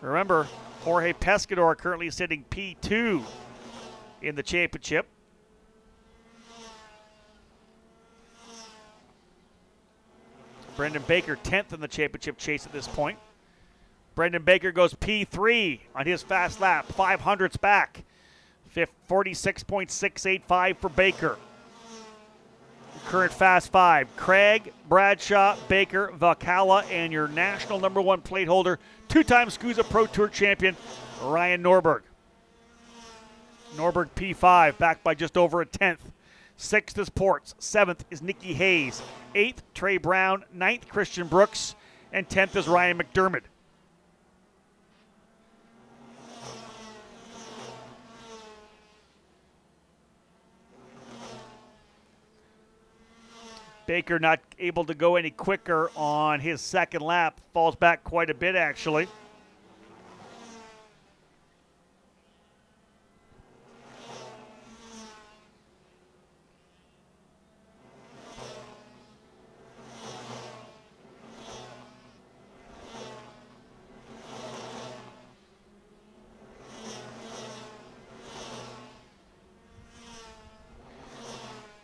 [0.00, 0.48] Remember,
[0.84, 3.22] Jorge Pescador currently sitting P2
[4.22, 5.06] in the championship.
[10.76, 13.18] Brendan Baker 10th in the championship chase at this point.
[14.14, 18.04] Brendan Baker goes P3 on his fast lap, 500ths back.
[19.08, 21.38] 46.685 for Baker.
[23.06, 29.22] Current fast five Craig, Bradshaw, Baker, Valcala, and your national number one plate holder, two
[29.22, 30.76] time SKUSA Pro Tour champion,
[31.22, 32.02] Ryan Norberg.
[33.76, 36.10] Norberg P5, back by just over a tenth.
[36.56, 37.54] Sixth is Ports.
[37.58, 39.02] Seventh is Nikki Hayes.
[39.36, 40.44] Eighth, Trey Brown.
[40.50, 41.74] Ninth, Christian Brooks.
[42.10, 43.42] And tenth is Ryan McDermott.
[53.84, 57.40] Baker not able to go any quicker on his second lap.
[57.52, 59.06] Falls back quite a bit, actually.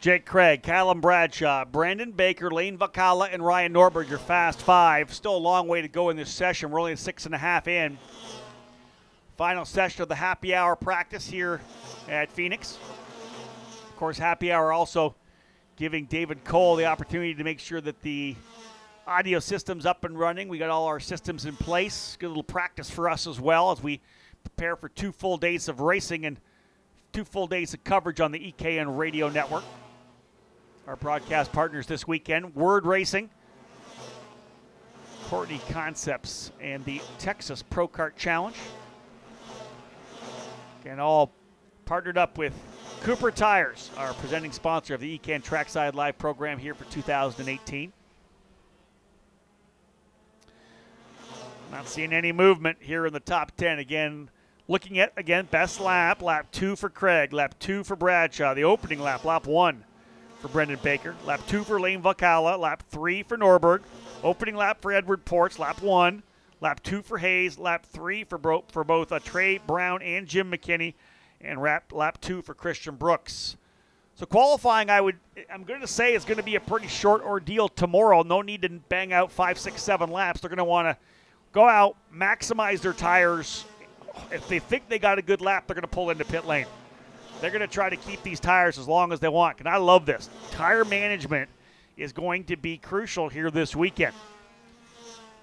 [0.03, 5.15] Jake Craig, Callum Bradshaw, Brendan Baker, Lane Vakala, and Ryan Norberg, your fast five.
[5.15, 6.73] Still a long way to go in this session.
[6.73, 7.97] We're only six and a half in.
[9.37, 11.61] Final session of the happy hour practice here
[12.09, 12.81] at Phoenix.
[13.91, 15.15] Of course, happy hour also
[15.77, 18.35] giving David Cole the opportunity to make sure that the
[19.07, 20.49] audio system's up and running.
[20.49, 22.17] We got all our systems in place.
[22.19, 24.01] Good little practice for us as well as we
[24.43, 26.41] prepare for two full days of racing and
[27.13, 29.63] two full days of coverage on the EKN radio network.
[30.85, 33.31] Our broadcast partners this weekend Ward Racing,
[35.29, 38.57] Courtney Concepts, and the Texas Pro Kart Challenge.
[40.85, 41.31] And all
[41.85, 42.53] partnered up with
[43.03, 47.93] Cooper Tires, our presenting sponsor of the EKN Trackside Live program here for 2018.
[51.71, 53.79] Not seeing any movement here in the top 10.
[53.79, 54.31] Again,
[54.67, 58.99] looking at, again, best lap, lap two for Craig, lap two for Bradshaw, the opening
[58.99, 59.85] lap, lap one
[60.43, 61.15] for Brendan Baker.
[61.25, 62.59] Lap two for Lane Vakala.
[62.59, 63.83] Lap three for Norberg.
[64.23, 65.59] Opening lap for Edward Ports.
[65.59, 66.25] Lap one.
[66.61, 67.59] Lap two for Hayes.
[67.59, 70.95] Lap three for, bro- for both uh, Trey Brown and Jim McKinney.
[71.41, 73.57] And lap, lap two for Christian Brooks.
[74.15, 75.17] So qualifying, I would,
[75.51, 78.23] I'm going to say, is going to be a pretty short ordeal tomorrow.
[78.23, 80.41] No need to bang out five, six, seven laps.
[80.41, 80.97] They're going to want to
[81.53, 83.65] go out, maximize their tires.
[84.31, 86.67] If they think they got a good lap, they're going to pull into pit lane.
[87.43, 89.59] They're going to try to keep these tires as long as they want.
[89.59, 90.31] And I love this.
[90.53, 91.51] Tire management
[91.97, 94.15] is going to be crucial here this weekend.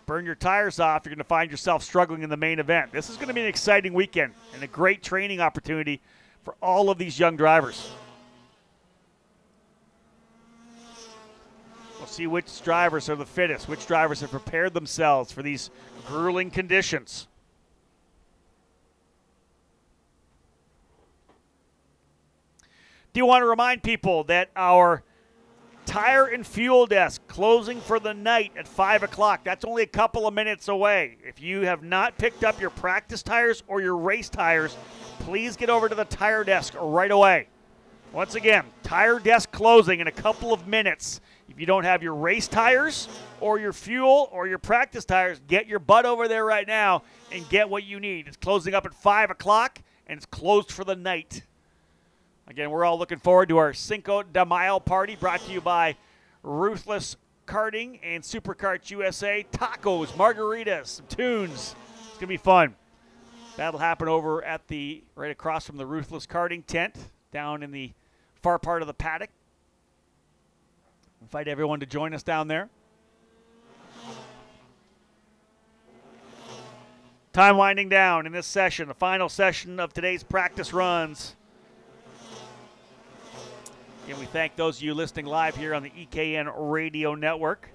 [0.05, 2.93] Burn your tires off, you're going to find yourself struggling in the main event.
[2.93, 5.99] This is going to be an exciting weekend and a great training opportunity
[6.45, 7.91] for all of these young drivers.
[11.97, 15.69] We'll see which drivers are the fittest, which drivers have prepared themselves for these
[16.07, 17.27] grueling conditions.
[23.19, 25.03] Do want to remind people that our
[25.85, 29.43] tire and fuel desk closing for the night at 5 o'clock?
[29.43, 31.17] That's only a couple of minutes away.
[31.25, 34.77] If you have not picked up your practice tires or your race tires,
[35.19, 37.49] please get over to the tire desk right away.
[38.13, 41.19] Once again, tire desk closing in a couple of minutes.
[41.49, 43.09] If you don't have your race tires
[43.41, 47.49] or your fuel or your practice tires, get your butt over there right now and
[47.49, 48.29] get what you need.
[48.29, 51.43] It's closing up at 5 o'clock and it's closed for the night.
[52.49, 55.95] Again, we're all looking forward to our Cinco de Mayo party brought to you by
[56.41, 57.15] Ruthless
[57.45, 59.45] Karting and SuperKarts USA.
[59.51, 61.75] Tacos, margaritas, some tunes.
[62.07, 62.73] It's going to be fun.
[63.55, 66.95] That'll happen over at the right across from the Ruthless Karting tent
[67.31, 67.91] down in the
[68.41, 69.29] far part of the paddock.
[71.21, 72.67] Invite everyone to join us down there.
[77.31, 81.35] Time winding down in this session, the final session of today's practice runs.
[84.09, 87.69] And we thank those of you listening live here on the EKN Radio Network.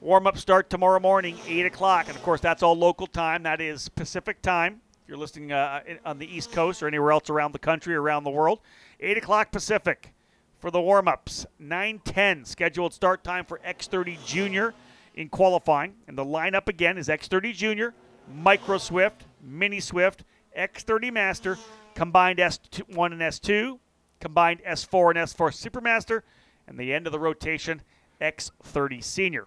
[0.00, 2.06] Warm up start tomorrow morning, 8 o'clock.
[2.06, 3.42] And of course, that's all local time.
[3.42, 4.80] That is Pacific time.
[5.02, 8.22] If you're listening uh, on the East Coast or anywhere else around the country, around
[8.22, 8.60] the world,
[9.00, 10.14] 8 o'clock Pacific
[10.60, 11.46] for the warm ups.
[11.60, 14.72] 9:10 scheduled start time for X30 Junior
[15.16, 15.94] in qualifying.
[16.06, 17.92] And the lineup again is X30 Junior,
[18.32, 20.22] Micro Swift, Mini Swift,
[20.56, 21.58] X30 Master,
[21.96, 23.80] combined S1 and S2,
[24.24, 26.22] combined S4 and S4 Supermaster,
[26.66, 27.82] and the end of the rotation,
[28.22, 29.46] X30 Senior.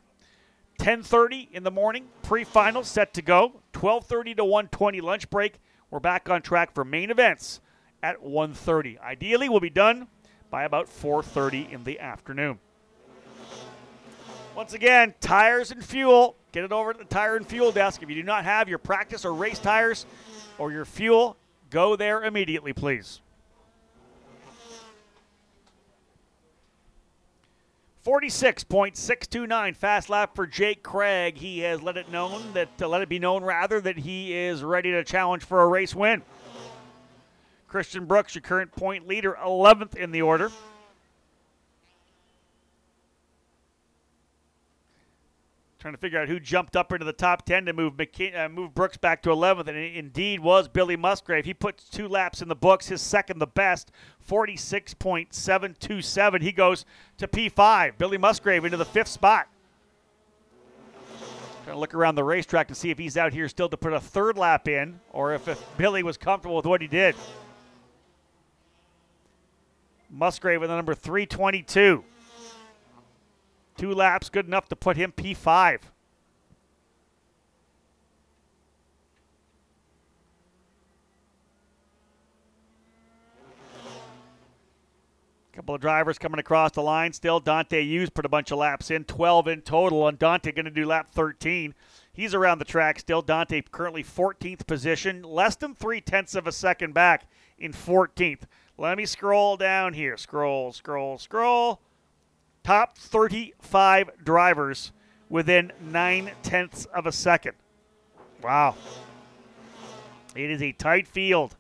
[0.77, 3.63] 10:30 in the morning, pre-final set to go.
[3.73, 5.59] 12:30 to 1:20 lunch break.
[5.89, 7.59] We're back on track for main events
[8.03, 8.99] at 1:30.
[8.99, 10.09] Ideally, we'll be done
[10.51, 12.59] by about 4:30 in the afternoon.
[14.53, 16.35] Once again, tires and fuel.
[16.51, 18.03] Get it over to the tire and fuel desk.
[18.03, 20.05] If you do not have your practice or race tires
[20.59, 21.35] or your fuel,
[21.71, 23.21] go there immediately, please.
[28.07, 31.37] 46.629 fast lap for Jake Craig.
[31.37, 34.63] He has let it known that uh, let it be known rather that he is
[34.63, 36.21] ready to challenge for a race win.
[37.67, 40.53] Christian Brooks, your current point leader, 11th in the order.
[45.87, 48.75] Trying to figure out who jumped up into the top 10 to move uh, move
[48.75, 51.45] Brooks back to 11th, and it indeed was Billy Musgrave.
[51.45, 53.93] He puts two laps in the books, his second the best,
[54.29, 56.41] 46.727.
[56.41, 56.83] He goes
[57.19, 57.97] to P5.
[57.97, 59.47] Billy Musgrave into the fifth spot.
[61.63, 63.93] Trying to look around the racetrack to see if he's out here still to put
[63.93, 67.15] a third lap in, or if, if Billy was comfortable with what he did.
[70.09, 72.03] Musgrave with the number 322.
[73.77, 75.79] Two laps, good enough to put him P5.
[85.53, 87.39] Couple of drivers coming across the line still.
[87.39, 90.71] Dante Hughes put a bunch of laps in, 12 in total, and Dante going to
[90.71, 91.73] do lap 13.
[92.13, 93.21] He's around the track still.
[93.23, 97.27] Dante currently 14th position, less than three tenths of a second back
[97.57, 98.43] in 14th.
[98.77, 100.15] Let me scroll down here.
[100.15, 101.81] Scroll, scroll, scroll
[102.67, 104.91] top 35 drivers
[105.29, 107.53] within nine tenths of a second.
[108.43, 108.75] Wow.
[110.35, 111.55] It is a tight field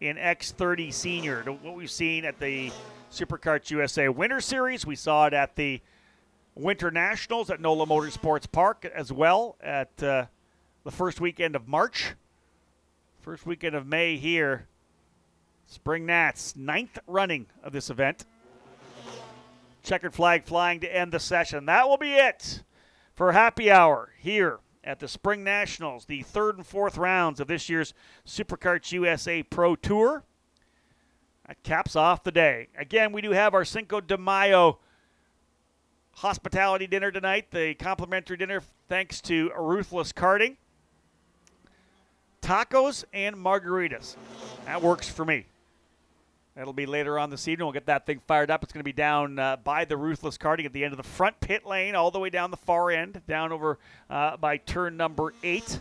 [0.00, 1.44] in X30 Senior.
[1.44, 2.72] What we've seen at the
[3.12, 5.80] SuperKarts USA Winter Series, we saw it at the
[6.56, 10.26] Winter Nationals at NOLA Motorsports Park as well at uh,
[10.82, 12.14] the first weekend of March.
[13.20, 14.66] First weekend of May here.
[15.68, 18.24] Spring Nats, ninth running of this event.
[19.82, 21.66] Checkered flag flying to end the session.
[21.66, 22.62] That will be it
[23.14, 27.68] for happy hour here at the Spring Nationals, the third and fourth rounds of this
[27.68, 27.92] year's
[28.26, 30.24] SuperKarts USA Pro Tour.
[31.46, 32.68] That caps off the day.
[32.78, 34.78] Again, we do have our Cinco de Mayo
[36.12, 40.56] hospitality dinner tonight, the complimentary dinner thanks to Ruthless Karting.
[42.42, 44.16] Tacos and margaritas.
[44.64, 45.46] That works for me.
[46.60, 47.64] That'll be later on this evening.
[47.64, 48.62] We'll get that thing fired up.
[48.62, 51.02] It's going to be down uh, by the Ruthless Karting at the end of the
[51.02, 53.78] front pit lane, all the way down the far end, down over
[54.10, 55.80] uh, by turn number eight.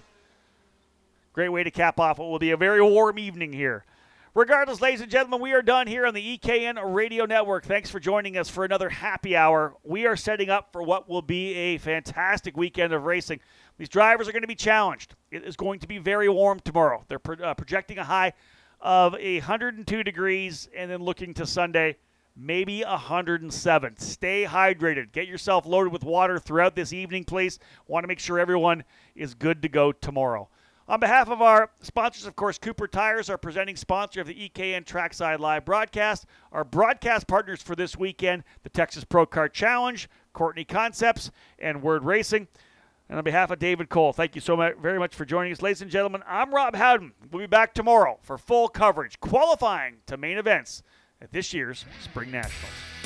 [1.34, 3.84] Great way to cap off what will be a very warm evening here.
[4.34, 7.66] Regardless, ladies and gentlemen, we are done here on the EKN Radio Network.
[7.66, 9.76] Thanks for joining us for another happy hour.
[9.84, 13.42] We are setting up for what will be a fantastic weekend of racing.
[13.78, 15.16] These drivers are going to be challenged.
[15.30, 17.04] It is going to be very warm tomorrow.
[17.10, 18.32] They're pro- uh, projecting a high
[18.82, 21.98] of 102 degrees and then looking to Sunday,
[22.36, 23.98] maybe 107.
[23.98, 25.12] Stay hydrated.
[25.12, 27.60] Get yourself loaded with water throughout this evening, please.
[27.88, 28.84] Want to make sure everyone
[29.16, 30.50] is good to go tomorrow.
[30.88, 34.86] On behalf of our sponsors, of course, Cooper Tires, our presenting sponsor of the EKN
[34.86, 36.26] Trackside Live broadcast.
[36.52, 41.30] Our broadcast partners for this weekend, the Texas Pro Kart Challenge, Courtney Concepts,
[41.60, 42.48] and Ward Racing.
[43.10, 45.64] And on behalf of David Cole, thank you so much, very much for joining us.
[45.64, 47.14] Ladies and gentlemen, I'm Rob Howden.
[47.32, 50.84] We'll be back tomorrow for full coverage, qualifying to main events
[51.20, 52.99] at this year's Spring Nationals.